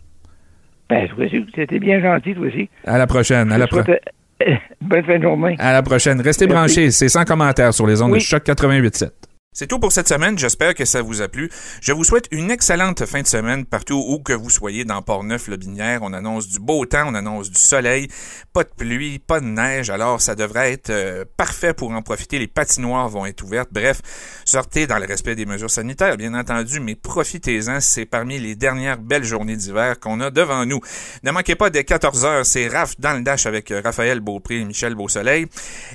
Ben, 0.89 1.07
c'était 1.55 1.79
bien 1.79 1.99
gentil, 1.99 2.35
toi 2.35 2.45
aussi. 2.47 2.69
À 2.85 2.97
la 2.97 3.07
prochaine. 3.07 3.51
À 3.51 3.57
la 3.57 3.65
te 3.65 3.71
pro- 3.75 3.83
souhaite, 3.83 4.03
euh, 4.47 4.53
bonne 4.81 5.03
fin 5.03 5.17
de 5.17 5.23
journée. 5.23 5.55
À 5.57 5.73
la 5.73 5.81
prochaine. 5.81 6.21
Restez 6.21 6.45
Merci. 6.47 6.57
branchés. 6.75 6.91
C'est 6.91 7.09
sans 7.09 7.25
commentaire 7.25 7.73
sur 7.73 7.87
les 7.87 8.01
ondes 8.01 8.11
de. 8.11 8.19
Choc 8.19 8.43
88.7. 8.45 9.09
C'est 9.57 9.67
tout 9.67 9.79
pour 9.79 9.93
cette 9.93 10.09
semaine. 10.09 10.37
J'espère 10.37 10.75
que 10.75 10.83
ça 10.83 11.01
vous 11.01 11.21
a 11.21 11.29
plu. 11.29 11.49
Je 11.79 11.93
vous 11.93 12.03
souhaite 12.03 12.27
une 12.31 12.51
excellente 12.51 13.05
fin 13.05 13.21
de 13.21 13.27
semaine 13.27 13.65
partout 13.65 14.03
où 14.05 14.19
que 14.19 14.33
vous 14.33 14.49
soyez 14.49 14.83
dans 14.83 15.01
Port-Neuf-le-Binière. 15.01 16.01
On 16.01 16.11
annonce 16.11 16.49
du 16.49 16.59
beau 16.59 16.85
temps, 16.85 17.05
on 17.07 17.15
annonce 17.15 17.49
du 17.49 17.61
soleil, 17.61 18.09
pas 18.51 18.65
de 18.65 18.69
pluie, 18.75 19.17
pas 19.17 19.39
de 19.39 19.45
neige. 19.45 19.89
Alors, 19.89 20.19
ça 20.19 20.35
devrait 20.35 20.73
être 20.73 20.89
euh, 20.89 21.23
parfait 21.37 21.73
pour 21.73 21.91
en 21.91 22.01
profiter. 22.01 22.37
Les 22.37 22.47
patinoires 22.47 23.07
vont 23.07 23.25
être 23.25 23.43
ouvertes. 23.43 23.69
Bref, 23.71 24.01
sortez 24.43 24.87
dans 24.87 24.97
le 24.97 25.05
respect 25.05 25.35
des 25.35 25.45
mesures 25.45 25.71
sanitaires, 25.71 26.17
bien 26.17 26.33
entendu, 26.33 26.81
mais 26.81 26.95
profitez-en. 26.95 27.79
C'est 27.79 28.05
parmi 28.05 28.37
les 28.39 28.55
dernières 28.55 28.97
belles 28.97 29.23
journées 29.23 29.55
d'hiver 29.55 30.01
qu'on 30.01 30.19
a 30.19 30.31
devant 30.31 30.65
nous. 30.65 30.81
Ne 31.23 31.31
manquez 31.31 31.55
pas 31.55 31.69
dès 31.69 31.85
14 31.85 32.25
heures, 32.25 32.45
c'est 32.45 32.67
Raph 32.67 32.99
dans 32.99 33.13
le 33.13 33.21
Dash 33.21 33.45
avec 33.45 33.71
euh, 33.71 33.81
Raphaël 33.81 34.19
Beaupré 34.19 34.59
et 34.59 34.65
Michel 34.65 34.95
Beausoleil. 34.95 35.47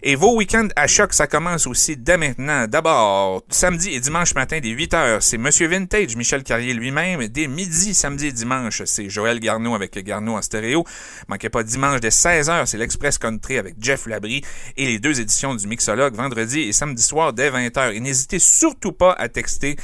Et 0.03 0.17
vos 0.17 0.35
week-ends 0.35 0.69
à 0.77 0.87
choc, 0.87 1.13
ça 1.13 1.27
commence 1.27 1.67
aussi 1.67 1.99
dès 1.99 2.17
maintenant. 2.17 2.67
D'abord, 2.67 3.43
samedi 3.51 3.91
et 3.91 4.01
dimanche 4.01 4.35
matin 4.35 4.61
dès 4.63 4.69
8 4.69 4.95
heures, 4.95 5.23
c'est 5.23 5.37
Monsieur 5.37 5.67
Vintage, 5.67 6.15
Michel 6.15 6.45
Carrier 6.45 6.73
lui-même. 6.73 7.27
Dès 7.27 7.49
midi, 7.49 7.95
samedi 7.95 8.29
et 8.29 8.33
dimanche, 8.33 8.85
c'est 8.85 9.11
Joël 9.11 9.41
Garneau 9.41 9.75
avec 9.75 9.99
Garneau 10.05 10.37
en 10.37 10.43
stéréo. 10.43 10.85
Manquez 11.29 11.49
pas 11.49 11.65
dimanche 11.65 12.01
dès 12.01 12.13
16 12.13 12.49
heures, 12.49 12.69
c'est 12.69 12.79
l'Express 12.79 13.19
Country 13.19 13.59
avec 13.59 13.75
Jeff 13.81 14.07
Labrie 14.07 14.45
et 14.77 14.87
les 14.87 15.01
deux 15.01 15.21
éditions 15.21 15.57
du 15.57 15.67
Mixologue 15.67 16.15
vendredi 16.15 16.61
et 16.61 16.73
samedi 16.73 17.03
soir 17.03 17.33
dès 17.33 17.51
20 17.51 17.77
heures. 17.77 17.91
Et 17.91 17.99
n'hésitez 17.99 18.39
surtout 18.39 18.93
pas 18.93 19.15
à 19.15 19.29
texter 19.29 19.75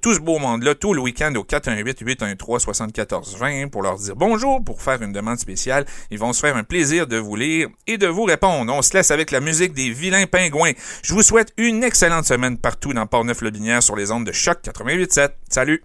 tout 0.00 0.14
ce 0.14 0.20
beau 0.20 0.38
monde-là 0.38 0.74
tout 0.74 0.92
le 0.92 1.00
week-end 1.00 1.32
au 1.36 1.44
418-813-7420 1.44 3.70
pour 3.70 3.82
leur 3.82 3.98
dire 3.98 4.16
bonjour, 4.16 4.64
pour 4.64 4.82
faire 4.82 5.00
une 5.00 5.12
demande 5.12 5.38
spéciale. 5.38 5.86
Ils 6.10 6.18
vont 6.18 6.32
se 6.32 6.40
faire 6.40 6.56
un 6.56 6.64
plaisir 6.64 7.06
de 7.06 7.18
vous 7.18 7.36
lire 7.36 7.68
et 7.86 7.98
de 7.98 8.08
vous 8.08 8.24
répondre. 8.24 8.74
On 8.74 8.82
se 8.82 8.94
laisse 8.94 9.12
avec 9.12 9.30
la 9.30 9.38
musique 9.40 9.74
des 9.74 9.90
vilains 9.90 10.26
pingouins. 10.26 10.72
Je 11.02 11.14
vous 11.14 11.22
souhaite 11.22 11.52
une 11.56 11.84
excellente 11.84 12.24
semaine 12.24 12.58
partout 12.58 12.92
dans 12.92 13.06
Port-Neuf-le-Binière 13.12 13.82
sur 13.82 13.94
les 13.94 14.10
ondes 14.10 14.24
de 14.24 14.32
Choc 14.32 14.60
88.7. 14.64 15.32
Salut! 15.50 15.84